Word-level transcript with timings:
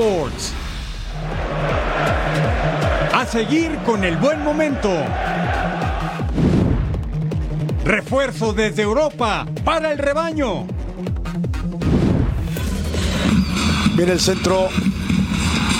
Sports. 0.00 0.52
A 3.14 3.24
seguir 3.24 3.78
con 3.86 4.04
el 4.04 4.18
buen 4.18 4.44
momento. 4.44 4.90
Refuerzo 7.82 8.52
desde 8.52 8.82
Europa 8.82 9.46
para 9.64 9.92
el 9.92 9.98
rebaño. 9.98 10.66
Viene 13.94 14.12
el 14.12 14.20
centro. 14.20 14.68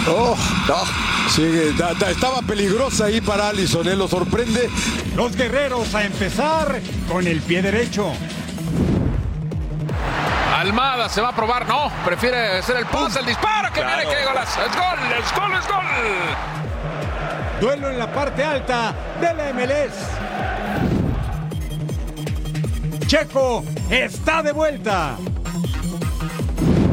Oh, 0.08 0.34
no. 0.66 1.30
Sigue, 1.30 1.74
da- 1.76 1.92
da- 1.92 2.10
estaba 2.10 2.40
peligrosa 2.40 3.04
ahí 3.06 3.20
para 3.20 3.50
Allison, 3.50 3.86
¿eh? 3.86 3.96
lo 3.96 4.08
sorprende. 4.08 4.70
Los 5.14 5.36
guerreros 5.36 5.94
a 5.94 6.04
empezar 6.06 6.80
con 7.12 7.26
el 7.26 7.40
pie 7.42 7.60
derecho. 7.60 8.12
Almada 10.56 11.08
se 11.10 11.20
va 11.20 11.28
a 11.28 11.36
probar, 11.36 11.68
no, 11.68 11.92
prefiere 12.02 12.60
hacer 12.60 12.78
el 12.78 12.86
pase, 12.86 13.20
el 13.20 13.26
disparo, 13.26 13.70
que 13.74 13.84
viene, 13.84 14.04
que 14.04 14.24
golazo, 14.24 14.62
es 14.62 14.74
gol, 14.74 14.98
es 15.18 15.34
gol, 15.38 15.52
es 15.52 15.68
gol. 15.68 15.84
Duelo 17.60 17.90
en 17.90 17.98
la 17.98 18.10
parte 18.10 18.42
alta 18.42 18.94
de 19.20 19.34
la 19.34 19.52
MLS. 19.52 19.92
Checo 23.06 23.64
está 23.90 24.42
de 24.42 24.52
vuelta. 24.52 25.18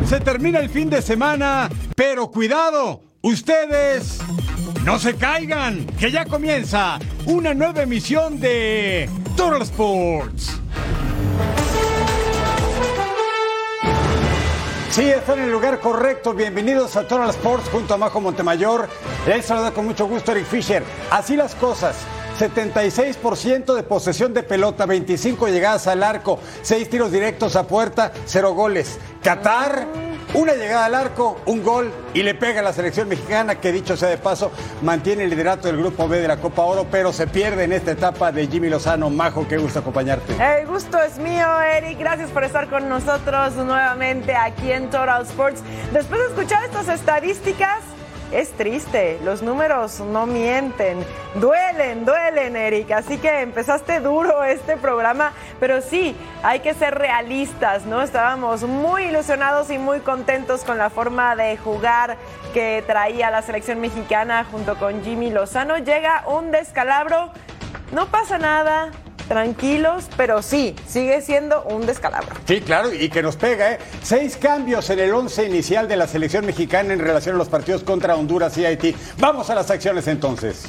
Se 0.10 0.20
termina 0.20 0.60
el 0.60 0.70
fin 0.70 0.90
de 0.90 1.02
semana, 1.02 1.70
pero 1.96 2.30
cuidado, 2.32 3.02
ustedes 3.22 4.20
no 4.84 5.00
se 5.00 5.16
caigan, 5.16 5.86
que 5.98 6.12
ya 6.12 6.26
comienza 6.26 7.00
una 7.28 7.54
nueva 7.54 7.84
emisión 7.84 8.42
de 8.42 9.10
Total 9.38 9.62
Sports. 9.62 10.63
Sí, 14.94 15.10
están 15.10 15.40
en 15.40 15.46
el 15.46 15.52
lugar 15.52 15.80
correcto. 15.80 16.36
Bienvenidos 16.36 16.96
a 16.96 17.08
Total 17.08 17.28
Sports 17.32 17.68
junto 17.72 17.96
a 17.96 17.98
Majo 17.98 18.22
Montemayor. 18.22 18.88
Les 19.26 19.44
saluda 19.44 19.72
con 19.72 19.86
mucho 19.86 20.06
gusto 20.06 20.34
Eric 20.34 20.46
Fisher. 20.46 20.84
Así 21.10 21.36
las 21.36 21.56
cosas. 21.56 21.96
76% 22.40 23.76
de 23.76 23.84
posesión 23.84 24.34
de 24.34 24.44
pelota, 24.44 24.86
25 24.86 25.48
llegadas 25.48 25.88
al 25.88 26.04
arco, 26.04 26.40
6 26.62 26.90
tiros 26.90 27.12
directos 27.12 27.56
a 27.56 27.68
puerta, 27.68 28.12
0 28.26 28.54
goles. 28.54 29.00
Qatar, 29.22 29.88
una 30.34 30.54
llegada 30.54 30.86
al 30.86 30.96
arco, 30.96 31.40
un 31.46 31.64
gol 31.64 31.92
y 32.14 32.24
le 32.24 32.34
pega 32.34 32.62
a 32.62 32.64
la 32.64 32.74
selección 32.74 33.08
mexicana 33.08 33.56
que 33.56 33.72
dicho 33.72 33.96
sea 33.96 34.10
de 34.10 34.18
paso 34.18 34.52
mantiene 34.82 35.26
el 35.26 35.30
liderato 35.30 35.68
del 35.68 35.78
grupo 35.78 36.08
B 36.08 36.20
de 36.20 36.28
la 36.28 36.38
Copa 36.38 36.64
Oro, 36.64 36.88
pero 36.90 37.14
se 37.14 37.28
pierde 37.28 37.66
en 37.66 37.72
esta 37.72 37.92
etapa 37.92 38.32
de 38.32 38.48
Jimmy 38.48 38.70
Lozano. 38.70 39.10
Majo, 39.10 39.48
qué 39.48 39.58
gusto 39.58 39.80
acompañarte. 39.80 40.34
El 40.60 40.66
gusto 40.68 41.00
es 41.02 41.20
mío, 41.20 41.62
Eric. 41.62 42.00
Gracias 42.00 42.32
por 42.32 42.44
estar 42.44 42.68
con 42.68 42.90
nosotros 42.90 43.56
nuevamente 43.56 44.36
aquí 44.36 44.72
en 44.72 44.90
Total 44.90 45.22
Sports. 45.24 45.62
Después 45.94 46.20
de 46.20 46.28
escuchar 46.28 46.64
estas 46.64 46.90
estadísticas, 46.90 47.80
es 48.34 48.52
triste. 48.52 49.20
Los 49.24 49.42
números 49.42 50.00
no 50.00 50.26
mienten. 50.26 51.06
Duelen, 51.36 52.06
duelen, 52.06 52.56
Eric. 52.56 52.92
Así 52.92 53.18
que 53.18 53.42
empezaste 53.42 54.00
duro 54.00 54.44
este 54.44 54.78
programa, 54.78 55.34
pero 55.60 55.82
sí, 55.82 56.16
hay 56.42 56.60
que 56.60 56.74
ser 56.74 56.96
realistas, 56.96 57.86
¿no? 57.86 58.02
Estábamos 58.02 58.64
muy 58.64 59.04
ilusionados 59.04 59.70
y 59.70 59.78
muy 59.78 60.00
contentos 60.00 60.64
con 60.64 60.78
la 60.78 60.90
forma 60.90 61.36
de 61.36 61.58
jugar 61.58 62.18
que 62.54 62.84
traía 62.86 63.32
la 63.32 63.42
selección 63.42 63.80
mexicana 63.80 64.46
junto 64.50 64.78
con 64.78 65.04
Jimmy 65.04 65.30
Lozano. 65.30 65.78
Llega 65.78 66.24
un 66.28 66.52
descalabro. 66.52 67.32
No 67.92 68.08
pasa 68.08 68.40
nada, 68.40 68.92
tranquilos, 69.28 70.06
pero 70.18 70.42
sí, 70.42 70.76
sigue 70.88 71.22
siendo 71.22 71.64
un 71.64 71.86
descalabro. 71.86 72.36
Sí, 72.48 72.62
claro, 72.62 72.94
y 72.94 73.10
que 73.10 73.22
nos 73.22 73.36
pega, 73.36 73.74
¿eh? 73.74 73.80
Seis 74.02 74.38
cambios 74.38 74.90
en 74.90 75.00
el 75.00 75.14
once 75.14 75.46
inicial 75.46 75.88
de 75.88 75.98
la 75.98 76.08
selección 76.08 76.46
mexicana 76.46 76.94
en 76.94 77.00
relación 77.00 77.36
a 77.36 77.38
los 77.38 77.50
partidos 77.50 77.84
contra 77.84 78.16
Honduras 78.16 78.58
y 78.58 78.66
Haití. 78.66 78.96
Vamos 79.20 79.50
a 79.50 79.56
las 79.56 79.70
acciones 79.70 80.08
entonces. 80.08 80.66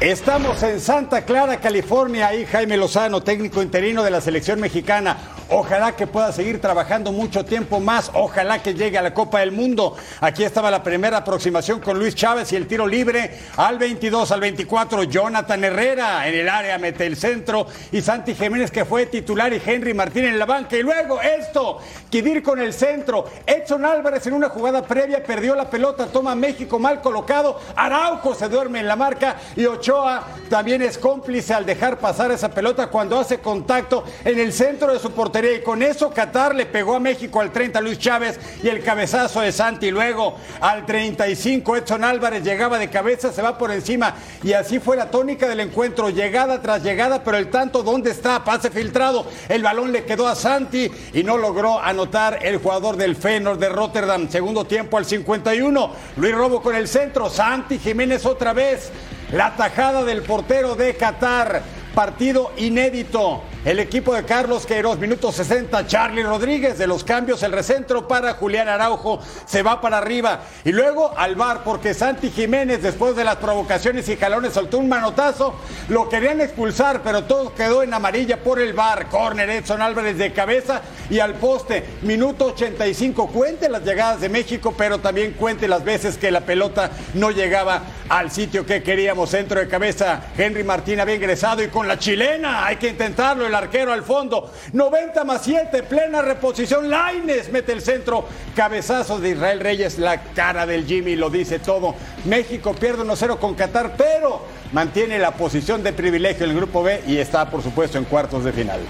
Estamos 0.00 0.62
en 0.62 0.80
Santa 0.80 1.26
Clara, 1.26 1.60
California. 1.60 2.28
Ahí 2.28 2.46
Jaime 2.46 2.78
Lozano, 2.78 3.22
técnico 3.22 3.62
interino 3.62 4.02
de 4.02 4.10
la 4.10 4.22
selección 4.22 4.58
mexicana. 4.58 5.18
Ojalá 5.52 5.96
que 5.96 6.06
pueda 6.06 6.30
seguir 6.30 6.60
trabajando 6.60 7.10
mucho 7.10 7.44
tiempo 7.44 7.80
más. 7.80 8.12
Ojalá 8.14 8.62
que 8.62 8.72
llegue 8.72 8.96
a 8.98 9.02
la 9.02 9.12
Copa 9.12 9.40
del 9.40 9.50
Mundo. 9.50 9.96
Aquí 10.20 10.44
estaba 10.44 10.70
la 10.70 10.84
primera 10.84 11.16
aproximación 11.16 11.80
con 11.80 11.98
Luis 11.98 12.14
Chávez 12.14 12.52
y 12.52 12.56
el 12.56 12.68
tiro 12.68 12.86
libre 12.86 13.36
al 13.56 13.76
22, 13.76 14.30
al 14.30 14.38
24. 14.38 15.02
Jonathan 15.02 15.64
Herrera 15.64 16.28
en 16.28 16.36
el 16.36 16.48
área 16.48 16.78
mete 16.78 17.04
el 17.04 17.16
centro. 17.16 17.66
Y 17.90 18.00
Santi 18.00 18.36
Jiménez 18.36 18.70
que 18.70 18.84
fue 18.84 19.06
titular 19.06 19.52
y 19.52 19.60
Henry 19.64 19.92
Martín 19.92 20.24
en 20.24 20.38
la 20.38 20.46
banca. 20.46 20.76
Y 20.76 20.84
luego 20.84 21.20
esto, 21.20 21.78
Kidir 22.08 22.44
con 22.44 22.60
el 22.60 22.72
centro. 22.72 23.24
Edson 23.44 23.84
Álvarez 23.84 24.24
en 24.28 24.34
una 24.34 24.50
jugada 24.50 24.82
previa 24.82 25.20
perdió 25.20 25.56
la 25.56 25.68
pelota. 25.68 26.06
Toma 26.06 26.36
México 26.36 26.78
mal 26.78 27.00
colocado. 27.00 27.58
Araujo 27.74 28.36
se 28.36 28.48
duerme 28.48 28.78
en 28.78 28.86
la 28.86 28.94
marca. 28.94 29.34
Y 29.56 29.66
Ochoa 29.66 30.28
también 30.48 30.80
es 30.82 30.96
cómplice 30.96 31.54
al 31.54 31.66
dejar 31.66 31.98
pasar 31.98 32.30
esa 32.30 32.50
pelota 32.50 32.86
cuando 32.86 33.18
hace 33.18 33.40
contacto 33.40 34.04
en 34.24 34.38
el 34.38 34.52
centro 34.52 34.92
de 34.92 35.00
su 35.00 35.10
portería. 35.10 35.39
Y 35.44 35.62
con 35.62 35.82
eso 35.82 36.10
Qatar 36.10 36.54
le 36.54 36.66
pegó 36.66 36.96
a 36.96 37.00
México 37.00 37.40
al 37.40 37.50
30 37.50 37.80
Luis 37.80 37.98
Chávez 37.98 38.38
y 38.62 38.68
el 38.68 38.82
cabezazo 38.82 39.40
de 39.40 39.52
Santi. 39.52 39.90
Luego 39.90 40.36
al 40.60 40.84
35 40.84 41.76
Edson 41.76 42.04
Álvarez 42.04 42.44
llegaba 42.44 42.78
de 42.78 42.90
cabeza, 42.90 43.32
se 43.32 43.40
va 43.40 43.56
por 43.56 43.70
encima. 43.70 44.14
Y 44.42 44.52
así 44.52 44.78
fue 44.78 44.96
la 44.96 45.10
tónica 45.10 45.48
del 45.48 45.60
encuentro. 45.60 46.10
Llegada 46.10 46.60
tras 46.60 46.82
llegada, 46.82 47.24
pero 47.24 47.38
el 47.38 47.48
tanto, 47.48 47.82
¿dónde 47.82 48.10
está? 48.10 48.44
Pase 48.44 48.70
filtrado. 48.70 49.24
El 49.48 49.62
balón 49.62 49.92
le 49.92 50.04
quedó 50.04 50.28
a 50.28 50.34
Santi 50.34 50.90
y 51.14 51.22
no 51.22 51.38
logró 51.38 51.80
anotar 51.80 52.40
el 52.42 52.58
jugador 52.58 52.96
del 52.96 53.16
Feyenoord 53.16 53.58
de 53.58 53.68
Rotterdam. 53.70 54.28
Segundo 54.28 54.64
tiempo 54.64 54.98
al 54.98 55.06
51. 55.06 55.92
Luis 56.16 56.34
Robo 56.34 56.60
con 56.60 56.74
el 56.74 56.86
centro. 56.86 57.30
Santi 57.30 57.78
Jiménez 57.78 58.26
otra 58.26 58.52
vez. 58.52 58.90
La 59.32 59.56
tajada 59.56 60.04
del 60.04 60.22
portero 60.22 60.74
de 60.74 60.96
Qatar. 60.96 61.62
Partido 61.94 62.52
inédito. 62.56 63.42
El 63.62 63.78
equipo 63.78 64.14
de 64.14 64.24
Carlos 64.24 64.64
Queiroz, 64.64 64.98
minuto 64.98 65.30
60. 65.30 65.86
Charlie 65.86 66.22
Rodríguez 66.22 66.78
de 66.78 66.86
los 66.86 67.04
cambios, 67.04 67.42
el 67.42 67.52
recentro 67.52 68.08
para 68.08 68.32
Julián 68.32 68.70
Araujo. 68.70 69.20
Se 69.44 69.62
va 69.62 69.82
para 69.82 69.98
arriba. 69.98 70.40
Y 70.64 70.72
luego 70.72 71.12
al 71.14 71.34
bar, 71.34 71.62
porque 71.62 71.92
Santi 71.92 72.30
Jiménez, 72.30 72.82
después 72.82 73.16
de 73.16 73.24
las 73.24 73.36
provocaciones 73.36 74.08
y 74.08 74.16
jalones, 74.16 74.54
soltó 74.54 74.78
un 74.78 74.88
manotazo. 74.88 75.56
Lo 75.90 76.08
querían 76.08 76.40
expulsar, 76.40 77.02
pero 77.02 77.24
todo 77.24 77.54
quedó 77.54 77.82
en 77.82 77.92
amarilla 77.92 78.42
por 78.42 78.60
el 78.60 78.72
bar. 78.72 79.08
Corner 79.10 79.50
Edson 79.50 79.82
Álvarez 79.82 80.16
de 80.16 80.32
cabeza 80.32 80.80
y 81.10 81.18
al 81.18 81.34
poste. 81.34 81.84
Minuto 82.00 82.46
85. 82.46 83.26
Cuente 83.26 83.68
las 83.68 83.84
llegadas 83.84 84.22
de 84.22 84.30
México, 84.30 84.72
pero 84.74 85.00
también 85.00 85.32
cuente 85.32 85.68
las 85.68 85.84
veces 85.84 86.16
que 86.16 86.30
la 86.30 86.40
pelota 86.40 86.92
no 87.12 87.30
llegaba 87.30 87.82
al 88.08 88.30
sitio 88.30 88.64
que 88.64 88.82
queríamos. 88.82 89.28
Centro 89.28 89.60
de 89.60 89.68
cabeza. 89.68 90.22
Henry 90.38 90.64
Martín 90.64 90.98
había 90.98 91.16
ingresado 91.16 91.62
y 91.62 91.68
con 91.68 91.86
la 91.86 91.98
chilena. 91.98 92.64
Hay 92.64 92.76
que 92.76 92.88
intentarlo. 92.88 93.49
El 93.50 93.56
arquero 93.56 93.92
al 93.92 94.04
fondo. 94.04 94.52
90 94.72 95.24
más 95.24 95.42
7. 95.42 95.82
Plena 95.82 96.22
reposición. 96.22 96.88
Laines 96.88 97.50
mete 97.50 97.72
el 97.72 97.82
centro. 97.82 98.24
Cabezazo 98.54 99.18
de 99.18 99.30
Israel 99.30 99.58
Reyes. 99.58 99.98
La 99.98 100.22
cara 100.22 100.66
del 100.66 100.86
Jimmy 100.86 101.16
lo 101.16 101.30
dice 101.30 101.58
todo. 101.58 101.96
México 102.26 102.74
pierde 102.74 103.02
1-0 103.02 103.38
con 103.38 103.54
Qatar, 103.54 103.94
pero 103.96 104.42
mantiene 104.72 105.18
la 105.18 105.32
posición 105.32 105.82
de 105.82 105.92
privilegio 105.92 106.44
en 106.44 106.52
el 106.52 106.56
grupo 106.56 106.84
B 106.84 107.02
y 107.08 107.16
está, 107.16 107.50
por 107.50 107.60
supuesto, 107.60 107.98
en 107.98 108.04
cuartos 108.04 108.44
de 108.44 108.52
final. 108.52 108.80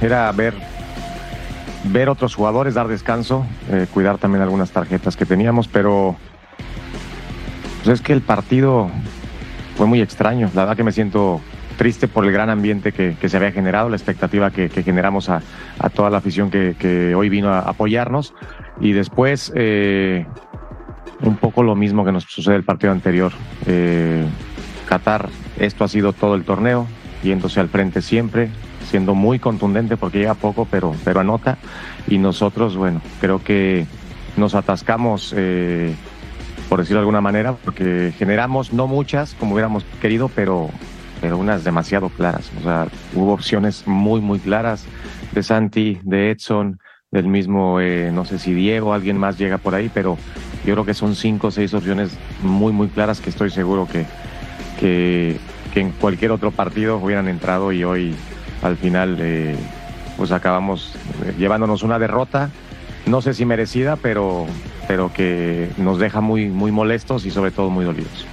era 0.00 0.32
ver 0.32 0.54
ver 1.84 2.08
otros 2.08 2.34
jugadores, 2.34 2.74
dar 2.74 2.88
descanso, 2.88 3.46
eh, 3.70 3.86
cuidar 3.92 4.18
también 4.18 4.42
algunas 4.42 4.70
tarjetas 4.70 5.16
que 5.16 5.24
teníamos, 5.24 5.68
pero 5.68 6.16
pues 7.84 8.00
es 8.00 8.04
que 8.04 8.12
el 8.12 8.22
partido 8.22 8.90
fue 9.76 9.86
muy 9.86 10.02
extraño. 10.02 10.50
La 10.54 10.62
verdad 10.62 10.76
que 10.76 10.84
me 10.84 10.92
siento 10.92 11.40
triste 11.80 12.08
por 12.08 12.26
el 12.26 12.30
gran 12.30 12.50
ambiente 12.50 12.92
que, 12.92 13.16
se 13.26 13.36
había 13.38 13.52
generado, 13.52 13.88
la 13.88 13.96
expectativa 13.96 14.50
que, 14.50 14.68
generamos 14.68 15.30
a, 15.30 15.40
toda 15.94 16.10
la 16.10 16.18
afición 16.18 16.50
que, 16.50 16.76
que, 16.78 17.14
hoy 17.14 17.30
vino 17.30 17.48
a 17.48 17.60
apoyarnos. 17.60 18.34
Y 18.82 18.92
después, 18.92 19.50
eh, 19.56 20.26
un 21.22 21.38
poco 21.38 21.62
lo 21.62 21.74
mismo 21.76 22.04
que 22.04 22.12
nos 22.12 22.24
sucede 22.24 22.56
el 22.56 22.64
partido 22.64 22.92
anterior. 22.92 23.32
Eh, 23.66 24.26
Qatar, 24.90 25.30
esto 25.58 25.82
ha 25.82 25.88
sido 25.88 26.12
todo 26.12 26.34
el 26.34 26.44
torneo, 26.44 26.86
yéndose 27.22 27.60
al 27.60 27.70
frente 27.70 28.02
siempre, 28.02 28.50
siendo 28.90 29.14
muy 29.14 29.38
contundente 29.38 29.96
porque 29.96 30.18
llega 30.18 30.34
poco, 30.34 30.68
pero, 30.70 30.94
pero 31.02 31.20
anota. 31.20 31.56
Y 32.08 32.18
nosotros, 32.18 32.76
bueno, 32.76 33.00
creo 33.22 33.42
que 33.42 33.86
nos 34.36 34.54
atascamos, 34.54 35.32
eh, 35.34 35.94
por 36.68 36.80
decirlo 36.80 36.98
de 36.98 37.04
alguna 37.04 37.22
manera, 37.22 37.54
porque 37.54 38.12
generamos 38.18 38.74
no 38.74 38.86
muchas 38.86 39.32
como 39.32 39.54
hubiéramos 39.54 39.86
querido, 40.02 40.28
pero, 40.28 40.68
pero 41.20 41.38
unas 41.38 41.64
demasiado 41.64 42.08
claras. 42.08 42.50
O 42.60 42.62
sea, 42.62 42.88
hubo 43.14 43.32
opciones 43.32 43.86
muy, 43.86 44.20
muy 44.20 44.38
claras 44.38 44.86
de 45.32 45.42
Santi, 45.42 46.00
de 46.02 46.30
Edson, 46.30 46.80
del 47.10 47.26
mismo, 47.26 47.80
eh, 47.80 48.10
no 48.12 48.24
sé 48.24 48.38
si 48.38 48.54
Diego, 48.54 48.92
alguien 48.92 49.18
más 49.18 49.36
llega 49.38 49.58
por 49.58 49.74
ahí, 49.74 49.90
pero 49.92 50.16
yo 50.64 50.74
creo 50.74 50.84
que 50.84 50.94
son 50.94 51.16
cinco 51.16 51.48
o 51.48 51.50
seis 51.50 51.74
opciones 51.74 52.16
muy, 52.42 52.72
muy 52.72 52.88
claras 52.88 53.20
que 53.20 53.30
estoy 53.30 53.50
seguro 53.50 53.88
que, 53.90 54.06
que, 54.78 55.38
que 55.74 55.80
en 55.80 55.90
cualquier 55.92 56.30
otro 56.30 56.50
partido 56.52 56.98
hubieran 56.98 57.28
entrado 57.28 57.72
y 57.72 57.82
hoy 57.82 58.14
al 58.62 58.76
final 58.76 59.16
eh, 59.20 59.56
pues 60.16 60.32
acabamos 60.32 60.94
eh, 61.24 61.34
llevándonos 61.38 61.82
una 61.82 61.98
derrota, 61.98 62.50
no 63.06 63.22
sé 63.22 63.34
si 63.34 63.44
merecida, 63.44 63.96
pero, 63.96 64.46
pero 64.86 65.12
que 65.12 65.70
nos 65.78 65.98
deja 65.98 66.20
muy, 66.20 66.48
muy 66.48 66.70
molestos 66.70 67.26
y 67.26 67.30
sobre 67.30 67.50
todo 67.50 67.70
muy 67.70 67.84
dolidos. 67.84 68.26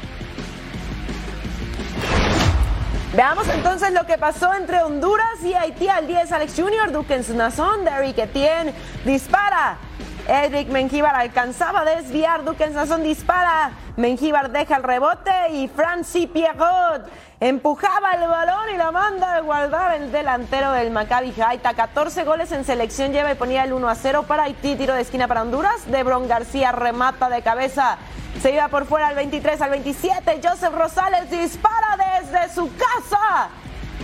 Veamos 3.17 3.47
entonces 3.47 3.91
lo 3.93 4.05
que 4.05 4.19
pasó 4.19 4.53
entre 4.53 4.83
Honduras 4.83 5.43
y 5.43 5.55
Haití 5.55 5.87
al 5.87 6.05
10. 6.05 6.31
Alex 6.33 6.53
Jr., 6.55 6.91
Duquens 6.91 7.29
Nazón, 7.29 7.83
Derrick 7.83 8.19
Etienne 8.19 8.75
dispara. 9.05 9.79
Edric 10.27 10.67
Mengíbar 10.67 11.15
alcanzaba 11.15 11.81
a 11.81 11.85
desviar, 11.85 12.43
Duquens 12.43 12.73
Nazón 12.73 13.01
dispara. 13.01 13.71
Mengíbar 13.95 14.51
deja 14.51 14.75
el 14.75 14.83
rebote 14.83 15.31
y 15.53 15.69
Francis 15.69 16.27
Pierrot 16.27 17.09
empujaba 17.39 18.11
el 18.13 18.27
balón 18.27 18.69
y 18.73 18.77
la 18.77 18.91
manda 18.91 19.35
a 19.35 19.41
guardar 19.41 19.95
el 19.95 20.11
delantero 20.11 20.71
del 20.73 20.91
Maccabi 20.91 21.33
Haita. 21.39 21.73
14 21.73 22.23
goles 22.25 22.51
en 22.51 22.65
selección 22.65 23.13
lleva 23.13 23.31
y 23.31 23.35
ponía 23.35 23.63
el 23.63 23.73
1 23.73 23.87
a 23.87 23.95
0 23.95 24.25
para 24.27 24.43
Haití. 24.43 24.75
Tiro 24.75 24.93
de 24.95 25.01
esquina 25.01 25.27
para 25.27 25.43
Honduras. 25.43 25.89
Debron 25.89 26.27
García 26.27 26.71
remata 26.71 27.29
de 27.29 27.41
cabeza. 27.41 27.97
Se 28.41 28.51
iba 28.51 28.67
por 28.67 28.85
fuera 28.85 29.07
al 29.07 29.15
23, 29.15 29.61
al 29.61 29.69
27. 29.71 30.41
Joseph 30.43 30.73
Rosales 30.73 31.29
dispara 31.29 31.97
desde 32.21 32.53
su 32.53 32.69
casa. 32.75 33.49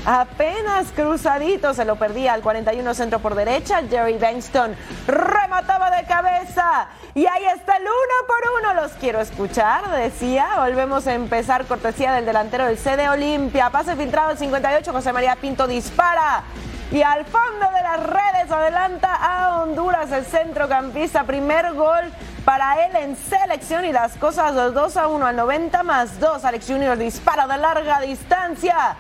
Apenas 0.06 0.92
cruzadito, 0.94 1.74
se 1.74 1.86
lo 1.86 1.96
perdía 1.96 2.34
al 2.34 2.42
41 2.42 2.94
centro 2.94 3.20
por 3.20 3.36
derecha. 3.36 3.82
Jerry 3.90 4.18
Bankston 4.18 4.76
remataba 5.08 5.92
de 5.92 6.04
cabeza. 6.04 6.88
Y 7.16 7.26
ahí 7.26 7.46
está 7.56 7.78
el 7.78 7.84
uno 7.84 8.28
por 8.28 8.74
uno. 8.74 8.82
Los 8.82 8.92
quiero 8.94 9.22
escuchar, 9.22 9.90
decía. 9.92 10.46
Volvemos 10.58 11.08
a 11.08 11.14
empezar 11.14 11.66
cortesía 11.66 12.12
del 12.12 12.26
delantero 12.26 12.66
del 12.66 12.78
CD 12.78 13.08
Olimpia. 13.08 13.70
Pase 13.70 13.96
filtrado 13.96 14.32
el 14.32 14.38
58. 14.38 14.92
José 14.92 15.14
María 15.14 15.38
Pinto 15.38 15.68
dispara. 15.68 16.44
Y 16.92 17.02
al 17.02 17.24
fondo 17.24 17.66
de 17.74 17.82
las 17.82 18.04
redes 18.04 18.52
adelanta 18.52 19.16
a 19.16 19.62
Honduras 19.62 20.12
el 20.12 20.26
centrocampista. 20.26 21.24
Primer 21.24 21.74
gol 21.76 22.12
para 22.44 22.86
él 22.86 22.96
en 22.98 23.16
selección 23.16 23.86
y 23.86 23.94
las 23.94 24.18
cosas 24.18 24.54
2 24.54 24.98
a 24.98 25.08
1 25.08 25.26
al 25.26 25.36
90 25.38 25.82
más 25.84 26.20
2. 26.20 26.44
Alex 26.44 26.68
Junior 26.68 26.98
dispara 26.98 27.48
de 27.48 27.58
larga 27.58 28.02
distancia. 28.02 28.98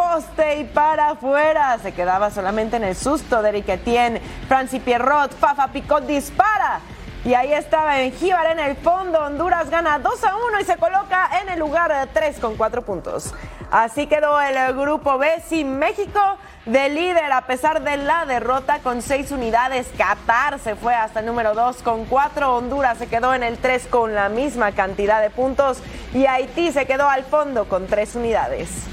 Poste 0.00 0.60
y 0.60 0.64
para 0.64 1.10
afuera. 1.10 1.76
Se 1.82 1.92
quedaba 1.92 2.30
solamente 2.30 2.78
en 2.78 2.84
el 2.84 2.96
susto 2.96 3.42
de 3.42 3.50
Eric 3.50 3.68
Etienne. 3.68 4.22
Francis 4.48 4.80
Pierrot, 4.80 5.30
Fafa 5.38 5.68
Picot 5.68 6.06
dispara. 6.06 6.80
Y 7.22 7.34
ahí 7.34 7.52
estaba 7.52 7.96
Benjíbar 7.96 8.46
en 8.46 8.60
el 8.60 8.76
fondo. 8.76 9.18
Honduras 9.18 9.68
gana 9.68 9.98
2 9.98 10.24
a 10.24 10.36
1 10.36 10.60
y 10.60 10.64
se 10.64 10.78
coloca 10.78 11.28
en 11.42 11.50
el 11.50 11.58
lugar 11.58 12.08
3 12.14 12.40
con 12.40 12.56
4 12.56 12.80
puntos. 12.80 13.34
Así 13.70 14.06
quedó 14.06 14.40
el 14.40 14.74
grupo 14.74 15.18
B 15.18 15.28
sin 15.46 15.78
México 15.78 16.18
de 16.64 16.88
líder 16.88 17.30
a 17.30 17.42
pesar 17.42 17.82
de 17.82 17.98
la 17.98 18.24
derrota 18.24 18.78
con 18.78 19.02
6 19.02 19.32
unidades. 19.32 19.86
Qatar 19.98 20.60
se 20.60 20.76
fue 20.76 20.94
hasta 20.94 21.20
el 21.20 21.26
número 21.26 21.52
2 21.52 21.82
con 21.82 22.06
4. 22.06 22.56
Honduras 22.56 22.96
se 22.96 23.06
quedó 23.06 23.34
en 23.34 23.42
el 23.42 23.58
3 23.58 23.86
con 23.88 24.14
la 24.14 24.30
misma 24.30 24.72
cantidad 24.72 25.20
de 25.20 25.28
puntos. 25.28 25.82
Y 26.14 26.24
Haití 26.24 26.72
se 26.72 26.86
quedó 26.86 27.06
al 27.06 27.24
fondo 27.24 27.68
con 27.68 27.86
3 27.86 28.14
unidades. 28.14 28.86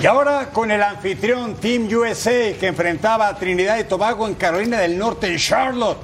Y 0.00 0.06
ahora 0.06 0.50
con 0.52 0.70
el 0.70 0.80
anfitrión 0.80 1.56
Team 1.56 1.88
USA 1.92 2.52
que 2.52 2.68
enfrentaba 2.68 3.26
a 3.26 3.36
Trinidad 3.36 3.78
y 3.78 3.84
Tobago 3.84 4.28
en 4.28 4.34
Carolina 4.34 4.78
del 4.78 4.96
Norte 4.96 5.26
en 5.26 5.38
Charlotte. 5.38 5.98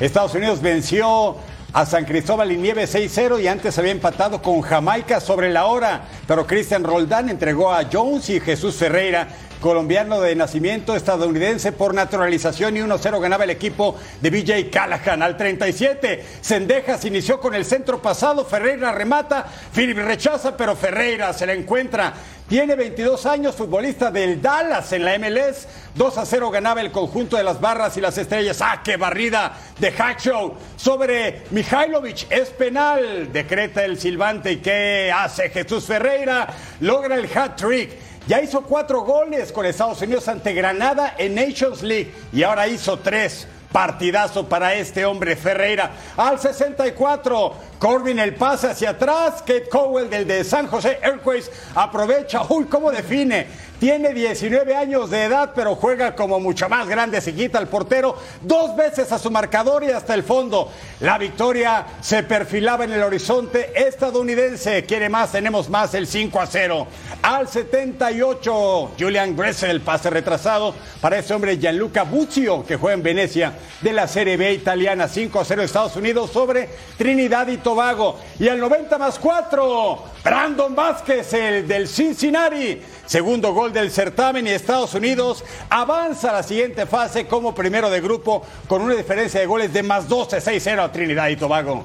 Estados 0.00 0.34
Unidos 0.34 0.62
venció 0.62 1.36
a 1.74 1.84
San 1.84 2.06
Cristóbal 2.06 2.52
y 2.52 2.56
Nieves 2.56 2.94
6-0 2.94 3.42
y 3.42 3.48
antes 3.48 3.78
había 3.78 3.90
empatado 3.90 4.40
con 4.40 4.62
Jamaica 4.62 5.20
sobre 5.20 5.50
la 5.50 5.66
hora. 5.66 6.04
Pero 6.26 6.46
Cristian 6.46 6.84
Roldán 6.84 7.28
entregó 7.28 7.70
a 7.70 7.84
Jones 7.92 8.30
y 8.30 8.40
Jesús 8.40 8.76
Ferreira, 8.76 9.28
colombiano 9.64 10.20
de 10.20 10.36
nacimiento 10.36 10.94
estadounidense 10.94 11.72
por 11.72 11.94
naturalización 11.94 12.76
y 12.76 12.80
1-0 12.80 13.18
ganaba 13.18 13.44
el 13.44 13.50
equipo 13.50 13.96
de 14.20 14.28
BJ 14.28 14.68
Callahan. 14.70 15.22
Al 15.22 15.38
37, 15.38 16.22
Sendejas 16.42 17.02
inició 17.06 17.40
con 17.40 17.54
el 17.54 17.64
centro 17.64 18.02
pasado, 18.02 18.44
Ferreira 18.44 18.92
remata, 18.92 19.46
Philip 19.74 19.96
rechaza, 19.96 20.54
pero 20.54 20.76
Ferreira 20.76 21.32
se 21.32 21.46
la 21.46 21.54
encuentra. 21.54 22.12
Tiene 22.46 22.76
22 22.76 23.24
años, 23.24 23.54
futbolista 23.54 24.10
del 24.10 24.42
Dallas 24.42 24.92
en 24.92 25.02
la 25.02 25.18
MLS. 25.18 25.66
2 25.94 26.18
a 26.18 26.26
0 26.26 26.50
ganaba 26.50 26.82
el 26.82 26.92
conjunto 26.92 27.38
de 27.38 27.42
las 27.42 27.58
barras 27.58 27.96
y 27.96 28.02
las 28.02 28.18
estrellas. 28.18 28.60
¡Ah, 28.60 28.82
qué 28.84 28.98
barrida 28.98 29.56
de 29.78 29.88
Hackshow! 29.88 30.52
Sobre 30.76 31.44
Mihailovic 31.52 32.30
es 32.30 32.50
penal. 32.50 33.32
Decreta 33.32 33.82
el 33.82 33.98
silbante. 33.98 34.52
¿Y 34.52 34.56
qué 34.58 35.10
hace 35.10 35.48
Jesús 35.48 35.86
Ferreira? 35.86 36.48
Logra 36.80 37.14
el 37.14 37.30
hat 37.34 37.56
trick. 37.56 38.03
Ya 38.26 38.40
hizo 38.40 38.62
cuatro 38.62 39.02
goles 39.02 39.52
con 39.52 39.66
Estados 39.66 40.00
Unidos 40.00 40.28
ante 40.28 40.54
Granada 40.54 41.14
en 41.18 41.34
Nations 41.34 41.82
League 41.82 42.14
y 42.32 42.42
ahora 42.42 42.66
hizo 42.66 42.98
tres. 42.98 43.46
Partidazo 43.70 44.48
para 44.48 44.72
este 44.74 45.04
hombre 45.04 45.34
Ferreira. 45.34 45.90
Al 46.16 46.38
64, 46.38 47.54
Corbin 47.78 48.20
el 48.20 48.34
pase 48.36 48.68
hacia 48.68 48.90
atrás. 48.90 49.40
Kate 49.40 49.68
Cowell 49.68 50.08
del 50.08 50.28
de 50.28 50.44
San 50.44 50.68
José 50.68 51.00
Airways 51.02 51.50
aprovecha. 51.74 52.42
Uy, 52.48 52.66
cómo 52.66 52.92
define. 52.92 53.48
Tiene 53.84 54.14
19 54.14 54.74
años 54.74 55.10
de 55.10 55.24
edad, 55.24 55.52
pero 55.54 55.74
juega 55.74 56.16
como 56.16 56.40
mucho 56.40 56.70
más 56.70 56.88
grande. 56.88 57.20
Se 57.20 57.34
quita 57.34 57.58
el 57.58 57.66
portero 57.66 58.16
dos 58.40 58.74
veces 58.74 59.12
a 59.12 59.18
su 59.18 59.30
marcador 59.30 59.84
y 59.84 59.90
hasta 59.90 60.14
el 60.14 60.22
fondo. 60.22 60.72
La 61.00 61.18
victoria 61.18 61.84
se 62.00 62.22
perfilaba 62.22 62.84
en 62.84 62.92
el 62.92 63.02
horizonte 63.02 63.72
estadounidense. 63.86 64.84
Quiere 64.84 65.10
más, 65.10 65.32
tenemos 65.32 65.68
más, 65.68 65.92
el 65.92 66.06
5 66.06 66.40
a 66.40 66.46
0. 66.46 66.86
Al 67.20 67.46
78, 67.46 68.92
Julian 68.98 69.36
Gressel, 69.36 69.82
pase 69.82 70.08
retrasado 70.08 70.74
para 71.02 71.18
ese 71.18 71.34
hombre 71.34 71.58
Gianluca 71.58 72.04
Buccio, 72.04 72.64
que 72.64 72.76
juega 72.76 72.94
en 72.94 73.02
Venecia 73.02 73.52
de 73.82 73.92
la 73.92 74.08
Serie 74.08 74.38
B 74.38 74.50
italiana. 74.50 75.08
5 75.08 75.40
a 75.40 75.44
0 75.44 75.62
Estados 75.62 75.94
Unidos 75.96 76.30
sobre 76.30 76.70
Trinidad 76.96 77.48
y 77.48 77.58
Tobago. 77.58 78.18
Y 78.38 78.48
al 78.48 78.60
90 78.60 78.96
más 78.96 79.18
4, 79.18 80.04
Brandon 80.24 80.74
Vázquez, 80.74 81.34
el 81.34 81.68
del 81.68 81.86
Cincinnati. 81.86 82.80
Segundo 83.06 83.52
gol 83.52 83.72
del 83.72 83.90
certamen 83.90 84.46
y 84.46 84.50
Estados 84.50 84.94
Unidos 84.94 85.44
avanza 85.68 86.30
a 86.30 86.32
la 86.34 86.42
siguiente 86.42 86.86
fase 86.86 87.26
como 87.26 87.54
primero 87.54 87.90
de 87.90 88.00
grupo 88.00 88.42
con 88.66 88.82
una 88.82 88.94
diferencia 88.94 89.40
de 89.40 89.46
goles 89.46 89.72
de 89.72 89.82
más 89.82 90.08
12, 90.08 90.38
6-0 90.38 90.82
a 90.82 90.90
Trinidad 90.90 91.28
y 91.28 91.36
Tobago. 91.36 91.84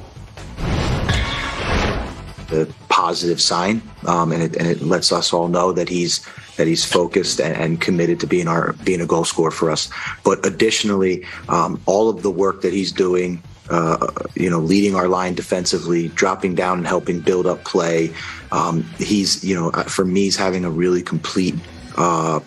a 2.51 2.65
positive 2.89 3.39
sign, 3.39 3.81
um, 4.07 4.31
and, 4.31 4.41
it, 4.41 4.55
and 4.57 4.67
it 4.67 4.81
lets 4.81 5.11
us 5.11 5.33
all 5.33 5.47
know 5.47 5.71
that 5.71 5.89
he's 5.89 6.25
that 6.57 6.67
he's 6.67 6.83
focused 6.83 7.39
and, 7.39 7.55
and 7.55 7.81
committed 7.81 8.19
to 8.19 8.27
being 8.27 8.47
our 8.47 8.73
being 8.83 9.01
a 9.01 9.05
goal 9.05 9.23
scorer 9.23 9.51
for 9.51 9.69
us. 9.69 9.89
But 10.23 10.45
additionally, 10.45 11.25
um, 11.47 11.79
all 11.85 12.09
of 12.09 12.23
the 12.23 12.31
work 12.31 12.61
that 12.61 12.73
he's 12.73 12.91
doing, 12.91 13.41
uh, 13.69 14.07
you 14.35 14.49
know, 14.49 14.59
leading 14.59 14.95
our 14.95 15.07
line 15.07 15.35
defensively, 15.35 16.09
dropping 16.09 16.55
down 16.55 16.79
and 16.79 16.87
helping 16.87 17.19
build 17.19 17.45
up 17.45 17.63
play. 17.63 18.13
Um, 18.51 18.83
he's, 18.97 19.43
you 19.43 19.55
know, 19.55 19.71
for 19.83 20.05
me, 20.05 20.23
he's 20.23 20.37
having 20.37 20.65
a 20.65 20.69
really 20.69 21.01
complete 21.01 21.55
uh, 21.97 22.39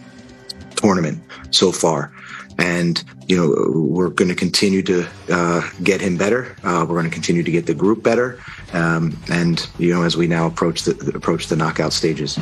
tournament 0.77 1.23
so 1.51 1.73
far. 1.73 2.13
And 2.59 3.03
you 3.33 3.39
know 3.39 3.71
we're 3.81 4.11
going 4.11 4.29
to 4.29 4.35
continue 4.35 4.83
to 4.83 5.09
uh, 5.31 5.63
get 5.83 6.03
him 6.03 6.19
better. 6.19 6.55
Uh, 6.63 6.85
we're 6.87 7.01
going 7.01 7.09
to 7.09 7.11
continue 7.11 7.43
to 7.43 7.51
get 7.51 7.65
the 7.65 7.73
group 7.73 8.03
better, 8.03 8.39
um, 8.75 9.17
and 9.31 9.67
you 9.79 9.93
know 9.95 10.03
as 10.03 10.19
we 10.19 10.27
now 10.27 10.47
approach 10.47 10.83
the 10.83 11.13
approach 11.15 11.47
the 11.47 11.57
knockout 11.57 11.95
stages. 11.95 12.39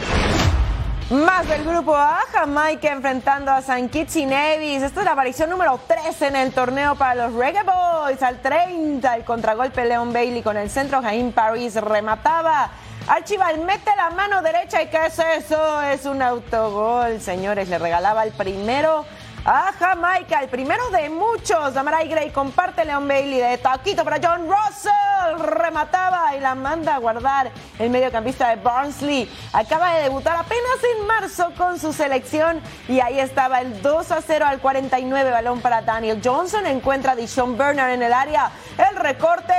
Más 1.10 1.48
del 1.48 1.64
grupo 1.64 1.96
A, 1.96 2.20
Jamaica 2.30 2.92
enfrentando 2.92 3.50
a 3.50 3.62
San 3.62 3.88
Kitts 3.88 4.14
y 4.14 4.26
Nevis. 4.26 4.80
Esta 4.80 5.00
es 5.00 5.04
la 5.04 5.12
aparición 5.12 5.50
número 5.50 5.80
3 5.88 6.22
en 6.22 6.36
el 6.36 6.52
torneo 6.52 6.94
para 6.94 7.26
los 7.26 7.34
Reggae 7.34 7.64
Boys. 7.64 8.22
Al 8.22 8.40
30, 8.40 9.16
el 9.16 9.24
contragolpe 9.24 9.84
Leon 9.84 10.12
Bailey 10.12 10.40
con 10.40 10.56
el 10.56 10.70
centro. 10.70 11.02
Jaime 11.02 11.32
Paris 11.32 11.74
remataba. 11.74 12.70
Archival 13.08 13.58
mete 13.58 13.90
la 13.96 14.10
mano 14.10 14.40
derecha 14.40 14.82
y 14.82 14.86
¿qué 14.86 15.06
es 15.06 15.18
eso? 15.18 15.82
Es 15.82 16.06
un 16.06 16.22
autogol, 16.22 17.20
señores. 17.20 17.68
Le 17.68 17.78
regalaba 17.78 18.22
el 18.22 18.30
primero 18.30 19.04
a 19.44 19.72
Jamaica, 19.78 20.40
el 20.40 20.48
primero 20.48 20.90
de 20.90 21.08
muchos. 21.08 21.74
Damarai 21.74 22.08
Gray 22.08 22.30
comparte 22.30 22.84
Leon 22.84 23.06
Bailey 23.06 23.40
de 23.40 23.58
taquito 23.58 24.04
para 24.04 24.18
John 24.22 24.46
Russell. 24.46 25.38
Remataba 25.38 26.34
y 26.36 26.40
la 26.40 26.54
manda 26.54 26.94
a 26.94 26.98
guardar 26.98 27.50
el 27.78 27.90
mediocampista 27.90 28.48
de 28.50 28.56
Barnsley. 28.56 29.30
Acaba 29.52 29.94
de 29.94 30.02
debutar 30.04 30.36
apenas 30.36 30.78
en 30.96 31.06
marzo 31.06 31.52
con 31.56 31.78
su 31.78 31.92
selección 31.92 32.60
y 32.88 33.00
ahí 33.00 33.18
estaba 33.18 33.60
el 33.60 33.80
2 33.82 34.12
a 34.12 34.20
0 34.20 34.44
al 34.46 34.60
49 34.60 35.30
balón 35.30 35.60
para 35.60 35.82
Daniel 35.82 36.20
Johnson. 36.22 36.66
Encuentra 36.66 37.12
a 37.12 37.16
Dishon 37.16 37.56
Bernard 37.56 37.90
en 37.90 38.02
el 38.02 38.12
área. 38.12 38.50
El 38.76 38.96
recorte 38.96 39.54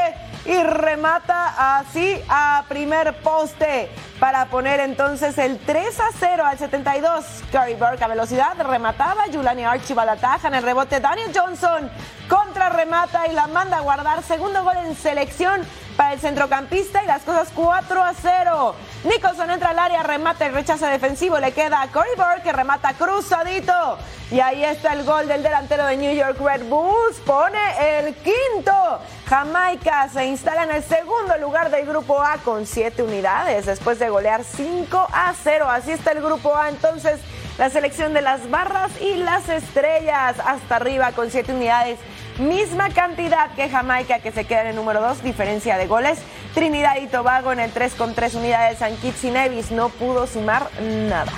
y 0.45 0.61
remata 0.63 1.79
así 1.79 2.19
a 2.27 2.65
primer 2.67 3.13
poste 3.21 3.89
para 4.21 4.45
poner 4.45 4.79
entonces 4.81 5.35
el 5.39 5.57
3 5.57 5.99
a 5.99 6.09
0 6.19 6.45
al 6.45 6.59
72. 6.59 7.25
Gary 7.51 7.73
Burke 7.73 8.03
a 8.03 8.07
velocidad 8.07 8.53
remataba, 8.55 9.23
Julani 9.33 9.63
Archibald 9.63 10.11
ataja 10.11 10.47
en 10.47 10.53
el 10.53 10.61
rebote, 10.61 10.99
Daniel 10.99 11.31
Johnson 11.35 11.89
contra 12.29 12.69
remata 12.69 13.27
y 13.27 13.33
la 13.33 13.47
manda 13.47 13.77
a 13.77 13.81
guardar. 13.81 14.21
Segundo 14.21 14.63
gol 14.63 14.77
en 14.77 14.95
selección 14.95 15.65
para 15.97 16.13
el 16.13 16.19
centrocampista 16.19 17.03
y 17.03 17.07
las 17.07 17.23
cosas 17.23 17.49
4 17.55 18.03
a 18.03 18.13
0. 18.13 18.75
Nicholson 19.05 19.49
entra 19.49 19.71
al 19.71 19.79
área, 19.79 20.03
remata 20.03 20.45
el 20.45 20.53
rechazo 20.53 20.85
defensivo, 20.85 21.39
le 21.39 21.51
queda 21.51 21.81
a 21.81 21.87
Corey 21.87 22.13
Burke 22.15 22.43
que 22.43 22.53
remata 22.53 22.93
cruzadito. 22.93 23.97
Y 24.29 24.39
ahí 24.39 24.63
está 24.63 24.93
el 24.93 25.03
gol 25.03 25.27
del 25.27 25.43
delantero 25.43 25.85
de 25.87 25.97
New 25.97 26.15
York 26.15 26.39
Red 26.39 26.63
Bulls, 26.69 27.17
pone 27.25 27.59
el 27.99 28.15
quinto. 28.15 28.99
Jamaica 29.27 30.07
se 30.07 30.25
instala 30.25 30.63
en 30.63 30.71
el 30.71 30.83
segundo 30.83 31.37
lugar 31.37 31.69
del 31.69 31.85
grupo 31.85 32.21
A 32.21 32.37
con 32.37 32.65
7 32.65 33.03
unidades 33.03 33.65
después 33.65 33.99
de 33.99 34.09
golear 34.11 34.43
5 34.43 35.07
a 35.11 35.33
0. 35.43 35.67
Así 35.69 35.91
está 35.91 36.11
el 36.11 36.21
grupo 36.21 36.55
A 36.55 36.69
entonces 36.69 37.19
la 37.57 37.69
selección 37.69 38.13
de 38.13 38.21
las 38.21 38.49
barras 38.49 38.91
y 39.01 39.15
las 39.15 39.49
estrellas 39.49 40.37
hasta 40.45 40.75
arriba 40.75 41.11
con 41.13 41.31
7 41.31 41.53
unidades. 41.53 41.99
Misma 42.39 42.89
cantidad 42.89 43.53
que 43.55 43.69
Jamaica 43.69 44.19
que 44.19 44.31
se 44.31 44.45
queda 44.45 44.61
en 44.61 44.67
el 44.67 44.75
número 44.75 45.01
2, 45.01 45.23
diferencia 45.23 45.77
de 45.77 45.87
goles. 45.87 46.19
Trinidad 46.53 46.97
y 47.01 47.07
Tobago 47.07 47.51
en 47.51 47.59
el 47.59 47.71
3 47.71 47.93
con 47.95 48.13
3 48.13 48.35
unidades. 48.35 48.79
San 48.79 48.95
Kitts 48.97 49.23
y 49.23 49.31
Nevis 49.31 49.71
no 49.71 49.89
pudo 49.89 50.27
sumar 50.27 50.69
nada. 50.81 51.31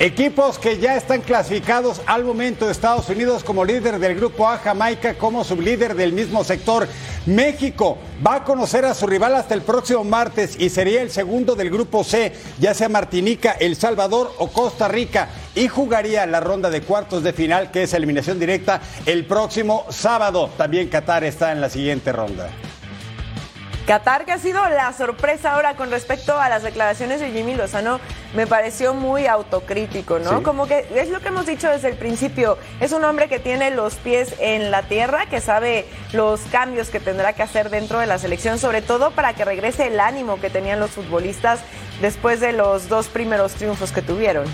Equipos 0.00 0.58
que 0.58 0.78
ya 0.78 0.96
están 0.96 1.20
clasificados 1.20 2.02
al 2.06 2.24
momento, 2.24 2.68
Estados 2.68 3.08
Unidos 3.08 3.44
como 3.44 3.64
líder 3.64 4.00
del 4.00 4.16
grupo 4.16 4.48
A, 4.48 4.58
Jamaica 4.58 5.14
como 5.14 5.44
sublíder 5.44 5.94
del 5.94 6.12
mismo 6.12 6.42
sector. 6.42 6.88
México 7.26 7.96
va 8.26 8.36
a 8.36 8.44
conocer 8.44 8.84
a 8.84 8.94
su 8.94 9.06
rival 9.06 9.36
hasta 9.36 9.54
el 9.54 9.62
próximo 9.62 10.02
martes 10.02 10.56
y 10.58 10.68
sería 10.68 11.00
el 11.00 11.12
segundo 11.12 11.54
del 11.54 11.70
grupo 11.70 12.02
C, 12.02 12.32
ya 12.58 12.74
sea 12.74 12.88
Martinica, 12.88 13.52
El 13.52 13.76
Salvador 13.76 14.34
o 14.38 14.48
Costa 14.48 14.88
Rica, 14.88 15.28
y 15.54 15.68
jugaría 15.68 16.26
la 16.26 16.40
ronda 16.40 16.70
de 16.70 16.82
cuartos 16.82 17.22
de 17.22 17.32
final, 17.32 17.70
que 17.70 17.84
es 17.84 17.94
eliminación 17.94 18.40
directa, 18.40 18.80
el 19.06 19.24
próximo 19.26 19.86
sábado. 19.90 20.50
También 20.58 20.88
Qatar 20.88 21.22
está 21.22 21.52
en 21.52 21.60
la 21.60 21.70
siguiente 21.70 22.10
ronda. 22.10 22.50
Qatar, 23.86 24.24
que 24.24 24.32
ha 24.32 24.38
sido 24.38 24.66
la 24.70 24.92
sorpresa 24.94 25.52
ahora 25.52 25.74
con 25.74 25.90
respecto 25.90 26.38
a 26.38 26.48
las 26.48 26.62
declaraciones 26.62 27.20
de 27.20 27.30
Jimmy 27.32 27.54
Lozano, 27.54 28.00
me 28.34 28.46
pareció 28.46 28.94
muy 28.94 29.26
autocrítico, 29.26 30.18
¿no? 30.18 30.42
Como 30.42 30.66
que 30.66 30.86
es 30.94 31.10
lo 31.10 31.20
que 31.20 31.28
hemos 31.28 31.44
dicho 31.44 31.68
desde 31.68 31.88
el 31.88 31.96
principio. 31.96 32.56
Es 32.80 32.92
un 32.92 33.04
hombre 33.04 33.28
que 33.28 33.38
tiene 33.38 33.70
los 33.70 33.96
pies 33.96 34.34
en 34.38 34.70
la 34.70 34.84
tierra, 34.84 35.26
que 35.26 35.42
sabe 35.42 35.86
los 36.12 36.40
cambios 36.50 36.88
que 36.88 36.98
tendrá 36.98 37.34
que 37.34 37.42
hacer 37.42 37.68
dentro 37.68 37.98
de 37.98 38.06
la 38.06 38.18
selección, 38.18 38.58
sobre 38.58 38.80
todo 38.80 39.10
para 39.10 39.34
que 39.34 39.44
regrese 39.44 39.88
el 39.88 40.00
ánimo 40.00 40.40
que 40.40 40.48
tenían 40.48 40.80
los 40.80 40.92
futbolistas 40.92 41.60
después 42.00 42.40
de 42.40 42.52
los 42.52 42.88
dos 42.88 43.08
primeros 43.08 43.52
triunfos 43.52 43.92
que 43.92 44.00
tuvieron. 44.00 44.46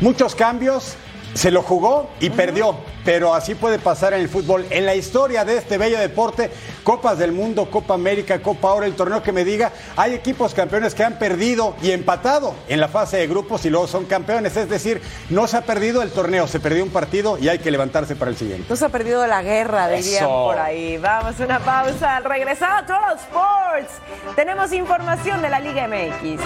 Muchos 0.00 0.34
cambios, 0.34 0.96
se 1.34 1.50
lo 1.50 1.62
jugó 1.62 2.10
y 2.20 2.30
perdió, 2.30 2.76
pero 3.04 3.34
así 3.34 3.54
puede 3.54 3.78
pasar 3.78 4.12
en 4.14 4.20
el 4.20 4.28
fútbol. 4.28 4.66
En 4.70 4.86
la 4.86 4.94
historia 4.94 5.44
de 5.44 5.56
este 5.56 5.78
bello 5.78 5.98
deporte, 5.98 6.50
Copas 6.82 7.18
del 7.18 7.32
Mundo, 7.32 7.70
Copa 7.70 7.94
América, 7.94 8.40
Copa 8.40 8.72
Oro, 8.72 8.86
el 8.86 8.94
torneo 8.94 9.22
que 9.22 9.32
me 9.32 9.44
diga, 9.44 9.72
hay 9.96 10.14
equipos 10.14 10.54
campeones 10.54 10.94
que 10.94 11.04
han 11.04 11.18
perdido 11.18 11.76
y 11.82 11.92
empatado 11.92 12.54
en 12.68 12.80
la 12.80 12.88
fase 12.88 13.18
de 13.18 13.26
grupos 13.26 13.64
y 13.64 13.70
luego 13.70 13.86
son 13.86 14.06
campeones. 14.06 14.56
Es 14.56 14.68
decir, 14.68 15.00
no 15.28 15.46
se 15.46 15.56
ha 15.56 15.62
perdido 15.62 16.02
el 16.02 16.10
torneo, 16.10 16.46
se 16.46 16.60
perdió 16.60 16.82
un 16.82 16.90
partido 16.90 17.38
y 17.38 17.48
hay 17.48 17.58
que 17.58 17.70
levantarse 17.70 18.16
para 18.16 18.30
el 18.30 18.36
siguiente. 18.36 18.66
No 18.68 18.76
se 18.76 18.84
ha 18.84 18.88
perdido 18.88 19.26
la 19.26 19.42
guerra, 19.42 19.88
dirían 19.88 20.24
Eso. 20.24 20.44
por 20.44 20.58
ahí. 20.58 20.98
Vamos, 20.98 21.38
una 21.40 21.60
pausa. 21.60 22.16
Al 22.16 22.24
regresar 22.24 22.72
a 22.72 22.86
Total 22.86 23.16
Sports, 23.16 23.92
tenemos 24.34 24.72
información 24.72 25.42
de 25.42 25.50
la 25.50 25.60
Liga 25.60 25.86
MX. 25.86 26.40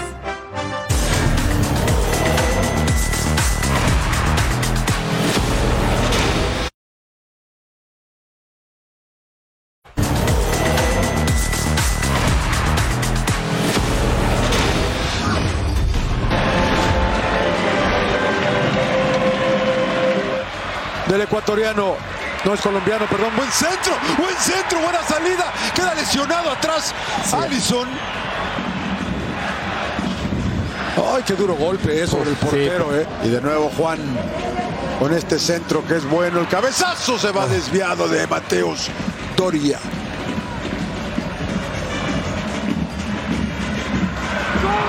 Del 21.14 21.22
ecuatoriano. 21.22 21.96
No 22.44 22.54
es 22.54 22.60
colombiano, 22.60 23.06
perdón. 23.06 23.30
Buen 23.36 23.50
centro, 23.50 23.92
buen 24.18 24.36
centro, 24.36 24.80
buena 24.80 25.02
salida. 25.04 25.52
Queda 25.74 25.94
lesionado 25.94 26.50
atrás. 26.50 26.92
Allison. 27.32 27.88
Ay, 31.14 31.22
qué 31.24 31.34
duro 31.34 31.54
golpe 31.54 32.02
eh, 32.02 32.06
sobre 32.06 32.30
el 32.30 32.36
portero, 32.36 32.96
eh. 32.96 33.06
Y 33.24 33.28
de 33.28 33.40
nuevo 33.40 33.70
Juan 33.76 33.98
con 34.98 35.12
este 35.12 35.38
centro 35.38 35.86
que 35.86 35.96
es 35.96 36.04
bueno. 36.04 36.40
El 36.40 36.48
cabezazo 36.48 37.18
se 37.18 37.30
va 37.30 37.46
desviado 37.46 38.08
de 38.08 38.26
Mateus 38.26 38.88
Doria. 39.36 39.78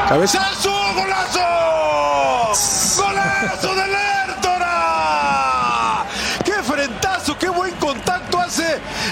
¡Cabezazo! 0.09 0.71
¡Golazo! 0.95 1.39
¡Golazo 3.03 3.75
de! 3.75 4.24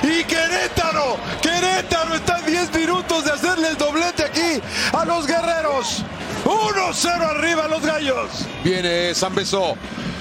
Y 0.03 0.23
Querétaro, 0.25 1.17
Querétaro 1.41 2.13
está 2.13 2.35
a 2.35 2.41
10 2.41 2.71
minutos 2.75 3.25
de 3.25 3.31
hacerle 3.31 3.69
el 3.69 3.77
doblete 3.77 4.25
aquí 4.25 4.61
a 4.95 5.05
los 5.05 5.25
guerreros. 5.25 6.03
1-0 6.45 7.07
arriba 7.07 7.67
los 7.67 7.81
gallos. 7.81 8.29
Viene 8.63 9.15
Zambeso. 9.15 9.75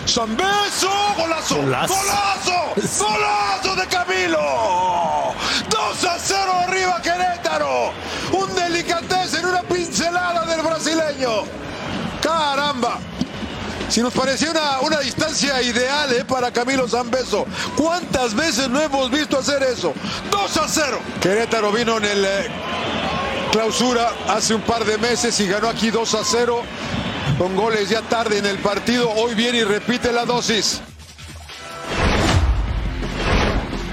Zambeso, 0.06 0.90
golazo, 1.18 1.56
Golazo. 1.56 1.94
golazo, 1.94 3.04
golazo 3.04 3.76
de 3.76 3.86
Camilo. 3.88 5.34
2 5.68 6.04
a 6.04 6.18
0 6.18 6.52
arriba 6.66 7.02
Querétaro. 7.02 7.92
Un 8.32 8.54
delicatez 8.54 9.34
en 9.34 9.44
una 9.44 9.62
pincelada 9.62 10.46
del 10.46 10.62
brasileño. 10.62 11.44
Caramba. 12.22 12.98
Si 13.92 14.00
nos 14.00 14.14
parecía 14.14 14.50
una, 14.50 14.80
una 14.80 15.00
distancia 15.00 15.60
ideal 15.60 16.10
eh, 16.14 16.24
para 16.24 16.50
Camilo 16.50 16.88
Zambeso. 16.88 17.44
¿Cuántas 17.76 18.34
veces 18.34 18.70
no 18.70 18.80
hemos 18.80 19.10
visto 19.10 19.38
hacer 19.38 19.62
eso? 19.62 19.92
2 20.30 20.56
a 20.56 20.66
0. 20.66 20.98
Querétaro 21.20 21.70
vino 21.70 21.98
en 21.98 22.06
el 22.06 22.24
eh, 22.24 22.48
clausura 23.52 24.10
hace 24.28 24.54
un 24.54 24.62
par 24.62 24.86
de 24.86 24.96
meses 24.96 25.38
y 25.40 25.46
ganó 25.46 25.68
aquí 25.68 25.90
2 25.90 26.14
a 26.14 26.24
0 26.24 26.62
con 27.36 27.54
goles 27.54 27.90
ya 27.90 28.00
tarde 28.00 28.38
en 28.38 28.46
el 28.46 28.56
partido. 28.60 29.10
Hoy 29.10 29.34
viene 29.34 29.58
y 29.58 29.64
repite 29.64 30.10
la 30.10 30.24
dosis. 30.24 30.80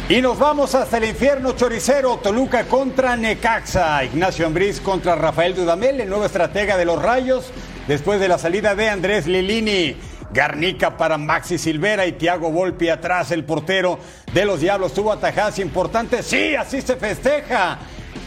Y 0.09 0.23
nos 0.23 0.39
vamos 0.39 0.73
hasta 0.73 0.97
el 0.97 1.03
infierno 1.03 1.51
choricero, 1.51 2.17
Toluca 2.17 2.63
contra 2.65 3.15
Necaxa, 3.15 4.03
Ignacio 4.03 4.47
Ambriz 4.47 4.81
contra 4.81 5.13
Rafael 5.13 5.53
Dudamel, 5.53 6.01
el 6.01 6.09
nuevo 6.09 6.25
estratega 6.25 6.77
de 6.77 6.85
los 6.85 6.99
Rayos, 6.99 7.51
después 7.87 8.19
de 8.19 8.27
la 8.27 8.39
salida 8.39 8.73
de 8.73 8.89
Andrés 8.89 9.27
Lilini. 9.27 9.95
Garnica 10.31 10.97
para 10.97 11.19
Maxi 11.19 11.59
Silvera 11.59 12.07
y 12.07 12.13
Tiago 12.13 12.49
Volpi 12.49 12.89
atrás, 12.89 13.29
el 13.29 13.43
portero 13.43 13.99
de 14.33 14.45
los 14.45 14.61
Diablos 14.61 14.95
tuvo 14.95 15.11
atajadas 15.11 15.59
importantes. 15.59 16.25
Sí, 16.25 16.55
así 16.55 16.81
se 16.81 16.95
festeja. 16.95 17.77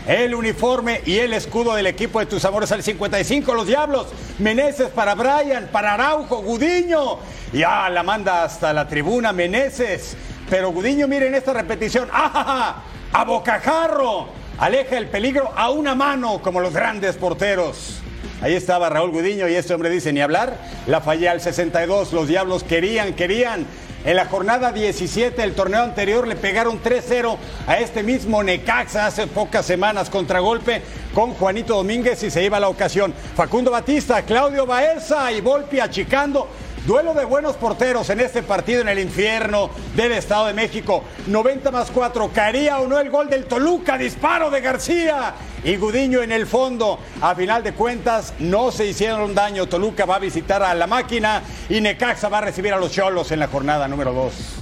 El 0.07 0.37
uniforme 0.37 1.01
y 1.05 1.19
el 1.19 1.33
escudo 1.33 1.75
del 1.75 1.89
equipo 1.89 2.21
de 2.21 2.27
tus 2.27 2.45
amores 2.45 2.71
al 2.71 2.85
55, 2.85 3.55
los 3.55 3.67
Diablos. 3.67 4.07
Meneses 4.39 4.89
para 4.89 5.17
Brian, 5.17 5.69
para 5.73 5.95
Araujo, 5.95 6.43
Gudiño. 6.43 7.19
Ya 7.53 7.89
la 7.89 8.05
manda 8.05 8.45
hasta 8.45 8.73
la 8.73 8.87
tribuna 8.87 9.33
Meneses. 9.33 10.17
Pero 10.53 10.71
Gudiño, 10.71 11.09
miren 11.09 11.35
esta 11.35 11.55
repetición. 11.55 12.11
¡Ah! 12.13 12.83
A 13.11 13.25
bocajarro. 13.25 14.29
Aleja 14.59 14.99
el 14.99 15.09
peligro 15.09 15.51
a 15.57 15.71
una 15.71 15.95
mano, 15.95 16.43
como 16.43 16.61
los 16.61 16.75
grandes 16.75 17.17
porteros. 17.17 18.03
Ahí 18.43 18.53
estaba 18.53 18.91
Raúl 18.91 19.13
Gudiño 19.13 19.49
y 19.49 19.55
este 19.55 19.73
hombre 19.73 19.89
dice 19.89 20.13
ni 20.13 20.21
hablar. 20.21 20.59
La 20.87 21.01
fallé 21.01 21.31
al 21.31 21.41
62. 21.41 22.13
Los 22.13 22.29
Diablos 22.29 22.65
querían, 22.65 23.15
querían. 23.15 23.65
En 24.05 24.17
la 24.17 24.27
jornada 24.27 24.73
17 24.73 25.41
del 25.41 25.55
torneo 25.55 25.85
anterior 25.85 26.29
le 26.29 26.37
pegaron 26.37 26.83
3-0 26.83 27.39
a 27.67 27.79
este 27.79 28.03
mismo 28.03 28.43
Necaxa 28.43 29.07
hace 29.07 29.29
pocas 29.29 29.65
semanas 29.65 30.11
contragolpe 30.11 30.83
con 31.15 31.33
Juanito 31.35 31.77
Domínguez 31.77 32.23
y 32.25 32.31
se 32.31 32.45
iba 32.45 32.61
la 32.61 32.69
ocasión. 32.69 33.15
Facundo 33.37 33.71
Batista, 33.71 34.21
Claudio 34.23 34.67
Baeza 34.67 35.33
y 35.33 35.41
Volpi 35.41 35.81
achicando. 35.81 36.49
Duelo 36.87 37.15
de 37.15 37.25
buenos 37.25 37.55
porteros 37.55 38.11
en 38.11 38.19
este 38.19 38.43
partido 38.43 38.81
en 38.81 38.89
el 38.89 38.99
infierno 38.99 39.71
del 39.95 40.11
Estado 40.11 40.47
de 40.47 40.53
México. 40.53 41.05
90 41.29 41.71
más 41.71 41.93
4. 41.93 42.33
¿Caería 42.35 42.81
o 42.81 42.89
no 42.89 42.99
el 42.99 43.09
gol 43.09 43.31
del 43.31 43.45
Toluca? 43.45 43.97
Disparo 43.97 44.51
de 44.51 44.61
García. 44.61 45.33
Y 45.63 45.77
Gudiño 45.77 46.23
en 46.23 46.33
el 46.33 46.45
fondo. 46.45 46.99
A 47.21 47.37
final 47.37 47.63
de 47.63 47.73
cuentas, 47.73 48.35
no 48.41 48.73
se 48.73 48.87
hicieron 48.87 49.33
daño. 49.33 49.69
Toluca 49.69 50.07
va 50.07 50.17
a 50.17 50.19
visitar 50.19 50.61
a 50.65 50.75
la 50.75 50.89
máquina 50.89 51.43
y 51.69 51.81
Necaxa 51.81 52.29
va 52.29 52.39
a 52.39 52.43
recibir 52.43 52.73
a 52.73 52.79
los 52.79 52.91
Cholos 52.91 53.31
en 53.31 53.39
la 53.39 53.47
jornada 53.47 53.87
número 53.87 54.13
2. 54.13 54.62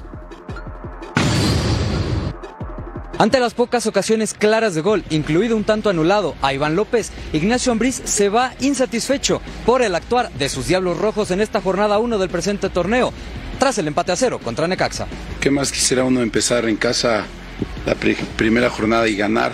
Ante 3.21 3.39
las 3.39 3.53
pocas 3.53 3.87
ocasiones 3.87 4.33
claras 4.33 4.75
de 4.75 4.81
gol, 4.81 5.05
incluido 5.11 5.55
un 5.55 5.65
tanto 5.65 5.91
anulado 5.91 6.35
a 6.41 6.55
Iván 6.55 6.75
López, 6.75 7.13
Ignacio 7.35 7.71
Ambriz 7.71 8.01
se 8.03 8.31
va 8.31 8.55
insatisfecho 8.61 9.43
por 9.67 9.83
el 9.83 9.95
actuar 9.95 10.31
de 10.33 10.49
sus 10.49 10.69
Diablos 10.69 10.97
Rojos 10.97 11.31
en 11.31 11.43
esta 11.43 11.61
jornada 11.61 11.99
1 11.99 12.17
del 12.17 12.31
presente 12.31 12.71
torneo, 12.71 13.13
tras 13.59 13.77
el 13.77 13.89
empate 13.89 14.13
a 14.13 14.17
cero 14.17 14.41
contra 14.43 14.67
Necaxa. 14.67 15.07
¿Qué 15.39 15.51
más 15.51 15.71
quisiera 15.71 16.03
uno 16.05 16.23
empezar 16.23 16.67
en 16.67 16.77
casa 16.77 17.27
la 17.85 17.95
pri- 17.95 18.17
primera 18.37 18.71
jornada 18.71 19.07
y 19.07 19.17
ganar? 19.17 19.53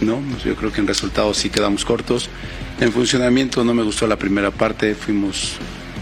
¿no? 0.00 0.22
Yo 0.44 0.54
creo 0.54 0.72
que 0.72 0.80
en 0.80 0.86
resultados 0.86 1.36
sí 1.36 1.50
quedamos 1.50 1.84
cortos. 1.84 2.28
En 2.78 2.92
funcionamiento 2.92 3.64
no 3.64 3.74
me 3.74 3.82
gustó 3.82 4.06
la 4.06 4.16
primera 4.20 4.52
parte, 4.52 4.94
fuimos, 4.94 5.54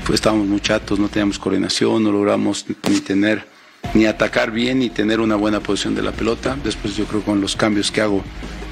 pues, 0.05 0.17
estábamos 0.17 0.47
muy 0.47 0.61
chatos, 0.61 0.99
no 0.99 1.09
teníamos 1.09 1.39
coordinación, 1.39 2.05
no 2.05 2.13
logramos 2.13 2.67
ni 2.87 3.01
tener, 3.01 3.49
ni 3.95 4.07
atacar 4.07 4.51
bien, 4.51 4.81
ni 4.81 4.91
tener 4.91 5.21
una 5.21 5.37
buena 5.37 5.61
posición 5.61 5.95
de 5.95 6.03
la 6.03 6.13
pelota. 6.13 6.57
Después 6.63 6.97
yo 6.97 7.05
creo 7.07 7.23
con 7.23 7.41
los 7.41 7.57
cambios 7.57 7.91
que 7.91 8.01
hago, 8.01 8.23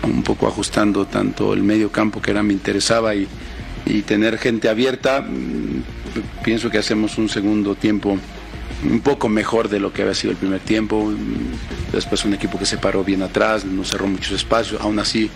un 0.02 0.22
poco 0.22 0.46
ajustando 0.46 1.06
tanto 1.06 1.52
el 1.52 1.62
medio 1.62 1.90
campo 1.90 2.20
que 2.20 2.30
era 2.30 2.42
me 2.42 2.52
interesaba 2.52 3.14
y, 3.14 3.26
y 3.86 4.02
tener 4.02 4.38
gente 4.38 4.68
abierta, 4.68 5.22
mm, 5.22 5.82
pienso 6.44 6.70
que 6.70 6.78
hacemos 6.78 7.18
un 7.18 7.28
segundo 7.28 7.74
tiempo 7.74 8.18
un 8.84 9.00
poco 9.00 9.28
mejor 9.28 9.68
de 9.68 9.80
lo 9.80 9.92
que 9.92 10.02
había 10.02 10.14
sido 10.14 10.32
el 10.32 10.36
primer 10.36 10.60
tiempo. 10.60 11.12
Después 11.92 12.24
un 12.24 12.34
equipo 12.34 12.58
que 12.58 12.66
se 12.66 12.78
paró 12.78 13.04
bien 13.04 13.22
atrás, 13.22 13.64
nos 13.64 13.90
cerró 13.90 14.06
muchos 14.06 14.32
espacios. 14.32 14.80
Aún 14.80 14.98
así 14.98 15.30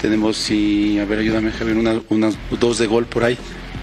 tenemos, 0.00 0.36
si, 0.36 0.98
a 0.98 1.04
ver, 1.04 1.18
ayúdame 1.20 1.50
Javier, 1.50 2.02
unas 2.08 2.34
dos 2.60 2.78
de 2.78 2.86
gol 2.86 3.06
por 3.06 3.24
ahí, 3.24 3.38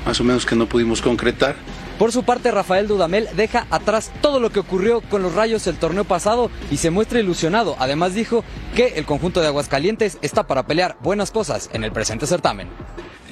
más 0.05 0.19
o 0.19 0.23
menos 0.23 0.45
que 0.45 0.55
no 0.55 0.67
pudimos 0.67 1.01
concretar. 1.01 1.55
Por 2.01 2.11
su 2.11 2.23
parte, 2.23 2.49
Rafael 2.49 2.87
Dudamel 2.87 3.27
deja 3.35 3.67
atrás 3.69 4.11
todo 4.23 4.39
lo 4.39 4.49
que 4.49 4.59
ocurrió 4.59 5.01
con 5.01 5.21
los 5.21 5.35
Rayos 5.35 5.67
el 5.67 5.75
torneo 5.75 6.03
pasado 6.03 6.49
y 6.71 6.77
se 6.77 6.89
muestra 6.89 7.19
ilusionado. 7.19 7.75
Además 7.77 8.15
dijo 8.15 8.43
que 8.75 8.93
el 8.95 9.05
conjunto 9.05 9.39
de 9.39 9.45
Aguascalientes 9.45 10.17
está 10.23 10.47
para 10.47 10.65
pelear 10.65 10.97
buenas 11.03 11.29
cosas 11.29 11.69
en 11.73 11.83
el 11.83 11.91
presente 11.91 12.25
certamen. 12.25 12.69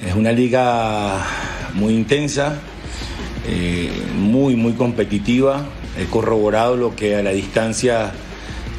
Es 0.06 0.14
una 0.14 0.30
liga 0.30 1.20
muy 1.74 1.94
intensa, 1.94 2.60
eh, 3.44 3.90
muy, 4.16 4.54
muy 4.54 4.74
competitiva. 4.74 5.64
He 5.98 6.04
corroborado 6.04 6.76
lo 6.76 6.94
que 6.94 7.16
a 7.16 7.24
la 7.24 7.32
distancia 7.32 8.12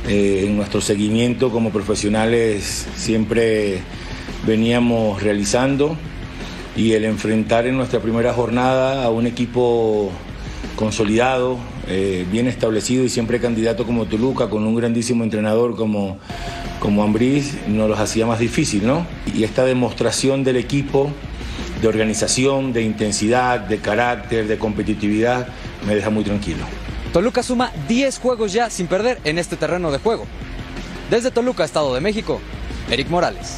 eh, 0.08 0.46
en 0.46 0.56
nuestro 0.56 0.80
seguimiento 0.80 1.52
como 1.52 1.70
profesionales 1.70 2.88
siempre 2.96 3.82
veníamos 4.46 5.22
realizando 5.22 5.98
y 6.76 6.94
el 6.94 7.06
enfrentar 7.06 7.68
en 7.68 7.78
nuestra 7.78 8.00
primera 8.00 8.34
jornada 8.34 9.04
a 9.04 9.10
un 9.10 9.28
equipo 9.28 10.12
consolidado, 10.76 11.58
eh, 11.88 12.26
bien 12.32 12.48
establecido 12.48 13.04
y 13.04 13.10
siempre 13.10 13.40
candidato 13.40 13.86
como 13.86 14.06
Toluca, 14.06 14.50
con 14.50 14.66
un 14.66 14.76
grandísimo 14.76 15.24
entrenador 15.24 15.76
como, 15.76 16.18
como 16.80 17.04
Ambriz, 17.04 17.56
nos 17.68 17.90
los 17.90 18.00
hacía 18.00 18.26
más 18.26 18.40
difícil, 18.40 18.86
¿no? 18.86 19.06
Y 19.34 19.44
esta 19.44 19.66
demostración 19.66 20.44
del 20.44 20.58
equipo 20.58 21.12
de 21.82 21.88
organización, 21.88 22.74
de 22.74 22.84
intensidad, 22.84 23.60
de 23.60 23.80
carácter, 23.80 24.48
de 24.48 24.58
competitividad, 24.58 25.48
me 25.86 25.96
deja 25.96 26.10
muy 26.10 26.24
tranquilo. 26.24 26.64
Toluca 27.12 27.44
suma 27.44 27.72
10 27.88 28.20
juegos 28.20 28.54
ya 28.54 28.70
sin 28.70 28.88
perder 28.88 29.20
en 29.24 29.38
este 29.38 29.58
terreno 29.58 29.92
de 29.92 29.98
juego. 29.98 30.26
Desde 31.10 31.32
Toluca, 31.32 31.66
Estado 31.66 31.94
de 31.94 32.00
México, 32.00 32.40
Eric 32.90 33.10
Morales. 33.10 33.58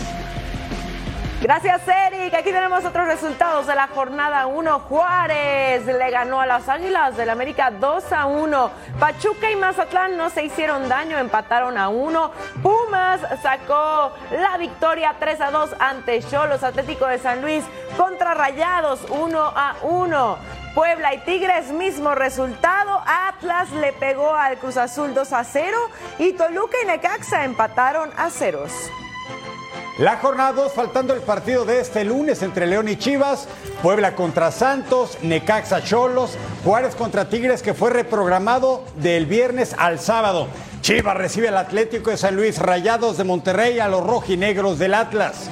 Gracias, 1.44 1.82
Eric. 1.86 2.34
Aquí 2.36 2.54
tenemos 2.54 2.86
otros 2.86 3.06
resultados 3.06 3.68
de 3.68 3.76
la 3.76 3.88
jornada 3.88 4.48
1. 4.48 4.80
Juárez 4.80 5.86
le 5.86 6.10
ganó 6.10 6.40
a 6.40 6.46
las 6.46 6.70
Águilas 6.70 7.18
del 7.18 7.30
América 7.30 7.70
2 7.70 8.14
a 8.14 8.28
1. 8.28 8.72
Pachuca 8.98 9.52
y 9.52 9.58
Mazatlán 9.58 10.16
no 10.16 10.30
se 10.30 10.46
hicieron 10.46 10.88
daño, 10.88 11.18
empataron 11.18 11.78
a 11.78 11.90
1. 11.90 12.32
Pumas 12.62 13.20
sacó 13.42 14.14
la 14.32 14.58
victoria 14.58 15.18
3 15.20 15.42
a 15.42 15.52
2 15.52 15.76
ante 15.80 16.24
Cholos 16.24 16.64
Atlético 16.64 17.08
de 17.08 17.20
San 17.20 17.42
Luis 17.42 17.66
contra 17.98 18.34
Rayados 18.34 19.02
1 19.10 19.54
a 19.54 19.76
1. 19.82 20.38
Puebla 20.74 21.14
y 21.14 21.18
Tigres, 21.26 21.72
mismo 21.72 22.16
resultado. 22.16 23.04
Atlas 23.06 23.70
le 23.74 23.92
pegó 23.92 24.34
al 24.34 24.60
Cruz 24.60 24.78
Azul 24.78 25.14
2 25.14 25.34
a 25.34 25.44
0 25.44 25.78
y 26.20 26.32
Toluca 26.32 26.78
y 26.82 26.88
Necaxa 26.88 27.44
empataron 27.44 28.14
a 28.16 28.30
ceros. 28.30 28.72
La 30.00 30.18
jornada 30.18 30.54
2, 30.54 30.74
faltando 30.74 31.14
el 31.14 31.22
partido 31.22 31.66
de 31.66 31.80
este 31.80 32.04
lunes 32.04 32.42
entre 32.42 32.66
León 32.66 32.90
y 32.90 32.96
Chivas, 32.96 33.48
Puebla 33.84 34.16
contra 34.16 34.52
Santos, 34.52 35.20
Necaxa 35.22 35.84
Cholos, 35.84 36.32
Juárez 36.66 36.96
contra 36.96 37.30
Tigres 37.30 37.62
que 37.62 37.76
fue 37.76 37.92
reprogramado 37.92 38.84
del 38.96 39.28
viernes 39.28 39.76
al 39.78 40.00
sábado. 40.00 40.48
Chivas 40.82 41.16
recibe 41.16 41.50
al 41.50 41.58
Atlético 41.58 42.10
de 42.10 42.18
San 42.18 42.36
Luis, 42.36 42.58
Rayados 42.58 43.18
de 43.18 43.24
Monterrey 43.24 43.78
a 43.78 43.88
los 43.88 44.04
rojinegros 44.04 44.80
del 44.80 44.96
Atlas. 44.96 45.52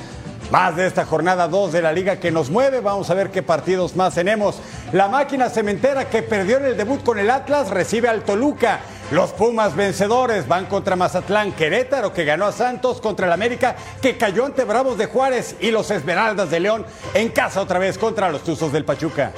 Más 0.50 0.76
de 0.76 0.88
esta 0.88 1.06
jornada 1.06 1.48
2 1.48 1.72
de 1.72 1.84
la 1.84 1.94
liga 1.94 2.20
que 2.20 2.32
nos 2.32 2.50
mueve, 2.50 2.80
vamos 2.80 3.12
a 3.12 3.14
ver 3.14 3.30
qué 3.30 3.44
partidos 3.44 3.96
más 3.96 4.16
tenemos. 4.16 4.60
La 4.92 5.08
máquina 5.08 5.52
cementera 5.52 6.10
que 6.10 6.24
perdió 6.24 6.58
en 6.58 6.66
el 6.66 6.78
debut 6.78 7.04
con 7.04 7.20
el 7.20 7.30
Atlas 7.30 7.70
recibe 7.70 8.10
al 8.10 8.24
Toluca. 8.24 8.80
Los 9.12 9.34
Pumas 9.34 9.76
vencedores 9.76 10.48
van 10.48 10.68
contra 10.68 10.96
Mazatlán, 10.96 11.52
Querétaro 11.52 12.14
que 12.14 12.24
ganó 12.24 12.46
a 12.46 12.54
Santos 12.54 13.02
contra 13.02 13.28
el 13.28 13.34
América 13.34 13.76
que 14.02 14.16
cayó 14.18 14.46
ante 14.46 14.64
Bravos 14.64 14.98
de 14.98 15.08
Juárez 15.08 15.58
y 15.60 15.70
los 15.70 15.92
Esmeraldas 15.92 16.50
de 16.50 16.62
León 16.62 16.86
en 17.14 17.28
casa 17.28 17.60
otra 17.60 17.78
vez 17.78 17.98
contra 17.98 18.32
los 18.32 18.42
Tuzos 18.42 18.72
del 18.72 18.86
Pachuca. 18.86 19.34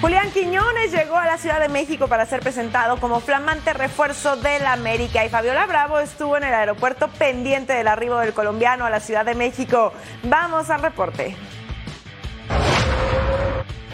Julián 0.00 0.32
Quiñones 0.32 0.90
llegó 0.90 1.16
a 1.16 1.26
la 1.26 1.38
Ciudad 1.38 1.60
de 1.60 1.68
México 1.68 2.08
para 2.08 2.26
ser 2.26 2.40
presentado 2.40 2.98
como 2.98 3.20
flamante 3.20 3.72
refuerzo 3.72 4.34
del 4.34 4.66
América 4.66 5.24
y 5.24 5.28
Fabiola 5.28 5.66
Bravo 5.66 6.00
estuvo 6.00 6.36
en 6.38 6.42
el 6.42 6.54
aeropuerto 6.54 7.06
pendiente 7.06 7.72
del 7.72 7.86
arribo 7.86 8.18
del 8.18 8.32
colombiano 8.32 8.84
a 8.84 8.90
la 8.90 8.98
Ciudad 8.98 9.24
de 9.24 9.36
México. 9.36 9.92
Vamos 10.24 10.70
al 10.70 10.82
reporte. 10.82 11.36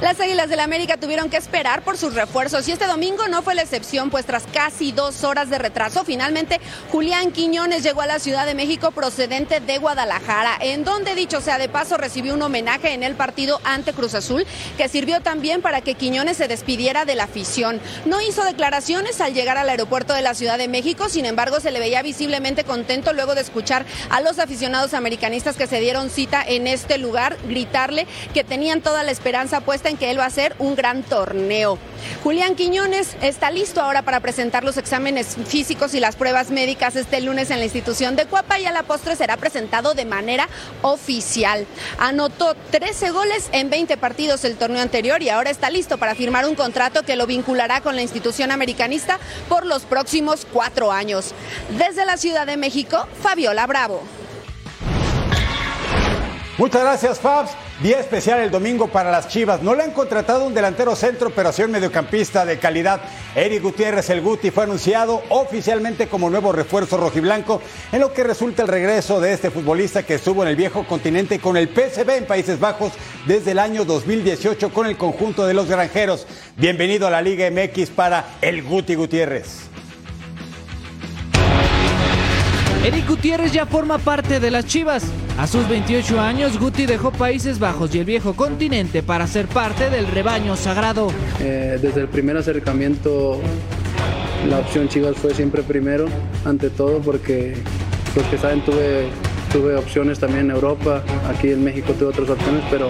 Las 0.00 0.20
Águilas 0.20 0.50
del 0.50 0.60
América 0.60 0.98
tuvieron 0.98 1.30
que 1.30 1.38
esperar 1.38 1.82
por 1.82 1.96
sus 1.96 2.14
refuerzos 2.14 2.68
y 2.68 2.72
este 2.72 2.86
domingo 2.86 3.28
no 3.28 3.40
fue 3.40 3.54
la 3.54 3.62
excepción, 3.62 4.10
pues 4.10 4.26
tras 4.26 4.42
casi 4.52 4.92
dos 4.92 5.24
horas 5.24 5.48
de 5.48 5.56
retraso, 5.56 6.04
finalmente 6.04 6.60
Julián 6.92 7.32
Quiñones 7.32 7.82
llegó 7.82 8.02
a 8.02 8.06
la 8.06 8.18
Ciudad 8.18 8.44
de 8.44 8.54
México 8.54 8.90
procedente 8.90 9.58
de 9.60 9.78
Guadalajara, 9.78 10.58
en 10.60 10.84
donde, 10.84 11.14
dicho 11.14 11.40
sea 11.40 11.56
de 11.56 11.70
paso, 11.70 11.96
recibió 11.96 12.34
un 12.34 12.42
homenaje 12.42 12.92
en 12.92 13.04
el 13.04 13.14
partido 13.14 13.58
ante 13.64 13.94
Cruz 13.94 14.14
Azul, 14.14 14.46
que 14.76 14.90
sirvió 14.90 15.22
también 15.22 15.62
para 15.62 15.80
que 15.80 15.94
Quiñones 15.94 16.36
se 16.36 16.46
despidiera 16.46 17.06
de 17.06 17.14
la 17.14 17.24
afición. 17.24 17.80
No 18.04 18.20
hizo 18.20 18.44
declaraciones 18.44 19.22
al 19.22 19.32
llegar 19.32 19.56
al 19.56 19.70
aeropuerto 19.70 20.12
de 20.12 20.20
la 20.20 20.34
Ciudad 20.34 20.58
de 20.58 20.68
México, 20.68 21.08
sin 21.08 21.24
embargo, 21.24 21.58
se 21.58 21.70
le 21.70 21.80
veía 21.80 22.02
visiblemente 22.02 22.64
contento 22.64 23.14
luego 23.14 23.34
de 23.34 23.40
escuchar 23.40 23.86
a 24.10 24.20
los 24.20 24.38
aficionados 24.40 24.92
americanistas 24.92 25.56
que 25.56 25.66
se 25.66 25.80
dieron 25.80 26.10
cita 26.10 26.44
en 26.46 26.66
este 26.66 26.98
lugar, 26.98 27.38
gritarle 27.48 28.06
que 28.34 28.44
tenían 28.44 28.82
toda 28.82 29.02
la 29.02 29.10
esperanza 29.10 29.62
puesta 29.62 29.85
en 29.90 29.96
que 29.96 30.10
él 30.10 30.18
va 30.18 30.24
a 30.24 30.28
hacer 30.28 30.54
un 30.58 30.74
gran 30.74 31.02
torneo. 31.02 31.78
Julián 32.22 32.54
Quiñones 32.54 33.16
está 33.20 33.50
listo 33.50 33.80
ahora 33.80 34.02
para 34.02 34.20
presentar 34.20 34.64
los 34.64 34.76
exámenes 34.76 35.36
físicos 35.46 35.94
y 35.94 36.00
las 36.00 36.16
pruebas 36.16 36.50
médicas 36.50 36.96
este 36.96 37.20
lunes 37.20 37.50
en 37.50 37.58
la 37.58 37.64
institución 37.64 38.16
de 38.16 38.26
Cuapa 38.26 38.58
y 38.58 38.66
a 38.66 38.72
la 38.72 38.82
postre 38.82 39.16
será 39.16 39.36
presentado 39.36 39.94
de 39.94 40.04
manera 40.04 40.48
oficial. 40.82 41.66
Anotó 41.98 42.54
13 42.70 43.10
goles 43.10 43.48
en 43.52 43.70
20 43.70 43.96
partidos 43.96 44.44
el 44.44 44.56
torneo 44.56 44.82
anterior 44.82 45.22
y 45.22 45.30
ahora 45.30 45.50
está 45.50 45.70
listo 45.70 45.98
para 45.98 46.14
firmar 46.14 46.46
un 46.46 46.54
contrato 46.54 47.02
que 47.02 47.16
lo 47.16 47.26
vinculará 47.26 47.80
con 47.80 47.96
la 47.96 48.02
institución 48.02 48.50
americanista 48.50 49.18
por 49.48 49.66
los 49.66 49.82
próximos 49.82 50.46
cuatro 50.52 50.92
años. 50.92 51.32
Desde 51.78 52.04
la 52.04 52.16
Ciudad 52.16 52.46
de 52.46 52.56
México, 52.56 53.06
Fabiola 53.22 53.66
Bravo. 53.66 54.02
Muchas 56.58 56.82
gracias, 56.82 57.20
Fabs. 57.20 57.50
Día 57.82 58.00
especial 58.00 58.40
el 58.40 58.50
domingo 58.50 58.88
para 58.88 59.10
las 59.10 59.28
Chivas. 59.28 59.60
No 59.60 59.74
le 59.74 59.82
han 59.82 59.90
contratado 59.90 60.46
un 60.46 60.54
delantero 60.54 60.96
centro, 60.96 61.28
pero 61.28 61.50
un 61.62 61.70
mediocampista 61.70 62.46
de 62.46 62.58
calidad. 62.58 63.02
Eric 63.34 63.62
Gutiérrez, 63.62 64.08
el 64.08 64.22
Guti, 64.22 64.50
fue 64.50 64.64
anunciado 64.64 65.22
oficialmente 65.28 66.06
como 66.06 66.30
nuevo 66.30 66.52
refuerzo 66.52 66.96
rojiblanco, 66.96 67.60
en 67.92 68.00
lo 68.00 68.14
que 68.14 68.24
resulta 68.24 68.62
el 68.62 68.68
regreso 68.68 69.20
de 69.20 69.34
este 69.34 69.50
futbolista 69.50 70.04
que 70.04 70.14
estuvo 70.14 70.42
en 70.42 70.48
el 70.48 70.56
viejo 70.56 70.86
continente 70.86 71.38
con 71.38 71.58
el 71.58 71.68
PSV 71.68 72.08
en 72.16 72.26
Países 72.26 72.58
Bajos 72.58 72.92
desde 73.26 73.50
el 73.50 73.58
año 73.58 73.84
2018 73.84 74.72
con 74.72 74.86
el 74.86 74.96
conjunto 74.96 75.46
de 75.46 75.52
los 75.52 75.68
granjeros. 75.68 76.26
Bienvenido 76.56 77.06
a 77.06 77.10
la 77.10 77.20
Liga 77.20 77.50
MX 77.50 77.90
para 77.90 78.24
el 78.40 78.62
Guti 78.62 78.94
Gutiérrez. 78.94 79.75
Eric 82.86 83.08
Gutiérrez 83.08 83.50
ya 83.50 83.66
forma 83.66 83.98
parte 83.98 84.38
de 84.38 84.48
las 84.48 84.64
Chivas. 84.64 85.02
A 85.38 85.48
sus 85.48 85.68
28 85.68 86.20
años, 86.20 86.56
Guti 86.56 86.86
dejó 86.86 87.10
Países 87.10 87.58
Bajos 87.58 87.92
y 87.92 87.98
el 87.98 88.04
viejo 88.04 88.34
continente 88.34 89.02
para 89.02 89.26
ser 89.26 89.48
parte 89.48 89.90
del 89.90 90.06
rebaño 90.06 90.54
sagrado. 90.54 91.08
Eh, 91.40 91.80
desde 91.82 92.02
el 92.02 92.08
primer 92.08 92.36
acercamiento, 92.36 93.40
la 94.48 94.60
opción 94.60 94.88
Chivas 94.88 95.16
fue 95.16 95.34
siempre 95.34 95.64
primero, 95.64 96.06
ante 96.44 96.70
todo, 96.70 97.00
porque 97.00 97.56
los 98.14 98.24
que 98.26 98.38
saben, 98.38 98.60
tuve, 98.64 99.08
tuve 99.52 99.74
opciones 99.74 100.20
también 100.20 100.44
en 100.44 100.50
Europa, 100.52 101.02
aquí 101.28 101.50
en 101.50 101.64
México 101.64 101.92
tuve 101.98 102.10
otras 102.10 102.30
opciones, 102.30 102.62
pero 102.70 102.88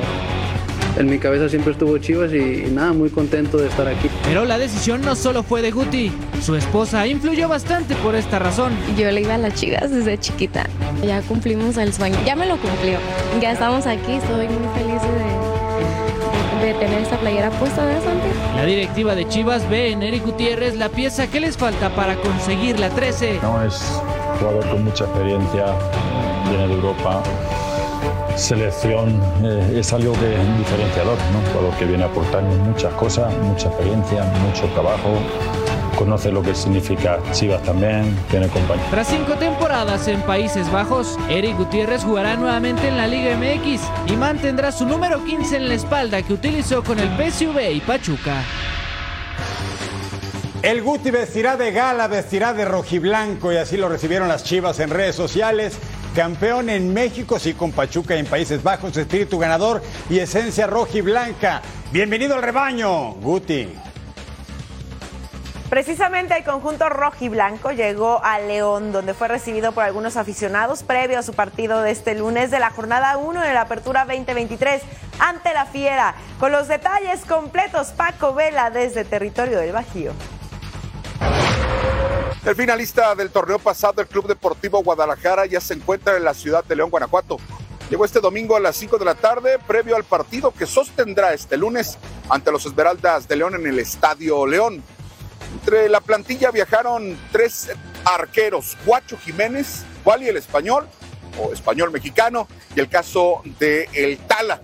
en 0.97 1.09
mi 1.09 1.19
cabeza 1.19 1.49
siempre 1.49 1.73
estuvo 1.73 1.99
Chivas 1.99 2.33
y, 2.33 2.65
y, 2.67 2.71
nada, 2.71 2.93
muy 2.93 3.11
contento 3.11 3.59
de 3.59 3.69
estar 3.69 3.87
aquí. 3.87 4.09
Pero 4.25 4.45
la 4.45 4.59
decisión 4.59 5.03
no 5.03 5.15
solo 5.15 5.43
fue 5.43 5.63
de 5.63 5.71
Guti, 5.71 6.11
su 6.43 6.55
esposa 6.55 7.07
influyó 7.07 7.49
bastante 7.49 7.95
por 7.97 8.15
esta 8.15 8.39
razón. 8.39 8.73
Yo 8.97 9.11
le 9.11 9.21
iba 9.21 9.35
a 9.35 9.39
las 9.39 9.55
Chivas 9.55 9.91
desde 9.91 10.19
chiquita, 10.19 10.67
ya 11.07 11.21
cumplimos 11.23 11.77
el 11.77 11.93
sueño, 11.93 12.17
ya 12.25 12.37
me 12.37 12.47
lo 12.47 12.57
cumplió, 12.57 12.99
ya 13.41 13.53
estamos 13.53 13.87
aquí, 13.87 14.13
estoy 14.13 14.49
muy 14.49 14.69
feliz 14.75 15.03
de, 16.61 16.67
de 16.67 16.75
tener 16.75 17.03
esta 17.03 17.19
playera 17.19 17.51
puesta 17.51 17.87
de 17.87 17.95
Santi. 18.01 18.29
La 18.57 18.65
directiva 18.65 19.15
de 19.15 19.29
Chivas 19.29 19.69
ve 19.69 19.91
en 19.91 20.03
Eric 20.03 20.25
Gutiérrez 20.25 20.77
la 20.77 20.89
pieza 20.89 21.27
que 21.27 21.41
les 21.41 21.57
falta 21.57 21.95
para 21.95 22.17
conseguir 22.17 22.81
la 22.81 22.89
13. 22.91 23.41
No 23.43 23.63
es 23.63 24.01
jugador 24.39 24.67
con 24.69 24.85
mucha 24.85 25.05
experiencia, 25.05 25.67
viene 26.49 26.69
de 26.69 26.75
Europa. 26.75 27.23
Selección 28.37 29.19
eh, 29.43 29.79
es 29.81 29.93
algo 29.95 30.13
que 30.13 30.35
es 30.35 30.59
diferenciador, 30.59 31.17
¿no? 31.33 31.41
Jugador 31.53 31.75
que 31.79 31.87
viene 31.87 32.05
a 32.05 32.07
aportarnos 32.07 32.55
muchas 32.59 32.93
cosas, 32.95 33.35
mucha 33.39 33.69
experiencia, 33.69 34.25
mucho 34.47 34.67
trabajo, 34.75 35.15
conoce 35.97 36.31
lo 36.31 36.43
que 36.43 36.55
significa 36.55 37.19
Chivas 37.33 37.63
también, 37.63 38.15
tiene 38.31 38.49
compañía. 38.49 38.85
Tras 38.91 39.09
cinco 39.09 39.33
temporadas 39.37 40.07
en 40.09 40.21
Países 40.21 40.71
Bajos, 40.71 41.19
Eric 41.31 41.57
Gutiérrez 41.57 42.05
jugará 42.05 42.37
nuevamente 42.37 42.87
en 42.89 42.99
la 42.99 43.07
Liga 43.07 43.35
MX 43.37 43.81
y 44.13 44.17
mantendrá 44.17 44.71
su 44.71 44.85
número 44.85 45.25
15 45.25 45.57
en 45.57 45.69
la 45.69 45.75
espalda 45.75 46.21
que 46.21 46.35
utilizó 46.35 46.85
con 46.85 46.99
el 46.99 47.09
PSV 47.09 47.73
y 47.73 47.81
Pachuca. 47.81 48.43
El 50.63 50.83
Guti 50.83 51.11
vestirá 51.11 51.57
de 51.57 51.71
gala, 51.71 52.09
vestirá 52.09 52.53
de 52.53 52.65
rojiblanco 52.65 53.53
y 53.53 53.57
así 53.57 53.77
lo 53.77 53.89
recibieron 53.89 54.27
las 54.27 54.43
Chivas 54.43 54.81
en 54.81 54.91
redes 54.91 55.15
sociales. 55.15 55.79
Campeón 56.17 56.71
en 56.71 56.95
México, 56.95 57.39
sí 57.39 57.53
con 57.53 57.73
Pachuca 57.73 58.17
y 58.17 58.21
en 58.21 58.25
Países 58.25 58.63
Bajos, 58.63 58.97
espíritu 58.97 59.39
ganador 59.39 59.83
y 60.09 60.19
esencia 60.19 60.67
rojiblanca. 60.67 61.61
Bienvenido 61.93 62.37
al 62.37 62.43
rebaño, 62.43 63.13
Guti. 63.21 63.69
Precisamente 65.69 66.35
el 66.35 66.43
conjunto 66.43 66.89
rojiblanco 66.89 67.71
llegó 67.71 68.25
a 68.25 68.39
León, 68.39 68.93
donde 68.93 69.13
fue 69.13 69.29
recibido 69.29 69.73
por 69.73 69.85
algunos 69.85 70.17
aficionados 70.17 70.85
previo 70.85 71.19
a 71.19 71.23
su 71.23 71.35
partido 71.35 71.83
de 71.83 71.91
este 71.91 72.15
lunes 72.15 72.51
de 72.51 72.61
la 72.61 72.71
jornada 72.71 73.19
1 73.19 73.43
de 73.43 73.53
la 73.53 73.61
Apertura 73.61 74.07
2023 74.07 74.81
ante 75.19 75.53
la 75.53 75.67
Fiera. 75.67 76.15
Con 76.41 76.51
los 76.51 76.67
detalles 76.67 77.27
completos, 77.27 77.89
Paco 77.89 78.33
Vela 78.33 78.71
desde 78.71 79.05
territorio 79.05 79.59
del 79.59 79.73
Bajío. 79.73 80.13
El 82.47 82.55
finalista 82.55 83.13
del 83.17 83.31
torneo 83.31 83.59
pasado, 83.59 84.01
el 84.01 84.07
Club 84.07 84.29
Deportivo 84.29 84.81
Guadalajara, 84.81 85.47
ya 85.47 85.61
se 85.61 85.75
encuentra 85.75 86.17
en 86.17 86.23
la 86.23 86.33
ciudad 86.33 86.63
de 86.63 86.77
León, 86.77 86.91
Guanajuato. 86.91 87.39
Llegó 87.91 88.05
este 88.05 88.21
domingo 88.21 88.55
a 88.55 88.61
las 88.61 88.77
5 88.77 88.99
de 88.99 89.05
la 89.05 89.17
tarde, 89.17 89.59
previo 89.67 89.97
al 89.97 90.05
partido 90.05 90.53
que 90.53 90.65
sostendrá 90.65 91.35
este 91.35 91.57
lunes 91.57 91.99
ante 92.29 92.53
los 92.53 92.65
Esmeraldas 92.65 93.27
de 93.27 93.35
León 93.35 93.57
en 93.57 93.67
el 93.67 93.81
Estadio 93.81 94.47
León. 94.47 94.81
Entre 95.55 95.89
la 95.89 96.01
plantilla 96.01 96.53
viajaron 96.53 97.19
tres 97.33 97.69
arqueros, 98.05 98.77
Guacho 98.87 99.19
Jiménez, 99.19 99.83
Wally 100.05 100.29
el 100.29 100.37
español 100.37 100.87
o 101.41 101.53
español 101.53 101.91
mexicano 101.91 102.47
y 102.77 102.79
el 102.79 102.89
caso 102.89 103.43
de 103.59 103.89
El 103.93 104.19
Tala. 104.19 104.61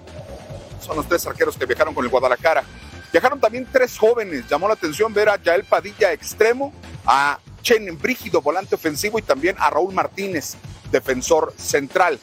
Son 0.80 0.96
los 0.96 1.08
tres 1.08 1.26
arqueros 1.26 1.56
que 1.56 1.66
viajaron 1.66 1.94
con 1.94 2.04
el 2.04 2.12
Guadalajara. 2.12 2.62
Viajaron 3.10 3.40
también 3.40 3.66
tres 3.72 3.98
jóvenes. 3.98 4.48
Llamó 4.48 4.68
la 4.68 4.74
atención 4.74 5.12
ver 5.12 5.28
a 5.28 5.42
Yael 5.42 5.64
Padilla, 5.64 6.12
extremo, 6.12 6.72
a 7.04 7.40
Chen 7.62 7.98
Brígido, 7.98 8.42
volante 8.42 8.74
ofensivo, 8.74 9.18
y 9.18 9.22
también 9.22 9.56
a 9.58 9.70
Raúl 9.70 9.94
Martínez, 9.94 10.56
defensor 10.90 11.54
central. 11.56 12.18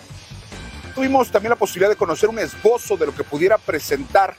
Tuvimos 0.93 1.31
también 1.31 1.51
la 1.51 1.55
posibilidad 1.55 1.89
de 1.89 1.95
conocer 1.95 2.29
un 2.29 2.39
esbozo 2.39 2.97
de 2.97 3.05
lo 3.05 3.15
que 3.15 3.23
pudiera 3.23 3.57
presentar 3.57 4.35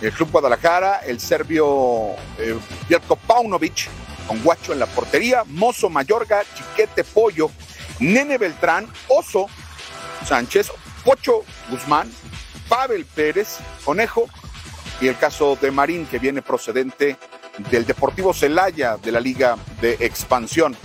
el 0.00 0.12
Club 0.12 0.30
Guadalajara, 0.30 1.00
el 1.00 1.20
serbio 1.20 2.14
eh, 2.38 2.58
Paunovic, 3.26 3.88
con 4.26 4.42
Guacho 4.42 4.72
en 4.72 4.78
la 4.78 4.86
portería, 4.86 5.44
Mozo 5.46 5.90
Mayorga, 5.90 6.42
Chiquete 6.54 7.04
Pollo, 7.04 7.50
Nene 7.98 8.38
Beltrán, 8.38 8.86
Oso 9.08 9.46
Sánchez, 10.24 10.70
Pocho 11.04 11.42
Guzmán, 11.68 12.10
Pavel 12.68 13.04
Pérez, 13.04 13.58
Conejo 13.84 14.28
y 15.00 15.08
el 15.08 15.18
caso 15.18 15.58
de 15.60 15.70
Marín 15.70 16.06
que 16.06 16.18
viene 16.18 16.42
procedente 16.42 17.16
del 17.70 17.86
Deportivo 17.86 18.32
Celaya 18.32 18.96
de 18.96 19.12
la 19.12 19.20
Liga 19.20 19.56
de 19.80 19.96
Expansión. 20.00 20.76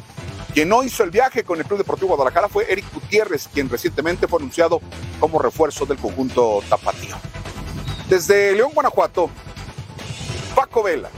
Quien 0.54 0.70
no 0.70 0.84
hizo 0.84 1.04
el 1.04 1.12
viaje 1.12 1.44
con 1.44 1.60
el 1.60 1.66
Club 1.66 1.80
Deportivo 1.80 2.16
Guadalajara 2.16 2.48
fue 2.48 2.72
Eric 2.72 2.86
Gutiérrez, 2.94 3.50
quien 3.54 3.70
recientemente 3.70 4.28
fue 4.28 4.40
anunciado 4.40 4.82
como 5.20 5.40
refuerzo 5.40 5.86
del 5.86 5.98
conjunto 5.98 6.64
tapatío. 6.70 7.18
Desde 8.10 8.54
León, 8.54 8.72
Guanajuato, 8.74 9.30
Paco 10.56 10.84
Vela. 10.84 11.10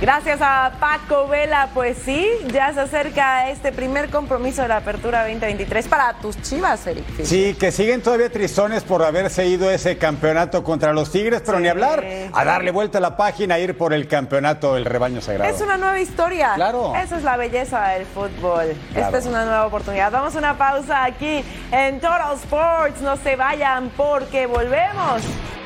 Gracias 0.00 0.40
a 0.40 0.72
Paco 0.80 1.28
Vela, 1.28 1.68
pues 1.74 1.98
sí, 2.02 2.26
ya 2.54 2.72
se 2.72 2.80
acerca 2.80 3.50
este 3.50 3.70
primer 3.70 4.08
compromiso 4.08 4.62
de 4.62 4.68
la 4.68 4.78
Apertura 4.78 5.24
2023 5.24 5.88
para 5.88 6.14
tus 6.14 6.40
chivas, 6.40 6.86
Eric. 6.86 7.04
Sí, 7.22 7.54
que 7.60 7.70
siguen 7.70 8.00
todavía 8.00 8.32
tristones 8.32 8.82
por 8.82 9.02
haberse 9.04 9.46
ido 9.46 9.70
ese 9.70 9.98
campeonato 9.98 10.64
contra 10.64 10.94
los 10.94 11.12
Tigres, 11.12 11.42
pero 11.44 11.60
ni 11.60 11.68
hablar, 11.68 12.02
a 12.32 12.44
darle 12.46 12.70
vuelta 12.70 12.96
a 12.96 13.02
la 13.02 13.14
página, 13.18 13.56
a 13.56 13.58
ir 13.58 13.76
por 13.76 13.92
el 13.92 14.08
campeonato 14.08 14.74
del 14.74 14.86
rebaño 14.86 15.20
sagrado. 15.20 15.54
Es 15.54 15.60
una 15.60 15.76
nueva 15.76 16.00
historia. 16.00 16.52
Claro. 16.54 16.94
Esa 16.96 17.18
es 17.18 17.22
la 17.22 17.36
belleza 17.36 17.88
del 17.88 18.06
fútbol. 18.06 18.74
Esta 18.96 19.18
es 19.18 19.26
una 19.26 19.44
nueva 19.44 19.66
oportunidad. 19.66 20.10
Vamos 20.10 20.34
a 20.34 20.38
una 20.38 20.56
pausa 20.56 21.04
aquí 21.04 21.44
en 21.72 22.00
Total 22.00 22.36
Sports. 22.36 23.02
No 23.02 23.18
se 23.18 23.36
vayan 23.36 23.90
porque 23.98 24.46
volvemos 24.46 25.20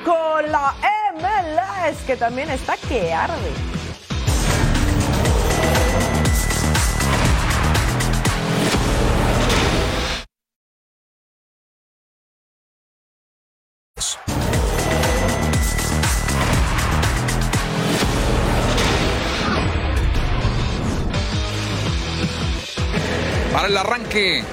con 0.05 0.51
la 0.51 0.75
MLS, 1.15 2.03
que 2.05 2.17
también 2.17 2.51
está 2.51 2.77
que 2.89 3.15
arde. 3.15 3.84
Para 23.65 23.73
el 23.73 23.79
arranque 23.79 24.45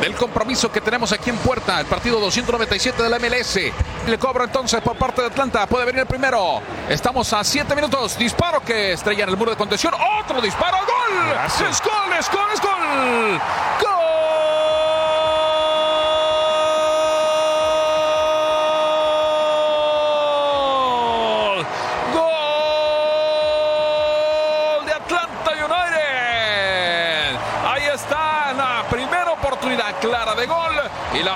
del 0.00 0.14
compromiso 0.14 0.72
que 0.72 0.80
tenemos 0.80 1.12
aquí 1.12 1.28
en 1.28 1.36
puerta, 1.36 1.78
el 1.78 1.84
partido 1.84 2.18
297 2.20 3.02
de 3.02 3.10
la 3.10 3.18
MLS. 3.18 3.58
Le 4.06 4.18
cobra 4.18 4.44
entonces 4.44 4.80
por 4.80 4.96
parte 4.96 5.20
de 5.20 5.26
Atlanta, 5.26 5.66
puede 5.66 5.84
venir 5.84 6.00
el 6.00 6.06
primero. 6.06 6.62
Estamos 6.88 7.30
a 7.34 7.44
7 7.44 7.76
minutos, 7.76 8.16
disparo 8.16 8.62
que 8.62 8.92
estrella 8.92 9.24
en 9.24 9.28
el 9.28 9.36
muro 9.36 9.50
de 9.50 9.58
contención, 9.58 9.92
otro 10.22 10.40
disparo, 10.40 10.78
gol. 10.78 11.36
Es 11.44 11.82
gol, 11.82 12.12
es 12.18 12.30
gol, 12.30 12.48
es 12.54 12.60
gol. 12.62 13.40
Gol. 13.82 14.29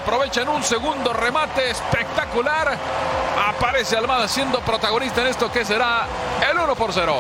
Y 0.05 0.11
la 0.11 0.17
aprovecha 0.17 0.43
en 0.43 0.49
un 0.49 0.63
segundo 0.63 1.13
remate 1.13 1.71
espectacular. 1.71 2.77
Aparece 3.49 3.97
Almada 3.97 4.29
siendo 4.29 4.61
protagonista 4.61 5.23
en 5.23 5.29
esto 5.29 5.51
que 5.51 5.65
será 5.65 6.07
el 6.51 6.59
1 6.59 6.75
por 6.75 6.93
0. 6.93 7.15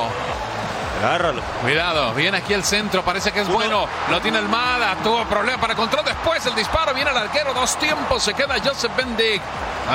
Agárralo. 1.02 1.42
Cuidado, 1.62 2.14
viene 2.14 2.38
aquí 2.38 2.54
el 2.54 2.62
centro, 2.64 3.02
parece 3.02 3.32
que 3.32 3.40
es 3.40 3.48
bueno. 3.48 3.86
Lo 4.10 4.20
tiene 4.20 4.38
Almada, 4.38 4.96
tuvo 5.02 5.24
problema 5.24 5.58
para 5.60 5.74
control. 5.74 6.04
Después 6.04 6.44
el 6.46 6.54
disparo, 6.54 6.94
viene 6.94 7.10
el 7.10 7.16
arquero, 7.16 7.52
dos 7.52 7.76
tiempos. 7.78 8.22
Se 8.22 8.34
queda 8.34 8.56
Joseph 8.64 8.92
Bendick 8.96 9.42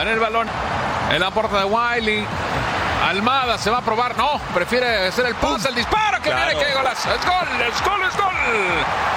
en 0.02 0.08
el 0.08 0.20
balón 0.20 0.48
en 1.12 1.20
la 1.20 1.32
puerta 1.32 1.60
de 1.60 1.66
Wiley. 1.66 2.26
Almada 3.08 3.58
se 3.58 3.70
va 3.70 3.78
a 3.78 3.82
probar, 3.82 4.18
no, 4.18 4.40
prefiere 4.54 5.08
hacer 5.08 5.26
el 5.26 5.36
pase, 5.36 5.70
el 5.70 5.76
disparo 5.76 6.18
que 6.22 6.30
Claro. 6.30 6.46
viene, 6.58 6.66
que 6.66 6.74
golazo. 6.76 7.10
Es 7.14 7.26
gol, 7.26 7.48
es 7.68 7.82
gol, 7.84 8.04
es. 8.04 8.18
Gol 8.18 9.09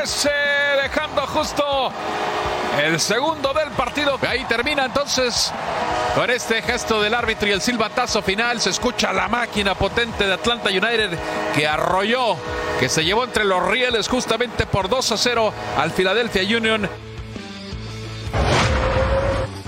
Dejando 0.00 1.26
justo 1.26 1.92
el 2.82 2.98
segundo 2.98 3.52
del 3.52 3.68
partido. 3.72 4.18
Ahí 4.26 4.44
termina 4.44 4.86
entonces 4.86 5.52
con 6.14 6.30
este 6.30 6.62
gesto 6.62 7.02
del 7.02 7.12
árbitro 7.12 7.46
y 7.48 7.52
el 7.52 7.60
silbatazo 7.60 8.22
final. 8.22 8.62
Se 8.62 8.70
escucha 8.70 9.12
la 9.12 9.28
máquina 9.28 9.74
potente 9.74 10.26
de 10.26 10.32
Atlanta 10.32 10.70
United 10.70 11.10
que 11.54 11.68
arrolló, 11.68 12.36
que 12.78 12.88
se 12.88 13.04
llevó 13.04 13.24
entre 13.24 13.44
los 13.44 13.62
rieles 13.68 14.08
justamente 14.08 14.64
por 14.64 14.88
2 14.88 15.12
a 15.12 15.16
0 15.18 15.52
al 15.76 15.90
Philadelphia 15.90 16.56
Union. 16.56 16.88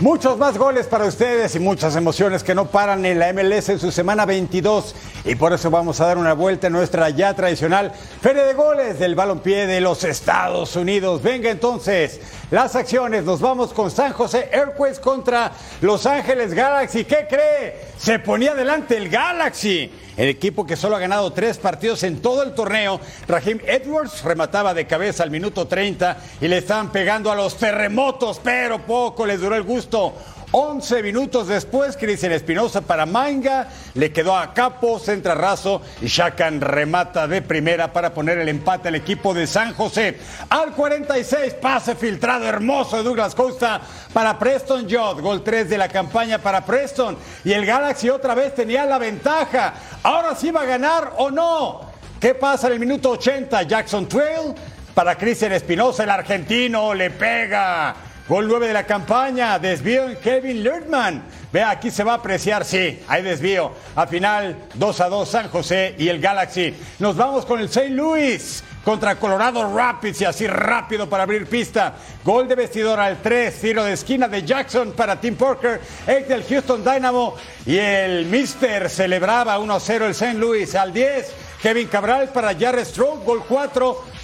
Muchos 0.02 0.36
más 0.36 0.58
goles 0.58 0.88
para 0.88 1.04
ustedes 1.04 1.54
y 1.54 1.60
muchas 1.60 1.94
emociones 1.94 2.42
que 2.42 2.56
no 2.56 2.66
paran 2.66 3.06
en 3.06 3.20
la 3.20 3.32
MLS 3.32 3.68
en 3.68 3.78
su 3.78 3.92
semana 3.92 4.26
22. 4.26 4.96
Y 5.24 5.36
por 5.36 5.52
eso 5.52 5.70
vamos 5.70 6.00
a 6.00 6.06
dar 6.06 6.18
una 6.18 6.32
vuelta 6.32 6.66
en 6.66 6.72
nuestra 6.72 7.08
ya 7.10 7.32
tradicional 7.34 7.92
Feria 8.20 8.42
de 8.42 8.52
Goles 8.52 8.98
del 8.98 9.14
Balompié 9.14 9.68
de 9.68 9.80
los 9.80 10.02
Estados 10.02 10.74
Unidos. 10.74 11.22
Venga 11.22 11.50
entonces, 11.50 12.20
las 12.50 12.74
acciones. 12.74 13.22
Nos 13.22 13.40
vamos 13.40 13.72
con 13.72 13.92
San 13.92 14.12
José 14.12 14.50
Airways 14.52 14.98
contra 14.98 15.52
Los 15.80 16.04
Ángeles 16.04 16.52
Galaxy. 16.52 17.04
¿Qué 17.04 17.28
cree? 17.30 17.92
Se 17.96 18.18
ponía 18.18 18.50
adelante 18.50 18.96
el 18.96 19.08
Galaxy. 19.08 19.88
El 20.16 20.28
equipo 20.28 20.66
que 20.66 20.76
solo 20.76 20.96
ha 20.96 21.00
ganado 21.00 21.32
tres 21.32 21.58
partidos 21.58 22.02
en 22.02 22.20
todo 22.20 22.42
el 22.42 22.54
torneo, 22.54 23.00
Raheem 23.26 23.60
Edwards 23.66 24.22
remataba 24.22 24.74
de 24.74 24.86
cabeza 24.86 25.22
al 25.22 25.30
minuto 25.30 25.66
30 25.66 26.18
y 26.40 26.48
le 26.48 26.58
estaban 26.58 26.92
pegando 26.92 27.32
a 27.32 27.34
los 27.34 27.56
terremotos, 27.56 28.40
pero 28.42 28.80
poco 28.80 29.24
les 29.24 29.40
duró 29.40 29.56
el 29.56 29.62
gusto. 29.62 30.12
11 30.54 31.02
minutos 31.02 31.48
después, 31.48 31.96
Cristian 31.96 32.32
Espinosa 32.32 32.82
para 32.82 33.06
Manga, 33.06 33.68
le 33.94 34.12
quedó 34.12 34.36
a 34.36 34.52
Capo, 34.52 34.98
centra 34.98 35.34
raso 35.34 35.80
y 36.02 36.08
Shakan 36.08 36.60
remata 36.60 37.26
de 37.26 37.40
primera 37.40 37.90
para 37.90 38.12
poner 38.12 38.36
el 38.38 38.50
empate 38.50 38.88
al 38.88 38.94
equipo 38.94 39.32
de 39.32 39.46
San 39.46 39.72
José. 39.72 40.18
Al 40.50 40.72
46, 40.72 41.54
pase 41.54 41.96
filtrado 41.96 42.44
hermoso 42.44 42.98
de 42.98 43.02
Douglas 43.02 43.34
Costa 43.34 43.80
para 44.12 44.38
Preston 44.38 44.82
Judd, 44.82 45.22
gol 45.22 45.42
3 45.42 45.70
de 45.70 45.78
la 45.78 45.88
campaña 45.88 46.38
para 46.38 46.66
Preston 46.66 47.16
y 47.44 47.52
el 47.52 47.64
Galaxy 47.64 48.10
otra 48.10 48.34
vez 48.34 48.54
tenía 48.54 48.84
la 48.84 48.98
ventaja. 48.98 49.72
Ahora 50.02 50.34
sí 50.34 50.50
va 50.50 50.62
a 50.62 50.66
ganar 50.66 51.14
o 51.16 51.30
no. 51.30 51.80
¿Qué 52.20 52.34
pasa 52.34 52.66
en 52.66 52.74
el 52.74 52.80
minuto 52.80 53.08
80? 53.12 53.62
Jackson 53.62 54.06
Trail 54.06 54.54
para 54.94 55.16
Cristian 55.16 55.52
Espinosa, 55.52 56.04
el 56.04 56.10
argentino, 56.10 56.92
le 56.92 57.08
pega. 57.08 58.11
Gol 58.32 58.48
9 58.48 58.68
de 58.68 58.72
la 58.72 58.86
campaña, 58.86 59.58
desvío 59.58 60.08
en 60.08 60.16
Kevin 60.16 60.64
Lurtman. 60.64 61.22
Vea, 61.52 61.68
aquí 61.68 61.90
se 61.90 62.02
va 62.02 62.12
a 62.12 62.14
apreciar, 62.14 62.64
sí, 62.64 62.98
hay 63.06 63.22
desvío. 63.22 63.72
A 63.94 64.06
final, 64.06 64.56
2 64.72 65.00
a 65.02 65.08
2 65.10 65.28
San 65.28 65.48
José 65.50 65.94
y 65.98 66.08
el 66.08 66.18
Galaxy. 66.18 66.74
Nos 66.98 67.14
vamos 67.14 67.44
con 67.44 67.60
el 67.60 67.66
St. 67.66 67.90
Louis 67.90 68.64
contra 68.86 69.16
Colorado 69.16 69.76
Rapids 69.76 70.22
y 70.22 70.24
así 70.24 70.46
rápido 70.46 71.10
para 71.10 71.24
abrir 71.24 71.46
pista. 71.46 71.94
Gol 72.24 72.48
de 72.48 72.54
vestidor 72.54 72.98
al 73.00 73.20
3, 73.20 73.60
tiro 73.60 73.84
de 73.84 73.92
esquina 73.92 74.28
de 74.28 74.42
Jackson 74.42 74.92
para 74.92 75.20
Tim 75.20 75.36
Parker, 75.36 75.82
ex 76.06 76.26
del 76.26 76.44
Houston 76.44 76.82
Dynamo 76.82 77.34
y 77.66 77.76
el 77.76 78.24
Mister 78.24 78.88
celebraba 78.88 79.58
1-0 79.58 80.06
el 80.06 80.12
St. 80.12 80.38
Louis 80.38 80.74
al 80.74 80.90
10. 80.90 81.34
Kevin 81.60 81.86
Cabral 81.86 82.30
para 82.30 82.58
Jared 82.58 82.86
Stroke, 82.86 83.26
gol 83.26 83.44
4. 83.46 84.21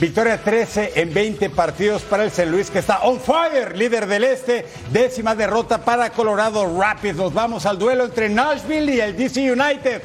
Victoria 0.00 0.42
13 0.42 0.92
en 0.94 1.12
20 1.12 1.50
partidos 1.50 2.00
para 2.00 2.24
el 2.24 2.30
San 2.30 2.50
Luis 2.50 2.70
que 2.70 2.78
está 2.78 3.00
on 3.02 3.20
fire, 3.20 3.76
líder 3.76 4.06
del 4.06 4.24
este. 4.24 4.66
Décima 4.90 5.34
derrota 5.34 5.84
para 5.84 6.08
Colorado 6.08 6.66
Rapids. 6.80 7.16
Nos 7.16 7.34
vamos 7.34 7.66
al 7.66 7.78
duelo 7.78 8.06
entre 8.06 8.30
Nashville 8.30 8.94
y 8.94 9.00
el 9.00 9.14
DC 9.14 9.52
United. 9.52 10.00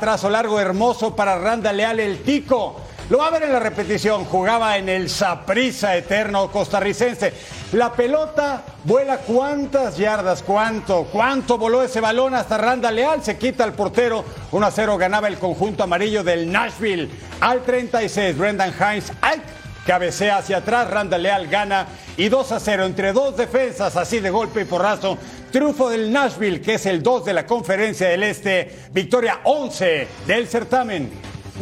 Trazo 0.00 0.30
largo 0.30 0.58
hermoso 0.58 1.14
para 1.14 1.38
Randa 1.38 1.74
Leal 1.74 2.00
el 2.00 2.22
Tico. 2.22 2.80
Lo 3.10 3.16
va 3.18 3.28
a 3.28 3.30
ver 3.30 3.44
en 3.44 3.52
la 3.52 3.58
repetición. 3.58 4.26
Jugaba 4.26 4.76
en 4.76 4.88
el 4.90 5.08
Saprisa 5.08 5.96
eterno 5.96 6.50
costarricense. 6.52 7.32
La 7.72 7.92
pelota 7.92 8.62
vuela 8.84 9.18
cuántas 9.18 9.96
yardas, 9.96 10.42
cuánto, 10.42 11.04
cuánto 11.10 11.56
voló 11.56 11.82
ese 11.82 12.00
balón 12.00 12.34
hasta 12.34 12.58
Randa 12.58 12.90
Leal. 12.90 13.22
Se 13.22 13.38
quita 13.38 13.64
el 13.64 13.72
portero. 13.72 14.24
1 14.52 14.66
a 14.66 14.70
0 14.70 14.98
ganaba 14.98 15.28
el 15.28 15.38
conjunto 15.38 15.84
amarillo 15.84 16.22
del 16.22 16.52
Nashville. 16.52 17.08
Al 17.40 17.62
36, 17.62 18.36
Brendan 18.36 18.74
Hines. 18.74 19.10
Cabecea 19.86 20.36
hacia 20.36 20.58
atrás, 20.58 20.90
Randa 20.90 21.16
Leal 21.16 21.46
gana 21.46 21.86
y 22.18 22.28
2 22.28 22.52
a 22.52 22.60
0 22.60 22.84
entre 22.84 23.14
dos 23.14 23.38
defensas, 23.38 23.96
así 23.96 24.20
de 24.20 24.28
golpe 24.28 24.60
y 24.60 24.64
porrazo. 24.66 25.16
Triunfo 25.50 25.88
del 25.88 26.12
Nashville, 26.12 26.60
que 26.60 26.74
es 26.74 26.84
el 26.84 27.02
2 27.02 27.24
de 27.24 27.32
la 27.32 27.46
conferencia 27.46 28.06
del 28.06 28.22
Este. 28.22 28.70
Victoria 28.92 29.40
11 29.44 30.06
del 30.26 30.46
certamen. 30.46 31.10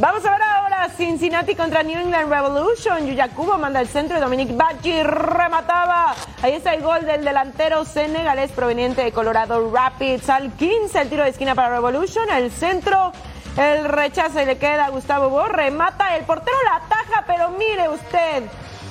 Vamos 0.00 0.24
a 0.26 0.30
ver 0.32 0.42
ahora 0.42 0.65
Cincinnati 0.96 1.54
contra 1.54 1.82
New 1.82 1.98
England 1.98 2.30
Revolution. 2.30 3.06
Yuyakubo 3.06 3.58
manda 3.58 3.80
al 3.80 3.88
centro 3.88 4.16
y 4.16 4.20
Dominic 4.20 4.56
Bachi 4.56 5.02
remataba. 5.02 6.14
Ahí 6.42 6.52
está 6.52 6.74
el 6.74 6.82
gol 6.82 7.04
del 7.04 7.24
delantero 7.24 7.84
senegalés 7.84 8.52
proveniente 8.52 9.02
de 9.02 9.10
Colorado 9.10 9.70
Rapids. 9.72 10.28
Al 10.28 10.52
15 10.52 11.00
el 11.00 11.08
tiro 11.08 11.24
de 11.24 11.30
esquina 11.30 11.54
para 11.54 11.70
Revolution. 11.70 12.30
El 12.30 12.50
centro, 12.50 13.12
el 13.56 13.84
rechazo 13.84 14.40
y 14.40 14.44
le 14.44 14.58
queda 14.58 14.86
a 14.86 14.90
Gustavo 14.90 15.30
Bo. 15.30 15.46
Remata, 15.46 16.16
el 16.16 16.24
portero 16.24 16.56
la 16.64 16.76
ataja, 16.76 17.24
pero 17.26 17.50
mire 17.50 17.88
usted 17.88 18.44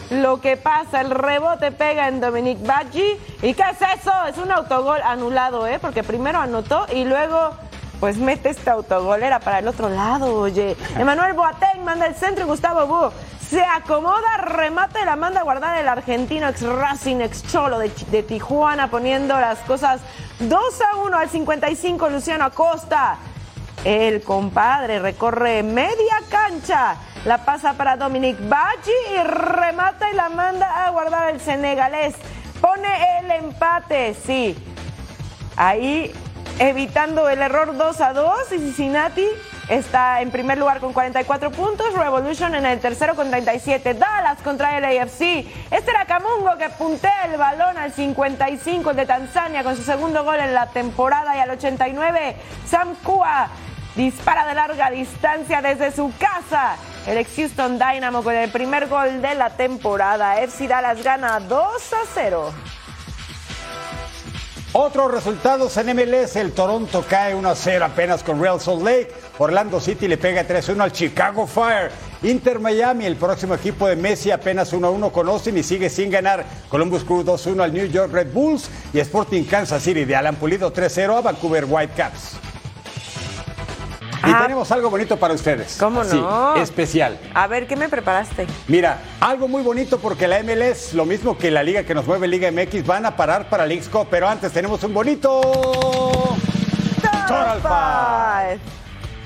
lo 0.09 0.41
que 0.41 0.57
pasa. 0.57 1.01
El 1.01 1.11
rebote 1.11 1.71
pega 1.71 2.07
en 2.07 2.19
Dominic 2.19 2.65
Bachi. 2.65 3.17
¿Y 3.41 3.53
qué 3.53 3.63
es 3.71 3.99
eso? 3.99 4.11
Es 4.27 4.37
un 4.37 4.51
autogol 4.51 5.01
anulado, 5.03 5.67
¿eh? 5.67 5.79
Porque 5.79 6.03
primero 6.03 6.39
anotó 6.39 6.85
y 6.93 7.05
luego 7.05 7.51
pues 7.99 8.17
mete 8.17 8.49
esta 8.49 8.73
autogolera 8.73 9.39
para 9.39 9.59
el 9.59 9.67
otro 9.67 9.89
lado, 9.89 10.33
oye. 10.35 10.75
Emanuel 10.97 11.33
Boateng 11.33 11.83
manda 11.83 12.05
el 12.05 12.15
centro 12.15 12.45
y 12.45 12.47
Gustavo 12.47 12.85
Bu 12.87 13.11
se 13.49 13.63
acomoda, 13.63 14.37
remate 14.37 15.01
y 15.01 15.05
la 15.05 15.15
manda 15.15 15.41
a 15.41 15.43
guardar 15.43 15.77
el 15.77 15.87
argentino 15.87 16.49
ex 16.49 16.61
Racing, 16.63 17.21
ex 17.21 17.45
Cholo 17.47 17.77
de, 17.77 17.91
de, 18.09 18.23
Tijuana, 18.23 18.89
poniendo 18.89 19.39
las 19.39 19.59
cosas 19.59 20.01
2 20.39 20.81
a 20.81 20.97
1 20.97 21.17
al 21.17 21.29
55, 21.29 22.09
Luciano 22.09 22.45
Acosta. 22.45 23.17
El 23.83 24.23
compadre 24.23 24.97
recorre 24.97 25.61
media 25.61 26.15
cancha, 26.29 26.95
la 27.23 27.45
pasa 27.45 27.73
para 27.73 27.97
Dominic 27.97 28.37
Bachi 28.49 28.91
y 29.13 29.23
remata 29.23 30.09
y 30.09 30.15
la 30.15 30.29
manda 30.29 30.85
a 30.85 30.89
guardar 30.89 31.29
el 31.29 31.39
senegalés. 31.39 32.15
Pone 32.59 33.19
el 33.19 33.29
empate, 33.29 34.15
sí. 34.25 34.57
Ahí 35.55 36.11
evitando 36.59 37.29
el 37.29 37.41
error 37.41 37.75
2 37.75 38.01
a 38.01 38.13
2 38.13 38.51
y 38.53 38.59
Cincinnati 38.59 39.27
está 39.67 40.21
en 40.21 40.31
primer 40.31 40.57
lugar 40.57 40.79
con 40.79 40.93
44 40.93 41.51
puntos, 41.51 41.93
Revolution 41.93 42.55
en 42.55 42.65
el 42.65 42.79
tercero 42.79 43.15
con 43.15 43.29
37, 43.29 43.93
Dallas 43.95 44.39
contra 44.41 44.77
el 44.77 44.85
AFC. 44.85 45.45
Este 45.71 45.91
era 45.91 46.05
Camungo 46.05 46.57
que 46.57 46.69
puntea 46.69 47.25
el 47.25 47.37
balón 47.37 47.77
al 47.77 47.91
55 47.91 48.93
de 48.93 49.05
Tanzania 49.05 49.63
con 49.63 49.75
su 49.75 49.83
segundo 49.83 50.23
gol 50.23 50.39
en 50.39 50.53
la 50.53 50.67
temporada 50.67 51.35
y 51.35 51.39
al 51.39 51.49
89 51.51 52.35
Sam 52.67 52.95
Kua 53.03 53.49
dispara 53.95 54.45
de 54.45 54.55
larga 54.55 54.89
distancia 54.91 55.61
desde 55.61 55.91
su 55.91 56.11
casa. 56.17 56.75
El 57.07 57.17
ex 57.17 57.35
Houston 57.35 57.79
Dynamo 57.79 58.23
con 58.23 58.33
el 58.33 58.49
primer 58.49 58.87
gol 58.87 59.21
de 59.21 59.35
la 59.35 59.51
temporada. 59.51 60.41
FC 60.41 60.67
Dallas 60.67 61.03
gana 61.03 61.39
2 61.39 61.93
a 61.93 61.97
0. 62.13 62.53
Otros 64.77 65.09
resultados 65.09 65.77
en 65.77 65.95
MLS, 65.95 66.35
el 66.35 66.51
Toronto 66.51 67.05
cae 67.09 67.33
1-0 67.33 67.81
apenas 67.81 68.23
con 68.23 68.41
Real 68.41 68.59
Salt 68.59 68.83
Lake, 68.83 69.07
Orlando 69.37 69.79
City 69.79 70.05
le 70.05 70.17
pega 70.17 70.45
3-1 70.45 70.81
al 70.81 70.91
Chicago 70.91 71.47
Fire, 71.47 71.91
Inter 72.23 72.59
Miami, 72.59 73.05
el 73.05 73.15
próximo 73.15 73.55
equipo 73.55 73.87
de 73.87 73.95
Messi 73.95 74.31
apenas 74.31 74.73
1-1 74.73 75.13
con 75.13 75.29
Austin 75.29 75.57
y 75.57 75.63
sigue 75.63 75.89
sin 75.89 76.09
ganar, 76.09 76.45
Columbus 76.67 77.05
Crew 77.05 77.23
2-1 77.23 77.63
al 77.63 77.73
New 77.73 77.85
York 77.85 78.11
Red 78.11 78.33
Bulls 78.33 78.69
y 78.91 78.99
Sporting 78.99 79.45
Kansas 79.45 79.81
City 79.81 80.03
de 80.03 80.13
Alan 80.13 80.35
Pulido 80.35 80.73
3-0 80.73 81.19
a 81.19 81.21
Vancouver 81.21 81.63
Whitecaps. 81.63 82.54
Y 84.27 84.33
tenemos 84.33 84.71
algo 84.71 84.89
bonito 84.89 85.17
para 85.17 85.33
ustedes. 85.33 85.77
¿Cómo 85.79 86.03
no? 86.03 86.55
especial. 86.55 87.17
A 87.33 87.47
ver, 87.47 87.67
¿qué 87.67 87.75
me 87.75 87.89
preparaste? 87.89 88.47
Mira, 88.67 88.99
algo 89.19 89.47
muy 89.47 89.61
bonito 89.61 89.99
porque 89.99 90.27
la 90.27 90.41
MLS, 90.41 90.93
lo 90.93 91.05
mismo 91.05 91.37
que 91.37 91.51
la 91.51 91.63
liga 91.63 91.83
que 91.83 91.93
nos 91.93 92.05
mueve 92.05 92.27
Liga 92.27 92.51
MX, 92.51 92.85
van 92.85 93.05
a 93.05 93.15
parar 93.15 93.49
para 93.49 93.65
Leagues 93.65 93.89
Cup, 93.89 94.07
pero 94.09 94.27
antes 94.27 94.51
tenemos 94.51 94.83
un 94.83 94.93
bonito 94.93 95.41
Total 97.01 97.61
Five. 97.61 98.59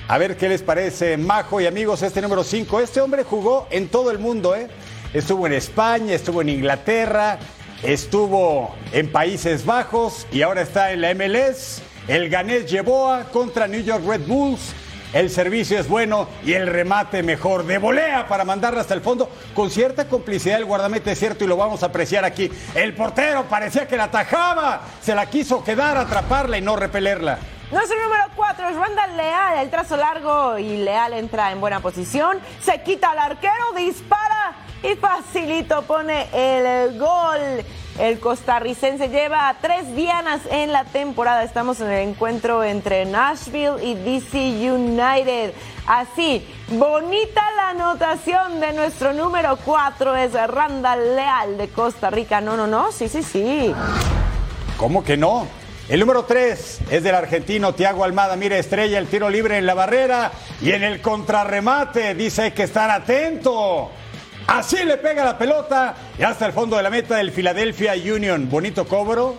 A 0.07 0.17
ver 0.17 0.37
qué 0.37 0.49
les 0.49 0.63
parece, 0.63 1.17
Majo 1.17 1.61
y 1.61 1.67
amigos, 1.67 2.01
este 2.01 2.21
número 2.21 2.43
5. 2.43 2.79
Este 2.79 2.99
hombre 2.99 3.23
jugó 3.23 3.67
en 3.69 3.89
todo 3.89 4.09
el 4.09 4.17
mundo, 4.17 4.55
¿eh? 4.55 4.67
Estuvo 5.13 5.45
en 5.45 5.53
España, 5.53 6.13
estuvo 6.13 6.41
en 6.41 6.49
Inglaterra, 6.49 7.37
estuvo 7.83 8.75
en 8.91 9.11
Países 9.11 9.65
Bajos 9.65 10.25
y 10.31 10.41
ahora 10.41 10.61
está 10.61 10.91
en 10.91 11.01
la 11.01 11.13
MLS. 11.13 11.81
El 12.07 12.29
ganés 12.29 12.65
Yeboa 12.65 13.25
contra 13.25 13.67
New 13.67 13.81
York 13.81 14.03
Red 14.07 14.21
Bulls. 14.27 14.73
El 15.11 15.31
servicio 15.31 15.79
es 15.79 15.87
bueno 15.87 16.27
y 16.45 16.53
el 16.53 16.67
remate 16.67 17.23
mejor 17.23 17.65
de 17.65 17.79
volea 17.79 18.27
para 18.27 18.45
mandarla 18.45 18.81
hasta 18.81 18.93
el 18.93 19.01
fondo 19.01 19.27
con 19.55 19.71
cierta 19.71 20.07
complicidad 20.07 20.57
el 20.57 20.65
guardameta 20.65 21.11
es 21.11 21.17
cierto 21.17 21.43
y 21.43 21.47
lo 21.47 21.57
vamos 21.57 21.81
a 21.81 21.87
apreciar 21.87 22.25
aquí. 22.25 22.51
El 22.75 22.93
portero 22.93 23.45
parecía 23.45 23.87
que 23.87 23.97
la 23.97 24.03
atajaba, 24.03 24.81
se 25.01 25.15
la 25.15 25.25
quiso 25.27 25.63
quedar, 25.63 25.97
atraparla 25.97 26.59
y 26.59 26.61
no 26.61 26.75
repelerla. 26.75 27.39
Nuestro 27.71 27.99
número 28.03 28.23
4 28.35 28.69
es 28.69 28.75
Randall 28.75 29.17
Leal, 29.17 29.57
el 29.59 29.69
trazo 29.71 29.97
largo 29.97 30.59
y 30.59 30.77
Leal 30.77 31.13
entra 31.13 31.51
en 31.51 31.59
buena 31.59 31.79
posición, 31.79 32.39
se 32.63 32.81
quita 32.83 33.11
al 33.11 33.19
arquero, 33.19 33.73
dispara 33.75 34.53
y 34.83 34.95
facilito 34.95 35.81
pone 35.83 36.27
el 36.33 36.99
gol. 36.99 37.63
El 37.99 38.21
costarricense 38.21 39.09
lleva 39.09 39.53
tres 39.61 39.93
dianas 39.93 40.39
en 40.49 40.71
la 40.71 40.85
temporada. 40.85 41.43
Estamos 41.43 41.81
en 41.81 41.91
el 41.91 42.07
encuentro 42.07 42.63
entre 42.63 43.03
Nashville 43.03 43.83
y 43.83 43.93
DC 43.93 44.71
United. 44.71 45.53
Así, 45.85 46.47
bonita 46.69 47.41
la 47.57 47.71
anotación 47.71 48.61
de 48.61 48.71
nuestro 48.71 49.11
número 49.11 49.57
4 49.65 50.15
es 50.15 50.31
Randall 50.31 51.17
Leal 51.17 51.57
de 51.57 51.67
Costa 51.67 52.09
Rica. 52.09 52.39
No, 52.39 52.55
no, 52.55 52.67
no, 52.67 52.93
sí, 52.93 53.09
sí, 53.09 53.21
sí. 53.21 53.75
¿Cómo 54.77 55.03
que 55.03 55.17
no? 55.17 55.45
El 55.89 55.99
número 55.99 56.23
3 56.23 56.79
es 56.91 57.03
del 57.03 57.15
argentino 57.15 57.73
Tiago 57.73 58.05
Almada. 58.05 58.37
Mire, 58.37 58.59
estrella 58.59 58.97
el 58.97 59.07
tiro 59.07 59.29
libre 59.29 59.57
en 59.57 59.65
la 59.65 59.73
barrera 59.73 60.31
y 60.61 60.71
en 60.71 60.83
el 60.83 61.01
contrarremate 61.01 62.15
dice 62.15 62.53
que 62.53 62.63
estar 62.63 62.89
atento. 62.89 63.91
Así 64.49 64.83
le 64.83 64.97
pega 64.97 65.23
la 65.23 65.37
pelota 65.37 65.93
y 66.17 66.23
hasta 66.23 66.47
el 66.47 66.53
fondo 66.53 66.75
de 66.75 66.81
la 66.81 66.89
meta 66.89 67.17
del 67.17 67.31
Philadelphia 67.31 67.93
Union. 67.93 68.49
Bonito 68.49 68.87
cobro 68.87 69.35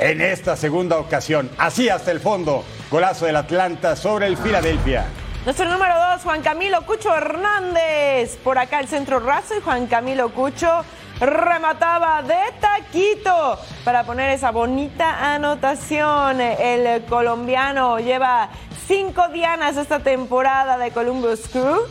en 0.00 0.20
esta 0.20 0.56
segunda 0.56 0.98
ocasión. 0.98 1.48
Así 1.58 1.88
hasta 1.88 2.10
el 2.10 2.18
fondo. 2.18 2.64
Golazo 2.90 3.26
del 3.26 3.36
Atlanta 3.36 3.94
sobre 3.94 4.26
el 4.26 4.36
Philadelphia. 4.36 5.06
Nuestro 5.44 5.70
número 5.70 5.94
2, 6.14 6.22
Juan 6.24 6.42
Camilo 6.42 6.84
Cucho 6.84 7.14
Hernández. 7.14 8.36
Por 8.42 8.58
acá 8.58 8.80
el 8.80 8.88
centro 8.88 9.20
raso 9.20 9.56
y 9.56 9.60
Juan 9.60 9.86
Camilo 9.86 10.30
Cucho 10.30 10.84
remataba 11.20 12.22
de 12.22 12.34
taquito 12.60 13.60
para 13.84 14.02
poner 14.02 14.30
esa 14.30 14.50
bonita 14.50 15.34
anotación. 15.34 16.40
El 16.40 17.04
colombiano 17.04 18.00
lleva 18.00 18.48
cinco 18.88 19.28
dianas 19.28 19.76
esta 19.76 20.00
temporada 20.00 20.78
de 20.78 20.90
Columbus 20.90 21.42
Crew. 21.48 21.82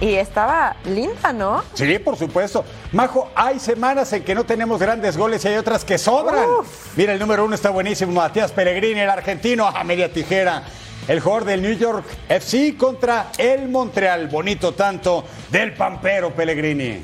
Y 0.00 0.14
estaba 0.14 0.76
linda, 0.84 1.32
¿no? 1.32 1.64
Sí, 1.72 1.98
por 1.98 2.16
supuesto. 2.16 2.64
Majo, 2.92 3.30
hay 3.34 3.58
semanas 3.58 4.12
en 4.12 4.24
que 4.24 4.34
no 4.34 4.44
tenemos 4.44 4.78
grandes 4.78 5.16
goles 5.16 5.42
y 5.44 5.48
hay 5.48 5.56
otras 5.56 5.84
que 5.84 5.96
sobran. 5.96 6.46
Mira, 6.96 7.14
el 7.14 7.18
número 7.18 7.44
uno 7.44 7.54
está 7.54 7.70
buenísimo. 7.70 8.12
Matías 8.12 8.52
Pellegrini, 8.52 9.00
el 9.00 9.08
argentino, 9.08 9.66
a 9.66 9.82
media 9.84 10.12
tijera. 10.12 10.64
El 11.08 11.20
jugador 11.20 11.44
del 11.44 11.62
New 11.62 11.72
York 11.72 12.04
FC 12.28 12.76
contra 12.76 13.28
el 13.38 13.68
Montreal. 13.68 14.26
Bonito 14.26 14.74
tanto 14.74 15.24
del 15.50 15.72
Pampero 15.72 16.30
Pellegrini. 16.34 17.02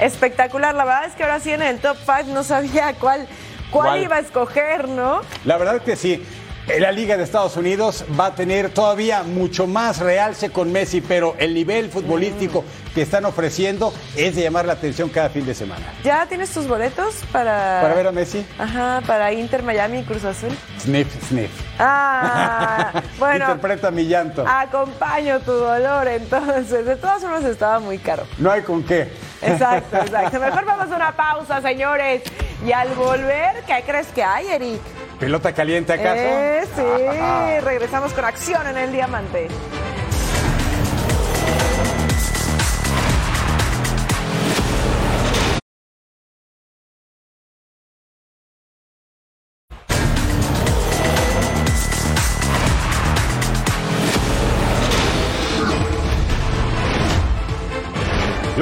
Espectacular. 0.00 0.74
La 0.74 0.84
verdad 0.84 1.04
es 1.06 1.14
que 1.14 1.22
ahora 1.22 1.38
sí 1.38 1.52
en 1.52 1.62
el 1.62 1.78
top 1.78 1.96
5 2.04 2.32
no 2.32 2.42
sabía 2.42 2.94
cuál, 2.94 3.28
cuál, 3.70 3.88
¿Cuál? 3.90 4.02
iba 4.02 4.16
a 4.16 4.20
escoger, 4.20 4.88
¿no? 4.88 5.20
La 5.44 5.58
verdad 5.58 5.80
que 5.82 5.94
sí. 5.94 6.24
La 6.66 6.90
Liga 6.90 7.18
de 7.18 7.24
Estados 7.24 7.58
Unidos 7.58 8.06
va 8.18 8.26
a 8.26 8.34
tener 8.34 8.70
todavía 8.70 9.22
mucho 9.22 9.66
más 9.66 9.98
realce 9.98 10.48
con 10.50 10.72
Messi, 10.72 11.02
pero 11.02 11.36
el 11.38 11.52
nivel 11.52 11.90
futbolístico 11.90 12.64
que 12.94 13.02
están 13.02 13.26
ofreciendo 13.26 13.92
es 14.16 14.34
de 14.34 14.42
llamar 14.42 14.64
la 14.64 14.72
atención 14.72 15.10
cada 15.10 15.28
fin 15.28 15.44
de 15.44 15.54
semana. 15.54 15.84
¿Ya 16.02 16.24
tienes 16.26 16.50
tus 16.50 16.66
boletos 16.66 17.16
para. 17.30 17.80
Para 17.82 17.94
ver 17.94 18.06
a 18.06 18.12
Messi, 18.12 18.46
Ajá, 18.58 19.02
para 19.06 19.30
Inter 19.32 19.62
Miami 19.62 19.98
y 19.98 20.02
Cruz 20.04 20.24
Azul. 20.24 20.56
sniff, 20.80 21.06
sniff. 21.28 21.50
Ah, 21.78 23.02
bueno. 23.18 23.44
Interpreta 23.44 23.90
mi 23.90 24.06
llanto. 24.06 24.44
Acompaño 24.48 25.40
tu 25.40 25.52
dolor, 25.52 26.08
entonces. 26.08 26.86
De 26.86 26.96
todas 26.96 27.20
formas 27.20 27.44
estaba 27.44 27.78
muy 27.78 27.98
caro. 27.98 28.26
No 28.38 28.50
hay 28.50 28.62
con 28.62 28.82
qué. 28.82 29.12
Exacto, 29.42 29.98
exacto. 29.98 30.40
Mejor 30.40 30.64
vamos 30.64 30.90
a 30.90 30.96
una 30.96 31.14
pausa, 31.14 31.60
señores. 31.60 32.22
Y 32.66 32.72
al 32.72 32.88
volver, 32.94 33.62
¿qué 33.66 33.82
crees 33.86 34.06
que 34.08 34.24
hay, 34.24 34.46
Eric? 34.48 34.80
¿Pelota 35.18 35.52
caliente 35.52 35.92
acaso? 35.92 36.18
Eh, 36.18 36.64
sí, 36.74 37.60
regresamos 37.64 38.12
con 38.12 38.24
acción 38.24 38.66
en 38.66 38.76
el 38.76 38.92
diamante. 38.92 39.48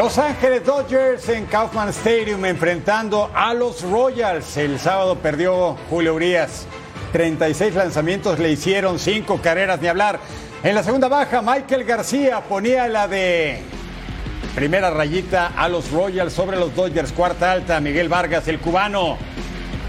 Los 0.03 0.19
Ángeles 0.19 0.65
Dodgers 0.65 1.29
en 1.29 1.47
Kaufman 1.47 1.91
Stadium 1.91 2.45
enfrentando 2.45 3.31
a 3.33 3.55
los 3.55 3.83
Royals. 3.83 4.57
El 4.57 4.81
sábado 4.81 5.15
perdió 5.15 5.77
Julio 5.89 6.17
Urias. 6.17 6.67
36 7.13 7.77
lanzamientos 7.77 8.41
le 8.41 8.51
hicieron, 8.51 8.99
5 8.99 9.41
carreras 9.41 9.81
ni 9.81 9.87
hablar. 9.87 10.19
En 10.65 10.75
la 10.75 10.83
segunda 10.83 11.07
baja, 11.07 11.41
Michael 11.41 11.85
García 11.85 12.41
ponía 12.41 12.89
la 12.89 13.07
de 13.07 13.63
primera 14.57 14.91
rayita 14.91 15.53
a 15.57 15.69
los 15.69 15.93
Royals 15.93 16.33
sobre 16.33 16.59
los 16.59 16.75
Dodgers. 16.75 17.13
Cuarta 17.13 17.53
alta, 17.53 17.79
Miguel 17.79 18.09
Vargas, 18.09 18.49
el 18.49 18.59
cubano. 18.59 19.19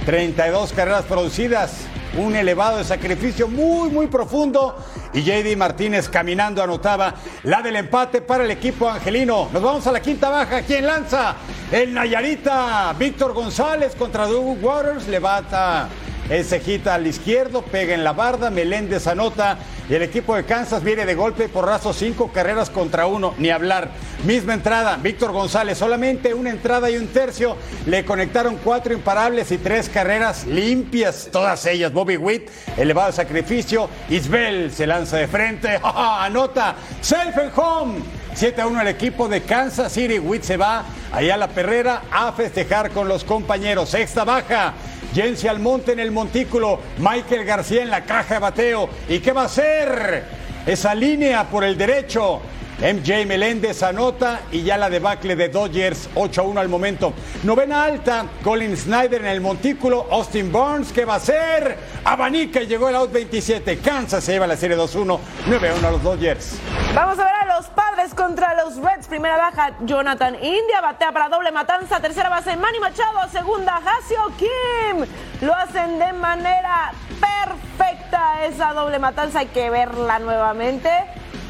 32 0.06 0.74
carreras 0.74 1.06
producidas, 1.06 1.88
un 2.20 2.36
elevado 2.36 2.78
de 2.78 2.84
sacrificio 2.84 3.48
muy, 3.48 3.90
muy 3.90 4.06
profundo. 4.06 4.76
Y 5.14 5.22
JD 5.22 5.56
Martínez 5.56 6.10
caminando 6.10 6.64
anotaba 6.64 7.14
la 7.44 7.62
del 7.62 7.76
empate 7.76 8.22
para 8.22 8.44
el 8.46 8.52
equipo 8.52 8.90
angelino. 8.90 9.50
Nos 9.54 9.62
vamos 9.62 9.86
a 9.86 9.92
la 9.92 10.02
quinta 10.02 10.30
baja. 10.30 10.62
¿Quién 10.64 10.88
lanza? 10.88 11.36
El 11.72 11.94
Nayarita. 11.94 12.94
Víctor 12.98 13.34
González 13.34 13.96
contra 13.96 14.26
Doug 14.26 14.58
Waters. 14.64 15.08
Levanta 15.08 15.88
el 16.34 16.46
cejita 16.46 16.96
al 16.96 17.06
izquierdo, 17.06 17.62
pega 17.62 17.94
en 17.94 18.04
la 18.04 18.12
barda. 18.14 18.50
Meléndez 18.50 19.06
anota. 19.06 19.60
Y 19.88 19.94
el 19.94 20.02
equipo 20.02 20.36
de 20.36 20.46
Kansas 20.46 20.84
viene 20.84 21.06
de 21.06 21.14
golpe 21.14 21.48
por 21.48 21.68
raso 21.68 21.94
cinco 21.94 22.32
carreras 22.32 22.72
contra 22.72 23.06
uno. 23.06 23.36
Ni 23.38 23.52
hablar. 23.52 23.92
Misma 24.26 24.56
entrada. 24.56 24.98
Víctor 24.98 25.32
González. 25.32 25.78
Solamente 25.78 26.34
una 26.34 26.50
entrada 26.50 26.90
y 26.90 26.98
un 26.98 27.10
tercio. 27.10 27.56
Le 27.86 28.04
conectaron 28.04 28.58
cuatro 28.64 28.94
imparables 28.94 29.52
y 29.52 29.60
tres 29.60 29.90
carreras 29.90 30.48
limpias. 30.48 31.30
Todas 31.32 31.68
ellas. 31.68 31.94
Bobby 31.94 32.18
Witt. 32.18 32.50
Elevado 32.78 33.10
el 33.10 33.14
sacrificio. 33.14 33.88
Isbel 34.10 34.72
se 34.72 34.88
lanza 34.88 35.18
de 35.18 35.28
frente. 35.28 35.80
Anota. 35.84 36.78
Self 37.00 37.38
and 37.38 37.52
home. 37.56 38.00
7 38.34 38.60
a 38.60 38.66
1 38.66 38.82
el 38.82 38.88
equipo 38.88 39.28
de 39.28 39.44
Kansas 39.44 39.92
City. 39.92 40.18
Witt 40.18 40.42
se 40.42 40.58
va 40.58 40.84
allá 41.12 41.36
a 41.36 41.38
la 41.38 41.50
perrera 41.50 42.02
a 42.12 42.32
festejar 42.32 42.90
con 42.90 43.08
los 43.08 43.24
compañeros. 43.24 43.90
Sexta 43.90 44.24
baja. 44.24 44.74
Jensi 45.14 45.48
Almonte 45.48 45.92
en 45.92 46.00
el 46.00 46.12
montículo. 46.12 46.80
Michael 46.98 47.46
García 47.46 47.84
en 47.84 47.90
la 47.90 48.04
caja 48.04 48.36
de 48.36 48.40
bateo. 48.40 48.90
¿Y 49.08 49.20
qué 49.20 49.32
va 49.32 49.44
a 49.44 49.46
hacer? 49.46 50.24
Esa 50.66 50.96
línea 50.96 51.44
por 51.50 51.64
el 51.64 51.78
derecho. 51.78 52.42
MJ 52.80 53.26
Meléndez 53.26 53.82
anota 53.84 54.42
y 54.52 54.64
ya 54.64 54.78
la 54.78 54.90
debacle 54.90 55.36
de 55.36 55.50
Dodgers 55.50 56.10
8 56.16 56.42
a 56.42 56.44
1 56.44 56.60
al 56.60 56.70
momento. 56.70 57.14
Novena 57.44 57.84
alta, 57.84 58.26
Colin 58.44 58.76
Snyder 58.76 59.22
en 59.22 59.28
el 59.28 59.42
montículo, 59.42 60.08
Austin 60.12 60.52
Burns, 60.52 60.92
¿qué 60.92 61.06
va 61.06 61.14
a 61.14 61.18
hacer? 61.18 61.78
Abanica 62.04 62.62
y 62.62 62.68
llegó 62.68 62.90
el 62.90 62.96
out 62.96 63.12
27. 63.12 63.78
Kansas 63.80 64.24
se 64.24 64.34
lleva 64.34 64.48
la 64.48 64.58
serie 64.58 64.78
2-1, 64.78 65.20
9 65.48 65.70
a 65.70 65.76
1 65.76 65.88
a 65.88 65.92
los 65.92 66.04
Dodgers. 66.04 66.60
Vamos 66.94 67.18
a 67.20 67.24
ver 67.24 67.34
a 67.34 67.56
los 67.56 67.68
padres 67.68 68.14
contra 68.14 68.54
los 68.56 68.76
Reds. 68.78 69.08
Primera 69.08 69.38
baja, 69.38 69.76
Jonathan 69.82 70.36
India. 70.36 70.82
Batea 70.82 71.12
para 71.12 71.30
doble 71.30 71.52
matanza. 71.52 72.00
Tercera 72.00 72.30
base, 72.30 72.56
Manny 72.58 72.80
Machado. 72.80 73.30
Segunda, 73.32 73.78
Hasio 73.78 74.32
Kim. 74.38 75.06
Lo 75.42 75.54
hacen 75.56 76.00
de 76.00 76.14
manera 76.14 76.92
perfecta 77.20 78.46
esa 78.46 78.74
doble 78.74 79.00
matanza. 79.00 79.40
Hay 79.40 79.48
que 79.48 79.70
verla 79.70 80.20
nuevamente. 80.20 80.90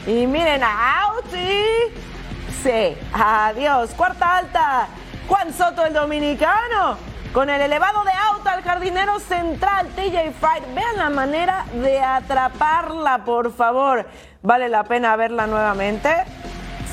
Y 0.05 0.27
miren, 0.27 0.63
out 0.63 1.33
y... 1.33 1.93
Sí, 2.61 2.97
adiós. 3.13 3.91
Cuarta 3.91 4.37
alta, 4.37 4.87
Juan 5.27 5.53
Soto, 5.53 5.85
el 5.85 5.93
dominicano. 5.93 6.97
Con 7.33 7.49
el 7.49 7.61
elevado 7.61 8.03
de 8.03 8.11
out 8.11 8.45
al 8.45 8.61
jardinero 8.63 9.19
central, 9.19 9.87
TJ 9.95 10.33
Fried. 10.39 10.75
Vean 10.75 10.97
la 10.97 11.09
manera 11.09 11.65
de 11.73 12.01
atraparla, 12.01 13.25
por 13.25 13.53
favor. 13.53 14.07
Vale 14.41 14.69
la 14.69 14.83
pena 14.83 15.15
verla 15.15 15.47
nuevamente. 15.47 16.09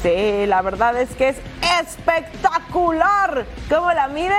Sí, 0.02 0.46
la 0.46 0.62
verdad 0.62 0.96
es 0.98 1.10
que 1.16 1.28
es 1.28 1.36
espectacular. 1.80 3.44
¿Cómo 3.68 3.92
la 3.92 4.08
mide? 4.08 4.38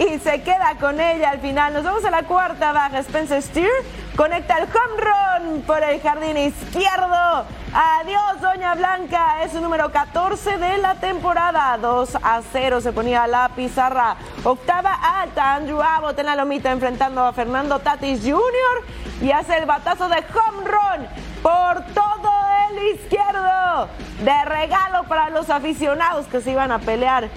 Y 0.00 0.18
se 0.20 0.40
queda 0.40 0.76
con 0.80 0.98
ella 0.98 1.28
al 1.28 1.40
final. 1.40 1.74
Nos 1.74 1.84
vamos 1.84 2.02
a 2.06 2.10
la 2.10 2.22
cuarta 2.22 2.72
baja. 2.72 3.00
Spencer 3.00 3.42
Steer 3.42 3.68
conecta 4.16 4.56
el 4.56 4.64
home 4.64 5.50
run 5.50 5.62
por 5.62 5.84
el 5.84 6.00
jardín 6.00 6.38
izquierdo. 6.38 7.44
Adiós, 7.74 8.40
Doña 8.40 8.74
Blanca. 8.76 9.44
Es 9.44 9.52
su 9.52 9.60
número 9.60 9.92
14 9.92 10.56
de 10.56 10.78
la 10.78 10.94
temporada. 10.94 11.76
2 11.76 12.16
a 12.22 12.40
0 12.50 12.80
se 12.80 12.92
ponía 12.92 13.26
la 13.26 13.50
pizarra. 13.50 14.16
Octava 14.42 14.94
alta. 15.20 15.56
Andrew 15.56 15.82
Abbott 15.82 16.18
en 16.18 16.26
la 16.26 16.34
lomita 16.34 16.70
enfrentando 16.70 17.22
a 17.22 17.34
Fernando 17.34 17.78
Tatis 17.80 18.22
Jr. 18.22 18.40
Y 19.20 19.32
hace 19.32 19.58
el 19.58 19.66
batazo 19.66 20.08
de 20.08 20.16
home 20.16 20.64
run 20.64 21.06
por 21.42 21.84
todo 21.92 22.32
el 22.70 22.94
izquierdo. 22.94 23.86
De 24.24 24.44
regalo 24.46 25.04
para 25.08 25.28
los 25.28 25.50
aficionados 25.50 26.24
que 26.24 26.40
se 26.40 26.52
iban 26.52 26.72
a 26.72 26.78
pelear. 26.78 27.28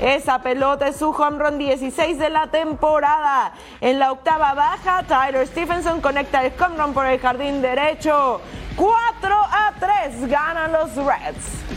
Esa 0.00 0.40
pelota 0.40 0.88
es 0.88 0.96
su 0.96 1.10
home 1.10 1.38
run 1.38 1.58
16 1.58 2.18
de 2.18 2.30
la 2.30 2.46
temporada. 2.46 3.52
En 3.80 3.98
la 3.98 4.12
octava 4.12 4.54
baja, 4.54 5.02
Tyler 5.02 5.46
Stephenson 5.46 6.00
conecta 6.00 6.44
el 6.44 6.52
home 6.60 6.76
run 6.76 6.94
por 6.94 7.06
el 7.06 7.18
jardín 7.18 7.60
derecho. 7.60 8.40
4 8.76 9.34
a 9.34 9.72
3 9.80 10.28
ganan 10.28 10.70
los 10.70 10.94
Reds. 10.94 11.67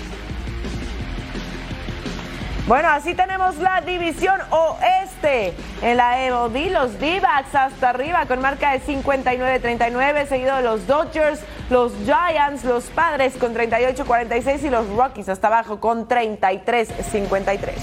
Bueno, 2.72 2.88
así 2.88 3.14
tenemos 3.16 3.58
la 3.58 3.82
división 3.82 4.40
oeste. 4.50 5.54
En 5.82 5.98
la 5.98 6.16
MLB, 6.30 6.72
los 6.72 6.98
D-backs 7.02 7.54
hasta 7.54 7.90
arriba 7.90 8.26
con 8.28 8.40
marca 8.40 8.72
de 8.72 8.82
59-39, 8.82 10.26
seguido 10.30 10.56
de 10.56 10.62
los 10.62 10.88
Dodgers, 10.88 11.42
los 11.70 11.92
Giants, 12.06 12.64
los 12.64 12.86
Padres 12.86 13.34
con 13.38 13.54
38-46 13.54 14.64
y 14.64 14.70
los 14.70 14.88
Rockies 14.88 15.28
hasta 15.28 15.48
abajo 15.48 15.82
con 15.82 16.08
33-53. 16.08 17.74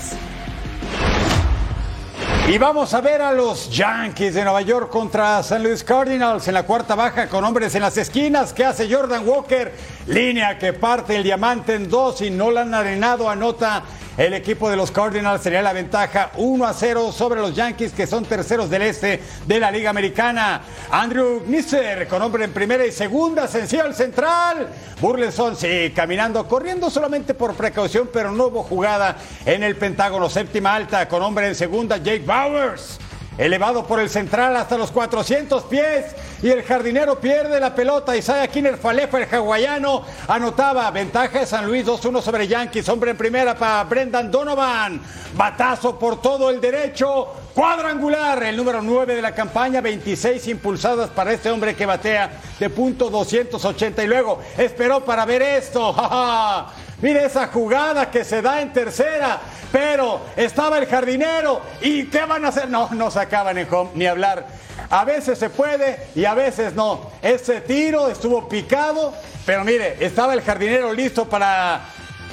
Y 2.49 2.57
vamos 2.57 2.95
a 2.95 3.03
ver 3.03 3.20
a 3.20 3.32
los 3.32 3.68
Yankees 3.68 4.32
de 4.32 4.43
Nueva 4.43 4.62
York 4.62 4.89
contra 4.89 5.43
San 5.43 5.62
Luis 5.62 5.84
Cardinals 5.84 6.49
en 6.49 6.55
la 6.55 6.62
cuarta 6.62 6.95
baja 6.95 7.28
con 7.28 7.45
hombres 7.45 7.74
en 7.74 7.82
las 7.82 7.99
esquinas. 7.99 8.55
¿Qué 8.55 8.64
hace 8.64 8.91
Jordan 8.91 9.28
Walker? 9.28 9.70
Línea 10.07 10.59
que 10.59 10.72
parte 10.72 11.16
el 11.16 11.24
diamante 11.24 11.74
en 11.74 11.91
dos 11.91 12.22
y 12.22 12.30
Nolan 12.30 12.72
Arenado 12.72 13.28
anota 13.28 13.82
El 14.19 14.35
equipo 14.35 14.69
de 14.69 14.75
los 14.75 14.91
Cardinals 14.91 15.43
tenía 15.43 15.62
la 15.62 15.73
ventaja 15.73 16.33
1 16.35 16.66
a 16.66 16.75
0 16.75 17.12
sobre 17.12 17.41
los 17.41 17.55
Yankees, 17.55 17.93
que 17.93 18.05
son 18.05 18.25
terceros 18.25 18.69
del 18.69 18.83
este 18.83 19.23
de 19.47 19.61
la 19.61 19.71
Liga 19.71 19.91
Americana. 19.91 20.61
Andrew 20.91 21.45
Nisser 21.47 22.09
con 22.09 22.21
hombre 22.23 22.43
en 22.43 22.53
primera 22.53 22.85
y 22.85 22.91
segunda, 22.91 23.47
sencillo 23.47 23.85
al 23.85 23.95
central. 23.95 24.71
Burleson, 25.01 25.55
sí, 25.55 25.93
caminando, 25.95 26.49
corriendo 26.49 26.91
solamente 26.91 27.33
por 27.33 27.55
precaución, 27.55 28.11
pero 28.12 28.33
no 28.33 28.47
hubo 28.47 28.64
jugada 28.64 29.19
en 29.47 29.62
el 29.62 29.77
Pentágono. 29.77 30.29
Séptima 30.29 30.75
alta 30.75 31.07
con 31.07 31.23
hombre 31.23 31.47
en 31.47 31.55
segunda, 31.55 31.99
Jake 31.99 32.25
Bowers 32.27 32.99
elevado 33.39 33.86
por 33.86 34.01
el 34.01 34.11
central 34.11 34.57
hasta 34.57 34.76
los 34.76 34.91
400 34.91 35.62
pies 35.64 36.07
y 36.43 36.51
el 36.51 36.64
jardinero 36.64 37.20
pierde 37.20 37.61
la 37.61 37.74
pelota. 37.74 38.16
Isaiah 38.16 38.49
Kinner 38.49 38.76
Falefa, 38.76 39.18
el 39.18 39.34
hawaiano, 39.34 40.03
anotaba 40.26 40.91
ventaja 40.91 41.41
de 41.41 41.47
San 41.47 41.66
Luis 41.66 41.86
2-1 41.86 42.20
sobre 42.20 42.49
Yankees. 42.49 42.89
Hombre 42.89 43.12
en 43.12 43.16
primera 43.16 43.57
para 43.57 43.84
Brendan 43.84 44.30
Donovan. 44.30 45.01
Batazo 45.34 45.99
por 45.99 46.20
todo 46.20 46.51
el 46.51 46.61
derecho. 46.61 47.28
Cuadrangular, 47.55 48.43
el 48.43 48.57
número 48.57 48.82
9 48.82 49.14
de 49.14 49.22
la 49.22 49.34
campaña, 49.34 49.80
26 49.80 50.47
impulsadas 50.49 51.11
para 51.11 51.32
este 51.32 51.51
hombre 51.51 51.74
que 51.74 51.86
batea 51.86 52.41
de 52.59 52.70
punto 52.70 53.11
280 53.11 54.03
y 54.03 54.07
luego 54.07 54.41
esperó 54.57 55.05
para 55.05 55.24
ver 55.24 55.43
esto. 55.43 55.95
Mire 57.01 57.24
esa 57.24 57.46
jugada 57.46 58.11
que 58.11 58.24
se 58.24 58.42
da 58.42 58.61
en 58.61 58.72
tercera, 58.72 59.38
pero 59.70 60.20
estaba 60.36 60.78
el 60.78 60.86
jardinero 60.86 61.61
y 61.80 62.07
¿qué 62.07 62.24
van 62.24 62.44
a 62.44 62.49
hacer? 62.49 62.68
No, 62.68 62.88
no 62.90 63.11
sacaban 63.11 63.57
en 63.57 63.72
home 63.72 63.90
ni 63.94 64.07
hablar. 64.07 64.46
A 64.90 65.05
veces 65.05 65.38
se 65.38 65.51
puede 65.51 66.09
y 66.14 66.24
a 66.24 66.34
veces 66.34 66.74
no. 66.74 67.11
Ese 67.22 67.61
tiro 67.61 68.09
estuvo 68.09 68.49
picado, 68.49 69.14
pero 69.46 69.64
mire, 69.64 69.96
estaba 70.01 70.34
el 70.34 70.42
jardinero 70.42 70.92
listo 70.92 71.28
para 71.28 71.82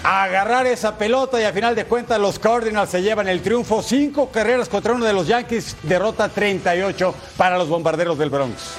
agarrar 0.04 0.68
esa 0.68 0.98
pelota 0.98 1.42
y 1.42 1.44
a 1.44 1.52
final 1.52 1.76
de 1.76 1.86
cuentas 1.86 2.20
los 2.20 2.40
Cardinals 2.40 2.90
se 2.90 3.02
llevan 3.02 3.28
el 3.28 3.42
triunfo. 3.42 3.82
Cinco 3.82 4.30
carreras 4.30 4.70
contra 4.70 4.94
uno 4.94 5.06
de 5.06 5.14
los 5.14 5.28
Yankees, 5.28 5.76
derrota 5.84 6.30
38 6.30 7.14
para 7.38 7.58
los 7.58 7.68
bombarderos 7.68 8.18
del 8.18 8.30
Bronx. 8.30 8.76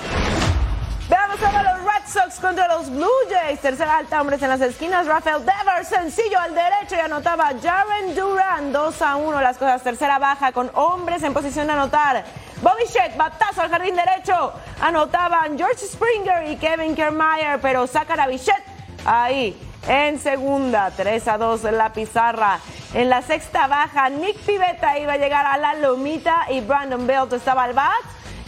Veamos 1.09 1.43
ahora 1.43 1.77
los 1.77 1.86
Sox 2.09 2.39
contra 2.41 2.69
los 2.69 2.91
Blue 2.91 3.09
Jays. 3.29 3.61
Tercera 3.61 3.99
alta, 3.99 4.21
hombres 4.21 4.41
en 4.43 4.49
las 4.49 4.61
esquinas. 4.61 5.07
Rafael 5.07 5.45
Devers, 5.45 5.89
sencillo 5.89 6.39
al 6.39 6.55
derecho 6.55 6.95
y 6.97 7.01
anotaba 7.01 7.51
Jaren 7.61 8.15
Duran. 8.15 8.73
2 8.73 9.03
a 9.03 9.17
1 9.17 9.41
las 9.41 9.59
cosas. 9.59 9.83
Tercera 9.83 10.19
baja 10.19 10.53
con 10.53 10.71
hombres 10.75 11.23
en 11.23 11.35
posición 11.35 11.67
de 11.67 11.73
anotar. 11.73 12.25
Bobby 12.63 12.85
Shett, 12.89 13.17
batazo 13.17 13.63
al 13.63 13.71
jardín 13.71 13.97
derecho. 13.97 14.53
Anotaban 14.81 15.59
George 15.59 15.87
Springer 15.87 16.49
y 16.49 16.57
Kevin 16.57 16.95
Kiermaier, 16.95 17.61
pero 17.61 17.87
sacan 17.87 18.21
a 18.21 18.27
Bichette 18.27 18.65
ahí 19.05 19.61
en 19.89 20.19
segunda. 20.19 20.91
3 20.97 21.29
a 21.29 21.39
2 21.39 21.65
en 21.65 21.79
la 21.79 21.93
pizarra. 21.93 22.61
En 22.95 23.11
la 23.11 23.23
sexta 23.23 23.67
baja, 23.67 24.09
Nick 24.09 24.39
Pivetta 24.39 24.99
iba 24.99 25.15
a 25.15 25.17
llegar 25.17 25.45
a 25.45 25.59
la 25.59 25.75
lomita 25.75 26.47
y 26.51 26.61
Brandon 26.61 27.07
Belt 27.07 27.33
estaba 27.33 27.65
al 27.65 27.73
bat. 27.73 27.93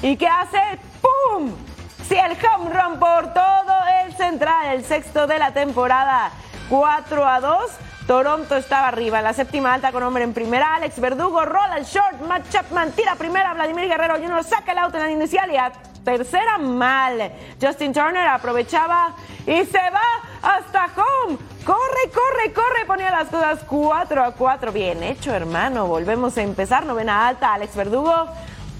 ¿Y 0.00 0.16
qué 0.16 0.28
hace? 0.28 0.60
¡Pum! 1.02 1.52
Sí, 2.08 2.14
el 2.14 2.32
home 2.32 2.70
run 2.70 2.98
por 2.98 3.34
todo 3.34 3.74
el 4.02 4.14
central, 4.14 4.68
el 4.72 4.82
sexto 4.82 5.26
de 5.26 5.38
la 5.38 5.52
temporada. 5.52 6.30
4 6.70 7.26
a 7.26 7.40
2. 7.40 7.70
Toronto 8.06 8.56
estaba 8.56 8.88
arriba. 8.88 9.18
En 9.18 9.24
la 9.24 9.34
séptima 9.34 9.74
alta 9.74 9.92
con 9.92 10.02
hombre 10.02 10.24
en 10.24 10.32
primera. 10.32 10.76
Alex 10.76 10.98
Verdugo 10.98 11.44
rola 11.44 11.76
el 11.76 11.84
short. 11.84 12.22
Matt 12.26 12.48
Chapman 12.48 12.92
tira 12.92 13.14
primera. 13.16 13.52
Vladimir 13.52 13.88
Guerrero 13.88 14.14
Jr. 14.14 14.42
saca 14.42 14.72
el 14.72 14.78
auto 14.78 14.96
en 14.96 15.02
la 15.02 15.10
inicial 15.10 15.52
y 15.52 15.58
a 15.58 15.70
tercera 16.02 16.56
mal. 16.56 17.30
Justin 17.60 17.92
Turner 17.92 18.26
aprovechaba 18.26 19.14
y 19.46 19.66
se 19.66 19.78
va 19.78 20.56
hasta 20.56 20.86
home. 20.86 21.36
Corre, 21.66 22.10
corre, 22.10 22.54
corre. 22.54 22.86
Ponía 22.86 23.10
las 23.10 23.28
cosas 23.28 23.58
4 23.66 24.24
a 24.24 24.32
4. 24.32 24.72
Bien 24.72 25.02
hecho, 25.02 25.34
hermano. 25.34 25.86
Volvemos 25.86 26.38
a 26.38 26.42
empezar. 26.42 26.86
Novena 26.86 27.28
alta. 27.28 27.52
Alex 27.52 27.76
Verdugo 27.76 28.28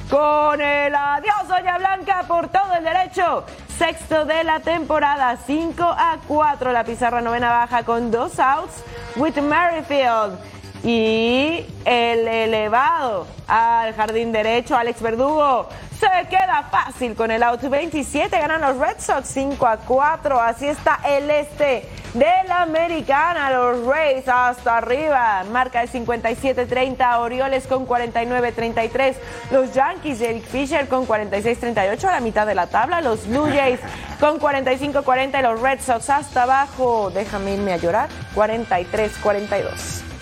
con 0.09 0.61
el 0.61 0.95
adiós, 0.95 1.49
Doña 1.49 1.79
Blanca, 1.79 2.25
por 2.27 2.49
todo 2.49 2.75
el 2.75 2.85
derecho. 2.85 3.45
Sexto 3.79 4.25
de 4.25 4.43
la 4.43 4.61
temporada, 4.61 5.37
5 5.47 5.83
a 5.85 6.19
4. 6.27 6.73
La 6.73 6.85
pizarra 6.85 7.21
novena 7.21 7.51
baja 7.51 7.83
con 7.85 8.11
dos 8.11 8.39
outs. 8.39 8.83
With 9.17 9.37
Merrifield. 9.37 10.39
Y 10.85 11.67
el 11.85 12.29
elevado 12.29 13.27
al 13.47 13.95
jardín 13.95 14.33
derecho, 14.33 14.77
Alex 14.77 15.03
Verdugo. 15.03 15.69
Se 15.99 16.29
queda 16.29 16.69
fácil 16.71 17.15
con 17.15 17.31
el 17.31 17.43
out 17.43 17.61
27. 17.61 18.39
Ganan 18.39 18.61
los 18.61 18.79
Red 18.79 19.01
Sox 19.01 19.29
5 19.29 19.67
a 19.67 19.77
4. 19.79 20.41
Así 20.41 20.67
está 20.67 21.01
el 21.05 21.29
este 21.31 21.89
de 22.19 22.49
la 22.49 22.63
americana. 22.63 23.51
Los 23.51 23.85
Rays 23.87 24.27
hasta 24.27 24.79
arriba. 24.79 25.45
Marca 25.51 25.81
de 25.81 25.89
57-30. 25.89 27.19
Orioles 27.19 27.67
con 27.67 27.87
49-33. 27.87 29.15
Los 29.51 29.73
Yankees, 29.73 30.21
Eric 30.21 30.45
Fisher 30.45 30.89
con 30.89 31.07
46-38 31.07 32.05
a 32.05 32.13
la 32.13 32.21
mitad 32.21 32.47
de 32.47 32.55
la 32.55 32.67
tabla. 32.67 33.01
Los 33.01 33.27
Blue 33.27 33.47
Jays 33.47 33.81
con 34.21 34.41
45-40. 34.41 35.39
Y 35.39 35.43
los 35.43 35.61
Red 35.61 35.81
Sox 35.81 36.11
hasta 36.11 36.43
abajo. 36.43 37.11
Déjame 37.11 37.55
irme 37.55 37.73
a 37.73 37.77
llorar. 37.77 38.09
43-42. 38.35 40.18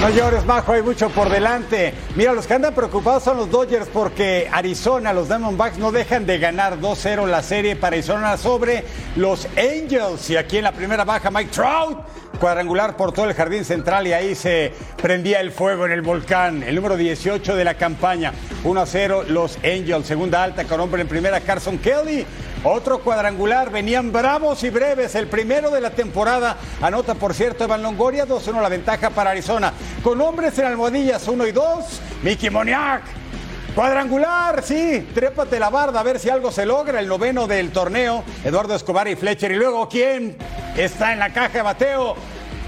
No 0.00 0.10
llores, 0.10 0.44
Majo, 0.44 0.72
hay 0.72 0.82
mucho 0.82 1.08
por 1.08 1.30
delante. 1.30 1.92
Mira, 2.14 2.32
los 2.32 2.46
que 2.46 2.54
andan 2.54 2.74
preocupados 2.74 3.24
son 3.24 3.38
los 3.38 3.50
Dodgers 3.50 3.88
porque 3.88 4.48
Arizona, 4.52 5.12
los 5.12 5.26
Diamondbacks 5.26 5.78
no 5.78 5.90
dejan 5.90 6.26
de 6.26 6.38
ganar 6.38 6.78
2-0 6.78 7.26
la 7.26 7.42
serie 7.42 7.76
para 7.76 7.96
Arizona 7.96 8.36
sobre 8.36 8.84
los 9.16 9.48
Angels. 9.56 10.28
Y 10.30 10.36
aquí 10.36 10.58
en 10.58 10.64
la 10.64 10.72
primera 10.72 11.04
baja, 11.04 11.30
Mike 11.30 11.50
Trout, 11.50 11.98
cuadrangular 12.38 12.94
por 12.96 13.12
todo 13.12 13.24
el 13.24 13.34
jardín 13.34 13.64
central 13.64 14.06
y 14.06 14.12
ahí 14.12 14.34
se 14.34 14.72
prendía 15.00 15.40
el 15.40 15.50
fuego 15.50 15.86
en 15.86 15.92
el 15.92 16.02
volcán. 16.02 16.62
El 16.62 16.74
número 16.76 16.96
18 16.96 17.56
de 17.56 17.64
la 17.64 17.74
campaña, 17.74 18.32
1-0 18.64 19.26
los 19.28 19.56
Angels. 19.64 20.06
Segunda 20.06 20.44
alta 20.44 20.64
con 20.64 20.78
hombre 20.78 21.02
en 21.02 21.08
primera, 21.08 21.40
Carson 21.40 21.78
Kelly. 21.78 22.24
Otro 22.68 22.98
cuadrangular, 22.98 23.70
venían 23.70 24.10
bravos 24.10 24.64
y 24.64 24.70
breves. 24.70 25.14
El 25.14 25.28
primero 25.28 25.70
de 25.70 25.80
la 25.80 25.90
temporada. 25.90 26.56
Anota, 26.82 27.14
por 27.14 27.32
cierto, 27.32 27.62
Evan 27.62 27.80
Longoria, 27.80 28.26
2-1 28.26 28.60
la 28.60 28.68
ventaja 28.68 29.10
para 29.10 29.30
Arizona. 29.30 29.72
Con 30.02 30.20
hombres 30.20 30.58
en 30.58 30.64
almohadillas, 30.64 31.28
1 31.28 31.46
y 31.46 31.52
2. 31.52 31.84
Mickey 32.24 32.50
Moniak. 32.50 33.02
Cuadrangular, 33.72 34.64
sí, 34.64 35.06
trépate 35.14 35.60
la 35.60 35.70
barda 35.70 36.00
a 36.00 36.02
ver 36.02 36.18
si 36.18 36.28
algo 36.28 36.50
se 36.50 36.66
logra. 36.66 36.98
El 36.98 37.06
noveno 37.06 37.46
del 37.46 37.70
torneo, 37.70 38.24
Eduardo 38.42 38.74
Escobar 38.74 39.06
y 39.06 39.14
Fletcher. 39.14 39.52
Y 39.52 39.56
luego, 39.56 39.88
¿quién 39.88 40.36
está 40.76 41.12
en 41.12 41.20
la 41.20 41.32
caja 41.32 41.58
de 41.58 41.62
bateo? 41.62 42.16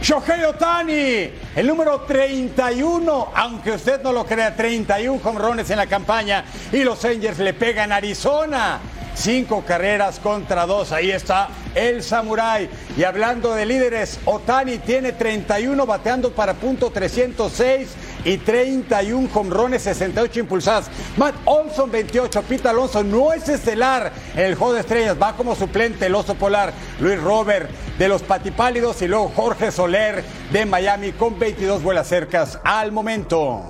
Shohei 0.00 0.44
Otani, 0.44 1.28
el 1.56 1.66
número 1.66 2.02
31, 2.02 3.32
aunque 3.34 3.72
usted 3.72 4.00
no 4.00 4.12
lo 4.12 4.24
crea, 4.24 4.54
31 4.54 5.18
jonrones 5.18 5.68
en 5.70 5.76
la 5.76 5.88
campaña. 5.88 6.44
Y 6.70 6.84
los 6.84 7.04
Angels 7.04 7.40
le 7.40 7.52
pegan 7.52 7.90
a 7.90 7.96
Arizona. 7.96 8.78
Cinco 9.18 9.64
carreras 9.66 10.20
contra 10.20 10.64
dos. 10.64 10.92
Ahí 10.92 11.10
está 11.10 11.48
el 11.74 12.04
Samurai. 12.04 12.70
Y 12.96 13.02
hablando 13.02 13.52
de 13.52 13.66
líderes, 13.66 14.20
Otani 14.24 14.78
tiene 14.78 15.10
31 15.10 15.86
bateando 15.86 16.30
para 16.32 16.54
punto 16.54 16.90
306 16.90 17.88
y 18.24 18.38
31 18.38 19.28
jonrones, 19.28 19.82
68 19.82 20.38
impulsadas. 20.38 20.88
Matt 21.16 21.34
Olson 21.46 21.90
28, 21.90 22.42
Pete 22.42 22.68
Alonso 22.68 23.02
no 23.02 23.32
es 23.32 23.48
estelar 23.48 24.12
el 24.36 24.54
juego 24.54 24.74
de 24.74 24.80
estrellas, 24.80 25.16
va 25.20 25.34
como 25.36 25.56
suplente 25.56 26.06
el 26.06 26.14
oso 26.14 26.36
polar. 26.36 26.72
Luis 27.00 27.20
Robert 27.20 27.68
de 27.98 28.06
los 28.06 28.22
Patipálidos 28.22 29.02
y 29.02 29.08
luego 29.08 29.32
Jorge 29.34 29.72
Soler 29.72 30.22
de 30.52 30.64
Miami 30.64 31.10
con 31.10 31.40
22 31.40 31.82
vuelas 31.82 32.06
cercas 32.06 32.60
al 32.62 32.92
momento. 32.92 33.68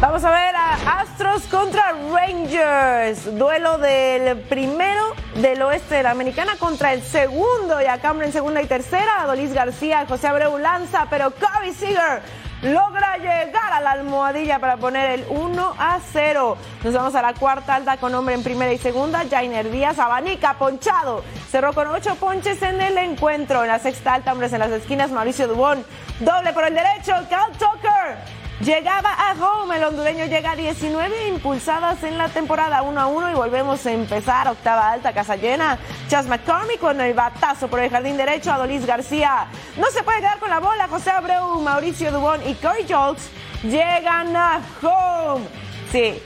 Vamos 0.00 0.24
a 0.24 0.30
ver 0.30 0.56
a 0.56 1.00
Astros 1.00 1.42
contra 1.42 1.92
Rangers. 2.10 3.36
Duelo 3.36 3.76
del 3.76 4.38
primero 4.38 5.14
del 5.34 5.60
oeste 5.60 5.96
de 5.96 6.02
la 6.04 6.12
americana 6.12 6.56
contra 6.58 6.94
el 6.94 7.02
segundo. 7.02 7.82
Y 7.82 7.84
a 7.84 8.00
Cameron 8.00 8.28
en 8.28 8.32
segunda 8.32 8.62
y 8.62 8.66
tercera. 8.66 9.20
Adolis 9.20 9.52
García, 9.52 10.06
José 10.08 10.28
Abreu 10.28 10.56
lanza, 10.56 11.06
pero 11.10 11.30
Kobe 11.32 11.74
Seager 11.74 12.22
logra 12.62 13.18
llegar 13.18 13.74
a 13.74 13.82
la 13.82 13.90
almohadilla 13.90 14.58
para 14.58 14.78
poner 14.78 15.10
el 15.10 15.26
1 15.28 15.74
a 15.78 15.98
0. 16.12 16.56
Nos 16.82 16.94
vamos 16.94 17.14
a 17.14 17.20
la 17.20 17.34
cuarta 17.34 17.74
alta 17.74 17.98
con 17.98 18.14
hombre 18.14 18.34
en 18.34 18.42
primera 18.42 18.72
y 18.72 18.78
segunda. 18.78 19.24
Jainer 19.30 19.70
Díaz, 19.70 19.98
abanica, 19.98 20.54
ponchado. 20.54 21.22
Cerró 21.50 21.74
con 21.74 21.88
ocho 21.88 22.14
ponches 22.14 22.62
en 22.62 22.80
el 22.80 22.96
encuentro. 22.96 23.60
En 23.64 23.68
la 23.68 23.78
sexta 23.78 24.14
alta, 24.14 24.32
hombres 24.32 24.54
en 24.54 24.60
las 24.60 24.70
esquinas, 24.70 25.10
Mauricio 25.10 25.46
Dubón. 25.46 25.84
Doble 26.20 26.54
por 26.54 26.64
el 26.64 26.74
derecho, 26.74 27.12
Cal 27.28 27.52
Tucker. 27.52 28.39
Llegaba 28.60 29.14
a 29.14 29.32
home, 29.32 29.74
el 29.74 29.84
hondureño 29.84 30.26
llega 30.26 30.50
a 30.50 30.56
19 30.56 31.28
impulsadas 31.28 32.02
en 32.02 32.18
la 32.18 32.28
temporada 32.28 32.82
1 32.82 33.00
a 33.00 33.06
1 33.06 33.30
y 33.30 33.34
volvemos 33.34 33.86
a 33.86 33.92
empezar. 33.92 34.48
Octava 34.48 34.90
alta, 34.90 35.14
casa 35.14 35.36
llena. 35.36 35.78
Chas 36.08 36.26
McCormick 36.26 36.78
con 36.78 37.00
el 37.00 37.14
batazo 37.14 37.68
por 37.68 37.80
el 37.80 37.88
jardín 37.88 38.18
derecho. 38.18 38.52
Adolis 38.52 38.84
García 38.84 39.46
no 39.78 39.86
se 39.86 40.02
puede 40.02 40.18
quedar 40.18 40.38
con 40.40 40.50
la 40.50 40.60
bola. 40.60 40.88
José 40.88 41.10
Abreu, 41.10 41.58
Mauricio 41.62 42.12
Dubón 42.12 42.46
y 42.46 42.52
Corey 42.56 42.84
Jolks 42.86 43.30
llegan 43.62 44.36
a 44.36 44.60
home. 44.82 45.46
Sí, 45.90 46.22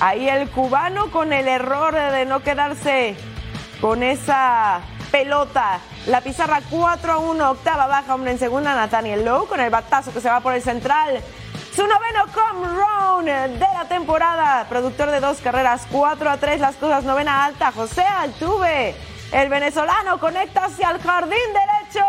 ahí 0.00 0.28
el 0.28 0.50
cubano 0.50 1.12
con 1.12 1.32
el 1.32 1.46
error 1.46 1.94
de 1.94 2.26
no 2.26 2.40
quedarse 2.42 3.14
con 3.80 4.02
esa 4.02 4.80
pelota. 5.12 5.78
La 6.06 6.20
pizarra 6.20 6.62
4 6.68 7.12
a 7.12 7.18
1, 7.18 7.50
octava 7.50 7.86
baja, 7.86 8.12
hombre 8.12 8.32
en 8.32 8.40
segunda, 8.40 8.74
Nathaniel 8.74 9.24
Lowe 9.24 9.46
con 9.46 9.60
el 9.60 9.70
batazo 9.70 10.12
que 10.12 10.20
se 10.20 10.28
va 10.28 10.40
por 10.40 10.54
el 10.54 10.62
central. 10.62 11.22
Su 11.74 11.86
noveno 11.86 12.24
come 12.34 12.66
run 12.66 13.24
de 13.24 13.66
la 13.72 13.84
temporada. 13.88 14.66
Productor 14.68 15.10
de 15.10 15.20
dos 15.20 15.38
carreras, 15.38 15.86
4 15.90 16.30
a 16.30 16.36
3, 16.36 16.60
las 16.60 16.76
cosas 16.76 17.04
novena 17.04 17.44
alta. 17.44 17.70
José 17.70 18.02
Altuve, 18.02 18.94
el 19.32 19.48
venezolano, 19.48 20.18
conecta 20.18 20.64
hacia 20.64 20.90
el 20.90 21.00
jardín 21.00 21.38
derecho. 21.52 22.04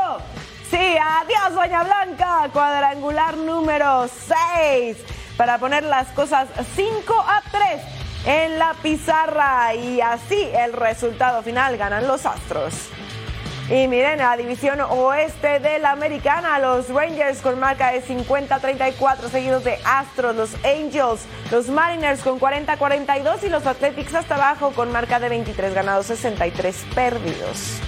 Sí, 0.69 0.97
adiós, 0.97 1.53
Doña 1.53 1.83
Blanca. 1.83 2.49
Cuadrangular 2.51 3.37
número 3.37 4.07
6 4.07 4.97
para 5.37 5.59
poner 5.59 5.83
las 5.83 6.07
cosas 6.09 6.47
5 6.75 7.25
a 7.27 7.41
3 7.51 7.81
en 8.25 8.57
la 8.57 8.73
pizarra. 8.81 9.75
Y 9.75 10.01
así 10.01 10.49
el 10.53 10.73
resultado 10.73 11.43
final 11.43 11.77
ganan 11.77 12.07
los 12.07 12.25
Astros. 12.25 12.89
Y 13.71 13.87
miren, 13.87 14.17
la 14.17 14.35
división 14.35 14.81
oeste 14.81 15.59
de 15.59 15.79
la 15.79 15.91
americana, 15.91 16.59
los 16.59 16.89
Rangers 16.89 17.39
con 17.39 17.57
marca 17.57 17.93
de 17.93 18.03
50-34, 18.03 19.29
seguidos 19.31 19.63
de 19.63 19.77
Astros, 19.85 20.35
los 20.35 20.49
Angels, 20.65 21.21
los 21.49 21.69
Mariners 21.69 22.19
con 22.19 22.37
40-42 22.37 23.43
y 23.43 23.47
los 23.47 23.65
Athletics 23.65 24.13
hasta 24.13 24.35
abajo 24.35 24.71
con 24.71 24.91
marca 24.91 25.21
de 25.21 25.29
23 25.29 25.73
ganados, 25.73 26.07
63 26.07 26.85
perdidos. 26.93 27.79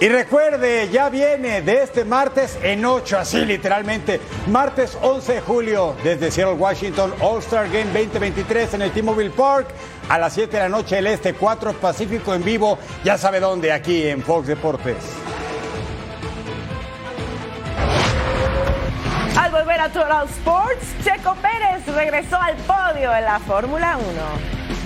Y 0.00 0.08
recuerde, 0.08 0.88
ya 0.90 1.08
viene 1.08 1.62
de 1.62 1.82
este 1.82 2.04
martes 2.04 2.58
en 2.62 2.84
8, 2.84 3.18
así 3.18 3.44
literalmente, 3.44 4.20
martes 4.48 4.98
11 5.00 5.34
de 5.34 5.40
julio, 5.40 5.96
desde 6.04 6.30
Seattle, 6.30 6.56
Washington, 6.56 7.14
All-Star 7.20 7.68
Game 7.70 7.86
2023 7.86 8.74
en 8.74 8.82
el 8.82 8.90
T-Mobile 8.90 9.30
Park, 9.30 9.68
a 10.08 10.18
las 10.18 10.32
7 10.34 10.56
de 10.56 10.62
la 10.62 10.68
noche 10.68 10.98
el 10.98 11.06
Este, 11.06 11.34
4 11.34 11.72
Pacífico 11.74 12.34
en 12.34 12.44
vivo, 12.44 12.78
ya 13.04 13.18
sabe 13.18 13.40
dónde, 13.40 13.72
aquí 13.72 14.06
en 14.06 14.22
Fox 14.22 14.46
Deportes. 14.46 14.96
Al 19.38 19.50
volver 19.50 19.80
a 19.80 19.88
Total 19.88 20.26
Sports, 20.28 20.86
Checo 21.02 21.34
Pérez 21.36 21.86
regresó 21.94 22.36
al 22.36 22.56
podio 22.56 23.14
en 23.14 23.24
la 23.24 23.38
Fórmula 23.40 23.98
1. 23.98 24.83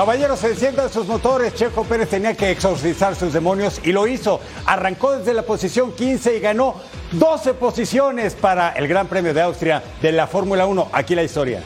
Caballeros, 0.00 0.38
se 0.38 0.48
enciendan 0.48 0.88
sus 0.88 1.06
motores. 1.06 1.52
Checo 1.52 1.84
Pérez 1.84 2.08
tenía 2.08 2.32
que 2.32 2.50
exorcizar 2.50 3.14
sus 3.14 3.34
demonios 3.34 3.82
y 3.84 3.92
lo 3.92 4.06
hizo. 4.06 4.40
Arrancó 4.64 5.18
desde 5.18 5.34
la 5.34 5.42
posición 5.42 5.92
15 5.92 6.38
y 6.38 6.40
ganó 6.40 6.76
12 7.12 7.52
posiciones 7.52 8.34
para 8.34 8.70
el 8.70 8.88
Gran 8.88 9.08
Premio 9.08 9.34
de 9.34 9.42
Austria 9.42 9.82
de 10.00 10.12
la 10.12 10.26
Fórmula 10.26 10.64
1. 10.64 10.88
Aquí 10.90 11.14
la 11.14 11.22
historia. 11.22 11.62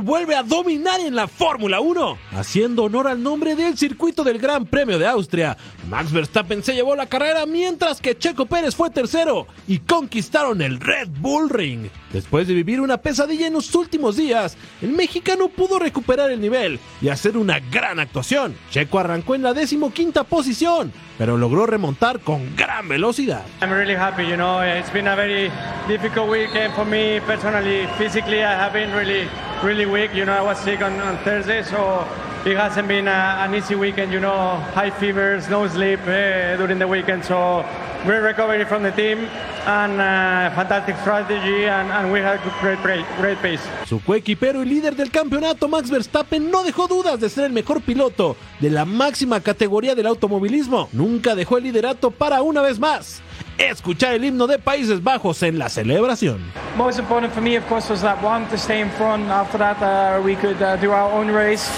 Vuelve 0.00 0.34
a 0.34 0.42
dominar 0.42 1.00
en 1.00 1.14
la 1.14 1.28
Fórmula 1.28 1.80
1, 1.80 2.18
haciendo 2.32 2.84
honor 2.84 3.06
al 3.08 3.22
nombre 3.22 3.54
del 3.54 3.76
circuito 3.76 4.24
del 4.24 4.38
Gran 4.38 4.66
Premio 4.66 4.98
de 4.98 5.06
Austria. 5.06 5.56
Max 5.88 6.12
Verstappen 6.12 6.62
se 6.62 6.74
llevó 6.74 6.96
la 6.96 7.06
carrera 7.06 7.46
mientras 7.46 8.00
que 8.00 8.16
Checo 8.16 8.46
Pérez 8.46 8.74
fue 8.74 8.90
tercero 8.90 9.46
y 9.66 9.78
conquistaron 9.78 10.62
el 10.62 10.80
Red 10.80 11.08
Bull 11.20 11.50
Ring. 11.50 11.88
Después 12.12 12.46
de 12.46 12.54
vivir 12.54 12.80
una 12.80 12.98
pesadilla 12.98 13.46
en 13.46 13.54
los 13.54 13.74
últimos 13.74 14.16
días, 14.16 14.56
el 14.80 14.92
mexicano 14.92 15.48
pudo 15.48 15.78
recuperar 15.78 16.30
el 16.30 16.40
nivel 16.40 16.78
y 17.00 17.08
hacer 17.08 17.36
una 17.36 17.60
gran 17.60 18.00
actuación. 18.00 18.54
Checo 18.70 18.98
arrancó 18.98 19.34
en 19.34 19.42
la 19.42 19.54
decimoquinta 19.54 20.24
posición, 20.24 20.92
pero 21.22 21.36
logró 21.36 21.66
remontar 21.66 22.18
con 22.18 22.56
gran 22.56 22.88
velocidad. 22.88 23.44
I'm 23.60 23.70
really 23.70 23.94
happy, 23.94 24.24
you 24.24 24.36
know, 24.36 24.60
it's 24.60 24.90
been 24.90 25.06
a 25.06 25.14
very 25.14 25.52
difficult 25.86 26.28
weekend 26.28 26.74
for 26.74 26.84
me 26.84 27.20
personally. 27.20 27.86
Physically, 27.96 28.42
I 28.42 28.56
have 28.56 28.72
been 28.72 28.90
really, 28.92 29.28
really 29.62 29.86
weak. 29.86 30.12
You 30.12 30.24
know, 30.24 30.32
I 30.32 30.42
was 30.42 30.58
sick 30.58 30.82
on, 30.82 31.00
on 31.00 31.16
Thursday, 31.18 31.62
so 31.62 32.04
it 32.44 32.56
hasn't 32.56 32.88
been 32.88 33.08
a, 33.08 33.38
an 33.40 33.54
easy 33.54 33.74
weekend, 33.74 34.12
you 34.12 34.20
know, 34.20 34.56
high 34.74 34.90
fevers, 34.90 35.48
no 35.48 35.68
sleep 35.68 36.00
uh, 36.02 36.56
during 36.56 36.78
the 36.78 36.86
weekend, 36.86 37.24
so 37.24 37.64
great 38.04 38.20
recovery 38.20 38.64
from 38.64 38.82
the 38.82 38.90
team 38.92 39.28
and 39.64 40.00
uh, 40.00 40.50
fantastic 40.56 40.96
strategy 40.98 41.66
and, 41.66 41.90
and 41.92 42.12
we 42.12 42.18
had 42.18 42.40
great, 42.60 42.80
great, 42.82 43.04
great 43.20 43.38
pace. 43.40 43.60
Su 43.86 44.00
coequipero 44.00 44.62
y 44.62 44.66
líder 44.66 44.96
del 44.96 45.10
campeonato, 45.10 45.68
Max 45.68 45.88
Verstappen, 45.88 46.50
no 46.50 46.64
dejó 46.64 46.88
dudas 46.88 47.20
de 47.20 47.28
ser 47.28 47.44
el 47.44 47.52
mejor 47.52 47.80
piloto 47.80 48.36
de 48.58 48.70
la 48.70 48.84
máxima 48.84 49.40
categoría 49.40 49.94
del 49.94 50.06
automovilismo. 50.06 50.88
Nunca 50.92 51.36
dejó 51.36 51.58
el 51.58 51.64
liderato 51.64 52.10
para 52.10 52.42
una 52.42 52.60
vez 52.60 52.78
más 52.78 53.22
escuchar 53.58 54.14
el 54.14 54.24
himno 54.24 54.46
de 54.46 54.58
Países 54.58 55.02
Bajos 55.02 55.42
en 55.42 55.58
la 55.58 55.68
celebración. 55.68 56.40
Most 56.76 56.98
important 56.98 57.32
for 57.32 57.42
me, 57.42 57.56
of 57.56 57.66
course, 57.68 57.90
was 57.90 58.00
that 58.02 58.22
one 58.22 58.46
to 58.48 58.56
stay 58.56 58.80
in 58.80 58.90
front. 58.90 59.28
After 59.28 59.58
that, 59.58 59.80
uh, 59.82 60.22
we 60.22 60.36
could 60.36 60.60
uh, 60.62 60.76
do 60.76 60.90
our 60.92 61.10
own 61.12 61.28
race. 61.28 61.68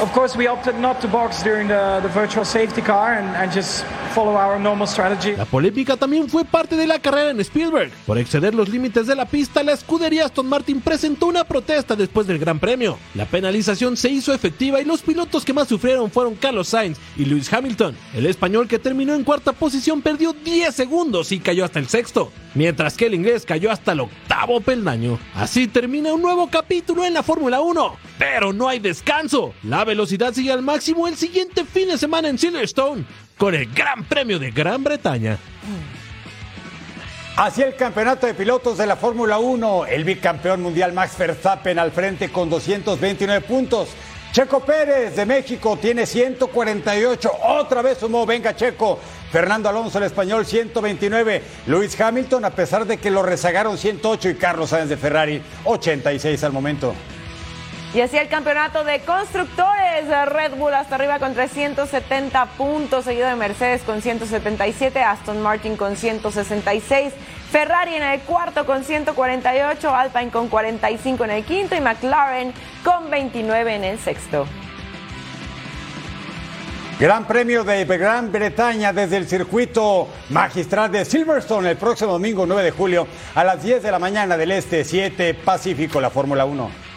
Of 0.00 0.12
course, 0.12 0.36
we 0.36 0.46
opted 0.48 0.78
not 0.78 1.00
to 1.02 1.08
box 1.08 1.42
during 1.42 1.68
the, 1.68 2.00
the 2.02 2.08
virtual 2.08 2.44
safety 2.44 2.82
car 2.82 3.14
and, 3.14 3.28
and 3.36 3.52
just 3.52 3.84
La 5.36 5.44
polémica 5.44 5.96
también 5.96 6.28
fue 6.28 6.44
parte 6.44 6.76
de 6.76 6.86
la 6.86 6.98
carrera 6.98 7.30
en 7.30 7.40
Spielberg. 7.40 7.90
Por 8.06 8.18
exceder 8.18 8.54
los 8.54 8.68
límites 8.68 9.06
de 9.06 9.14
la 9.14 9.24
pista, 9.24 9.62
la 9.62 9.72
escudería 9.72 10.26
Aston 10.26 10.48
Martin 10.48 10.80
presentó 10.80 11.26
una 11.26 11.44
protesta 11.44 11.96
después 11.96 12.26
del 12.26 12.38
Gran 12.38 12.58
Premio. 12.58 12.98
La 13.14 13.26
penalización 13.26 13.96
se 13.96 14.10
hizo 14.10 14.34
efectiva 14.34 14.80
y 14.80 14.84
los 14.84 15.02
pilotos 15.02 15.44
que 15.44 15.52
más 15.52 15.68
sufrieron 15.68 16.10
fueron 16.10 16.34
Carlos 16.34 16.68
Sainz 16.68 16.98
y 17.16 17.24
Lewis 17.24 17.52
Hamilton. 17.52 17.96
El 18.14 18.26
español 18.26 18.68
que 18.68 18.78
terminó 18.78 19.14
en 19.14 19.24
cuarta 19.24 19.52
posición 19.52 20.02
perdió 20.02 20.32
10 20.32 20.74
segundos 20.74 21.32
y 21.32 21.40
cayó 21.40 21.64
hasta 21.64 21.78
el 21.78 21.88
sexto, 21.88 22.32
mientras 22.54 22.96
que 22.96 23.06
el 23.06 23.14
inglés 23.14 23.44
cayó 23.44 23.70
hasta 23.70 23.92
el 23.92 24.00
octavo 24.00 24.60
peldaño. 24.60 25.18
Así 25.34 25.68
termina 25.68 26.12
un 26.12 26.22
nuevo 26.22 26.48
capítulo 26.50 27.04
en 27.04 27.14
la 27.14 27.22
Fórmula 27.22 27.60
1, 27.60 27.96
pero 28.18 28.52
no 28.52 28.68
hay 28.68 28.78
descanso. 28.78 29.54
La 29.62 29.84
velocidad 29.84 30.34
sigue 30.34 30.52
al 30.52 30.62
máximo 30.62 31.06
el 31.06 31.16
siguiente 31.16 31.64
fin 31.64 31.88
de 31.88 31.98
semana 31.98 32.28
en 32.28 32.38
Silverstone 32.38 33.04
con 33.40 33.54
el 33.54 33.72
Gran 33.72 34.04
Premio 34.04 34.38
de 34.38 34.50
Gran 34.50 34.84
Bretaña. 34.84 35.38
Hacia 37.38 37.64
el 37.64 37.74
campeonato 37.74 38.26
de 38.26 38.34
pilotos 38.34 38.76
de 38.76 38.86
la 38.86 38.96
Fórmula 38.96 39.38
1, 39.38 39.86
el 39.86 40.04
bicampeón 40.04 40.60
mundial 40.60 40.92
Max 40.92 41.16
Verstappen 41.16 41.78
al 41.78 41.90
frente 41.90 42.28
con 42.28 42.50
229 42.50 43.40
puntos. 43.46 43.88
Checo 44.32 44.60
Pérez 44.60 45.16
de 45.16 45.24
México 45.24 45.78
tiene 45.80 46.04
148, 46.04 47.32
otra 47.42 47.80
vez 47.80 47.96
sumó, 47.96 48.26
venga 48.26 48.54
Checo. 48.54 48.98
Fernando 49.32 49.70
Alonso 49.70 49.96
el 49.96 50.04
español 50.04 50.44
129, 50.44 51.42
Luis 51.66 51.98
Hamilton 51.98 52.44
a 52.44 52.50
pesar 52.50 52.84
de 52.84 52.98
que 52.98 53.10
lo 53.10 53.22
rezagaron 53.22 53.78
108 53.78 54.28
y 54.28 54.34
Carlos 54.34 54.68
Sáenz 54.68 54.90
de 54.90 54.98
Ferrari 54.98 55.42
86 55.64 56.44
al 56.44 56.52
momento. 56.52 56.94
Y 57.92 58.00
así 58.00 58.16
el 58.16 58.28
campeonato 58.28 58.84
de 58.84 59.00
constructores, 59.00 60.06
Red 60.26 60.54
Bull 60.56 60.72
hasta 60.74 60.94
arriba 60.94 61.18
con 61.18 61.34
370 61.34 62.46
puntos, 62.56 63.04
seguido 63.04 63.26
de 63.26 63.34
Mercedes 63.34 63.82
con 63.82 64.00
177, 64.00 65.02
Aston 65.02 65.42
Martin 65.42 65.76
con 65.76 65.96
166, 65.96 67.12
Ferrari 67.50 67.96
en 67.96 68.04
el 68.04 68.20
cuarto 68.20 68.64
con 68.64 68.84
148, 68.84 69.92
Alpine 69.92 70.30
con 70.30 70.48
45 70.48 71.24
en 71.24 71.30
el 71.30 71.44
quinto 71.44 71.74
y 71.74 71.80
McLaren 71.80 72.54
con 72.84 73.10
29 73.10 73.74
en 73.74 73.82
el 73.82 73.98
sexto. 73.98 74.46
Gran 77.00 77.26
Premio 77.26 77.64
de 77.64 77.84
Gran 77.86 78.30
Bretaña 78.30 78.92
desde 78.92 79.16
el 79.16 79.26
circuito 79.26 80.06
magistral 80.28 80.92
de 80.92 81.04
Silverstone 81.04 81.70
el 81.70 81.76
próximo 81.76 82.12
domingo 82.12 82.46
9 82.46 82.62
de 82.62 82.70
julio 82.70 83.08
a 83.34 83.42
las 83.42 83.60
10 83.64 83.82
de 83.82 83.90
la 83.90 83.98
mañana 83.98 84.36
del 84.36 84.52
Este 84.52 84.84
7 84.84 85.34
Pacífico, 85.34 86.00
la 86.00 86.10
Fórmula 86.10 86.44
1. 86.44 86.89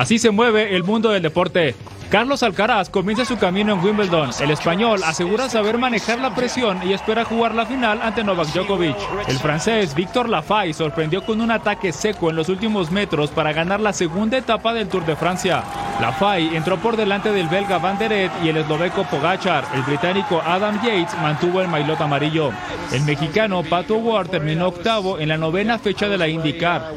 Así 0.00 0.18
se 0.18 0.30
mueve 0.30 0.74
el 0.74 0.82
mundo 0.82 1.10
del 1.10 1.20
deporte. 1.20 1.74
Carlos 2.10 2.42
Alcaraz 2.42 2.90
comienza 2.90 3.24
su 3.24 3.38
camino 3.38 3.72
en 3.72 3.84
Wimbledon. 3.84 4.30
El 4.40 4.50
español 4.50 5.00
asegura 5.04 5.48
saber 5.48 5.78
manejar 5.78 6.18
la 6.18 6.34
presión 6.34 6.80
y 6.84 6.92
espera 6.92 7.24
jugar 7.24 7.54
la 7.54 7.66
final 7.66 8.02
ante 8.02 8.24
Novak 8.24 8.48
Djokovic. 8.48 8.96
El 9.28 9.38
francés 9.38 9.94
Víctor 9.94 10.28
Lafay 10.28 10.72
sorprendió 10.72 11.24
con 11.24 11.40
un 11.40 11.52
ataque 11.52 11.92
seco 11.92 12.28
en 12.28 12.34
los 12.34 12.48
últimos 12.48 12.90
metros 12.90 13.30
para 13.30 13.52
ganar 13.52 13.78
la 13.78 13.92
segunda 13.92 14.38
etapa 14.38 14.74
del 14.74 14.88
Tour 14.88 15.06
de 15.06 15.14
Francia. 15.14 15.62
La 16.00 16.12
FAI 16.12 16.56
entró 16.56 16.78
por 16.78 16.96
delante 16.96 17.30
del 17.30 17.46
belga 17.48 17.76
Van 17.76 17.98
der 17.98 18.10
Ed 18.10 18.30
y 18.42 18.48
el 18.48 18.56
esloveco 18.56 19.04
Pogachar. 19.04 19.66
El 19.74 19.82
británico 19.82 20.40
Adam 20.44 20.80
Yates 20.82 21.14
mantuvo 21.20 21.60
el 21.60 21.68
maillot 21.68 22.00
amarillo. 22.00 22.52
El 22.90 23.02
mexicano 23.02 23.62
Pato 23.62 23.96
Ward 23.96 24.30
terminó 24.30 24.68
octavo 24.68 25.18
en 25.18 25.28
la 25.28 25.36
novena 25.36 25.78
fecha 25.78 26.08
de 26.08 26.16
la 26.16 26.26
IndyCar. 26.26 26.94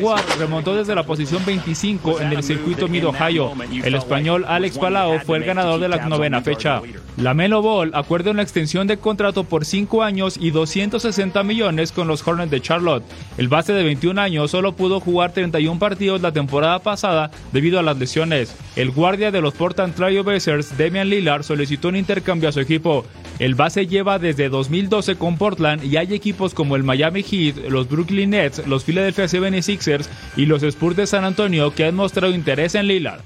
Ward 0.00 0.24
remontó 0.38 0.74
desde 0.74 0.94
la 0.94 1.02
posición 1.02 1.44
25 1.44 2.20
en 2.22 2.32
el 2.32 2.42
circuito 2.42 2.88
Mid-Ohio. 2.88 3.52
El 3.84 3.94
español 3.94 4.46
Alex 4.56 4.78
Palau 4.78 5.20
fue 5.20 5.36
el 5.36 5.44
ganador 5.44 5.78
de 5.80 5.88
la 5.88 6.06
novena 6.06 6.40
fecha. 6.40 6.80
La 7.18 7.34
Melo 7.34 7.60
Ball 7.60 7.90
acuerda 7.92 8.30
una 8.30 8.40
extensión 8.40 8.86
de 8.86 8.96
contrato 8.96 9.44
por 9.44 9.66
5 9.66 10.02
años 10.02 10.38
y 10.40 10.50
260 10.50 11.42
millones 11.42 11.92
con 11.92 12.08
los 12.08 12.26
Hornets 12.26 12.50
de 12.50 12.62
Charlotte. 12.62 13.04
El 13.36 13.48
base 13.48 13.74
de 13.74 13.82
21 13.82 14.18
años 14.18 14.50
solo 14.50 14.72
pudo 14.72 14.98
jugar 14.98 15.32
31 15.32 15.78
partidos 15.78 16.22
la 16.22 16.32
temporada 16.32 16.78
pasada 16.78 17.30
debido 17.52 17.78
a 17.78 17.82
las 17.82 17.98
lesiones. 17.98 18.56
El 18.76 18.92
guardia 18.92 19.30
de 19.30 19.42
los 19.42 19.52
Portland 19.52 19.94
Trail 19.94 20.22
Blazers, 20.22 20.78
Damian 20.78 21.10
Lillard, 21.10 21.42
solicitó 21.42 21.88
un 21.88 21.96
intercambio 21.96 22.48
a 22.48 22.52
su 22.52 22.60
equipo. 22.60 23.04
El 23.38 23.56
base 23.56 23.86
lleva 23.86 24.18
desde 24.18 24.48
2012 24.48 25.16
con 25.16 25.36
Portland 25.36 25.84
y 25.84 25.98
hay 25.98 26.14
equipos 26.14 26.54
como 26.54 26.76
el 26.76 26.82
Miami 26.82 27.22
Heat, 27.22 27.68
los 27.68 27.90
Brooklyn 27.90 28.30
Nets, 28.30 28.66
los 28.66 28.84
Philadelphia 28.84 29.26
76ers 29.26 30.06
y 30.34 30.46
los 30.46 30.62
Spurs 30.62 30.96
de 30.96 31.06
San 31.06 31.24
Antonio 31.24 31.74
que 31.74 31.84
han 31.84 31.94
mostrado 31.94 32.34
interés 32.34 32.74
en 32.74 32.86
Lillard. 32.86 33.20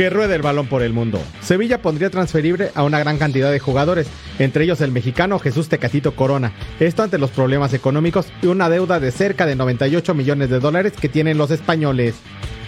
Que 0.00 0.08
ruede 0.08 0.34
el 0.34 0.40
balón 0.40 0.66
por 0.66 0.80
el 0.80 0.94
mundo. 0.94 1.20
Sevilla 1.42 1.82
pondría 1.82 2.08
transferible 2.08 2.70
a 2.74 2.84
una 2.84 2.98
gran 2.98 3.18
cantidad 3.18 3.52
de 3.52 3.58
jugadores, 3.58 4.06
entre 4.38 4.64
ellos 4.64 4.80
el 4.80 4.92
mexicano 4.92 5.38
Jesús 5.38 5.68
Tecatito 5.68 6.16
Corona. 6.16 6.54
Esto 6.78 7.02
ante 7.02 7.18
los 7.18 7.28
problemas 7.28 7.74
económicos 7.74 8.28
y 8.40 8.46
una 8.46 8.70
deuda 8.70 8.98
de 8.98 9.10
cerca 9.10 9.44
de 9.44 9.56
98 9.56 10.14
millones 10.14 10.48
de 10.48 10.58
dólares 10.58 10.94
que 10.98 11.10
tienen 11.10 11.36
los 11.36 11.50
españoles. 11.50 12.14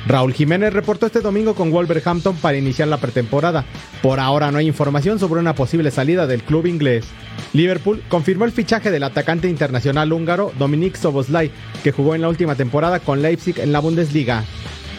Raúl 0.06 0.34
Jiménez 0.34 0.74
reportó 0.74 1.06
este 1.06 1.22
domingo 1.22 1.54
con 1.54 1.70
Wolverhampton 1.70 2.36
para 2.36 2.58
iniciar 2.58 2.88
la 2.88 2.98
pretemporada. 2.98 3.64
Por 4.02 4.20
ahora 4.20 4.50
no 4.50 4.58
hay 4.58 4.66
información 4.66 5.18
sobre 5.18 5.40
una 5.40 5.54
posible 5.54 5.90
salida 5.90 6.26
del 6.26 6.42
club 6.42 6.66
inglés. 6.66 7.06
Liverpool 7.54 8.02
confirmó 8.10 8.44
el 8.44 8.52
fichaje 8.52 8.90
del 8.90 9.04
atacante 9.04 9.48
internacional 9.48 10.12
húngaro 10.12 10.52
Dominik 10.58 10.96
Soboslai, 10.96 11.50
que 11.82 11.92
jugó 11.92 12.14
en 12.14 12.20
la 12.20 12.28
última 12.28 12.56
temporada 12.56 13.00
con 13.00 13.22
Leipzig 13.22 13.58
en 13.58 13.72
la 13.72 13.78
Bundesliga. 13.78 14.44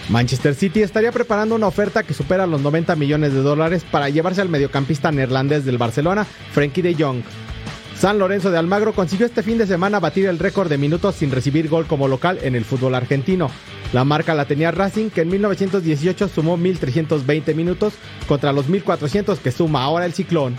Manchester 0.09 0.53
City 0.53 0.81
estaría 0.81 1.11
preparando 1.11 1.55
una 1.55 1.67
oferta 1.67 2.03
que 2.03 2.13
supera 2.13 2.45
los 2.45 2.61
90 2.61 2.95
millones 2.95 3.33
de 3.33 3.41
dólares 3.41 3.85
para 3.89 4.09
llevarse 4.09 4.41
al 4.41 4.49
mediocampista 4.49 5.11
neerlandés 5.11 5.65
del 5.65 5.77
Barcelona, 5.77 6.25
Frenkie 6.51 6.81
de 6.81 6.95
Jong. 6.95 7.23
San 7.97 8.19
Lorenzo 8.19 8.51
de 8.51 8.57
Almagro 8.57 8.93
consiguió 8.93 9.25
este 9.25 9.43
fin 9.43 9.57
de 9.57 9.65
semana 9.65 10.01
batir 10.01 10.25
el 10.25 10.39
récord 10.39 10.67
de 10.67 10.77
minutos 10.77 11.15
sin 11.15 11.31
recibir 11.31 11.69
gol 11.69 11.85
como 11.87 12.09
local 12.09 12.37
en 12.41 12.55
el 12.55 12.65
fútbol 12.65 12.95
argentino. 12.95 13.49
La 13.93 14.03
marca 14.03 14.33
la 14.33 14.45
tenía 14.45 14.71
Racing, 14.71 15.09
que 15.09 15.21
en 15.21 15.29
1918 15.29 16.27
sumó 16.27 16.57
1.320 16.57 17.55
minutos 17.55 17.93
contra 18.27 18.51
los 18.51 18.67
1.400 18.67 19.37
que 19.37 19.51
suma 19.51 19.83
ahora 19.83 20.05
el 20.05 20.13
Ciclón. 20.13 20.57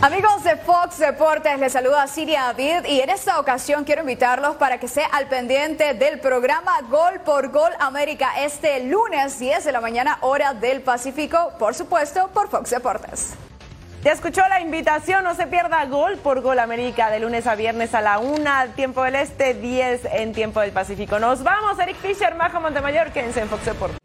Amigos 0.00 0.44
de 0.44 0.54
Fox 0.54 0.98
Deportes, 0.98 1.58
les 1.58 1.72
saluda 1.72 2.06
Siria 2.06 2.42
David 2.44 2.84
y 2.86 3.00
en 3.00 3.10
esta 3.10 3.40
ocasión 3.40 3.82
quiero 3.82 4.02
invitarlos 4.02 4.54
para 4.54 4.78
que 4.78 4.86
sea 4.86 5.06
al 5.06 5.26
pendiente 5.26 5.92
del 5.94 6.20
programa 6.20 6.70
Gol 6.88 7.18
por 7.24 7.48
Gol 7.48 7.72
América 7.80 8.30
este 8.38 8.84
lunes 8.84 9.40
10 9.40 9.64
de 9.64 9.72
la 9.72 9.80
mañana 9.80 10.18
hora 10.20 10.54
del 10.54 10.82
Pacífico, 10.82 11.52
por 11.58 11.74
supuesto 11.74 12.28
por 12.32 12.48
Fox 12.48 12.70
Deportes. 12.70 13.34
Ya 14.04 14.12
escuchó 14.12 14.42
la 14.48 14.60
invitación, 14.60 15.24
no 15.24 15.34
se 15.34 15.48
pierda 15.48 15.84
Gol 15.86 16.16
por 16.18 16.42
Gol 16.42 16.60
América 16.60 17.10
de 17.10 17.18
lunes 17.18 17.48
a 17.48 17.56
viernes 17.56 17.92
a 17.92 18.00
la 18.00 18.20
1, 18.20 18.50
tiempo 18.76 19.02
del 19.02 19.16
Este, 19.16 19.54
10 19.54 20.04
en 20.12 20.32
tiempo 20.32 20.60
del 20.60 20.70
Pacífico. 20.70 21.18
Nos 21.18 21.42
vamos, 21.42 21.76
Eric 21.80 21.96
Fisher, 21.96 22.36
Majo 22.36 22.60
Montemayor, 22.60 23.10
quédense 23.10 23.40
en 23.40 23.48
Fox 23.48 23.64
Deportes. 23.64 23.98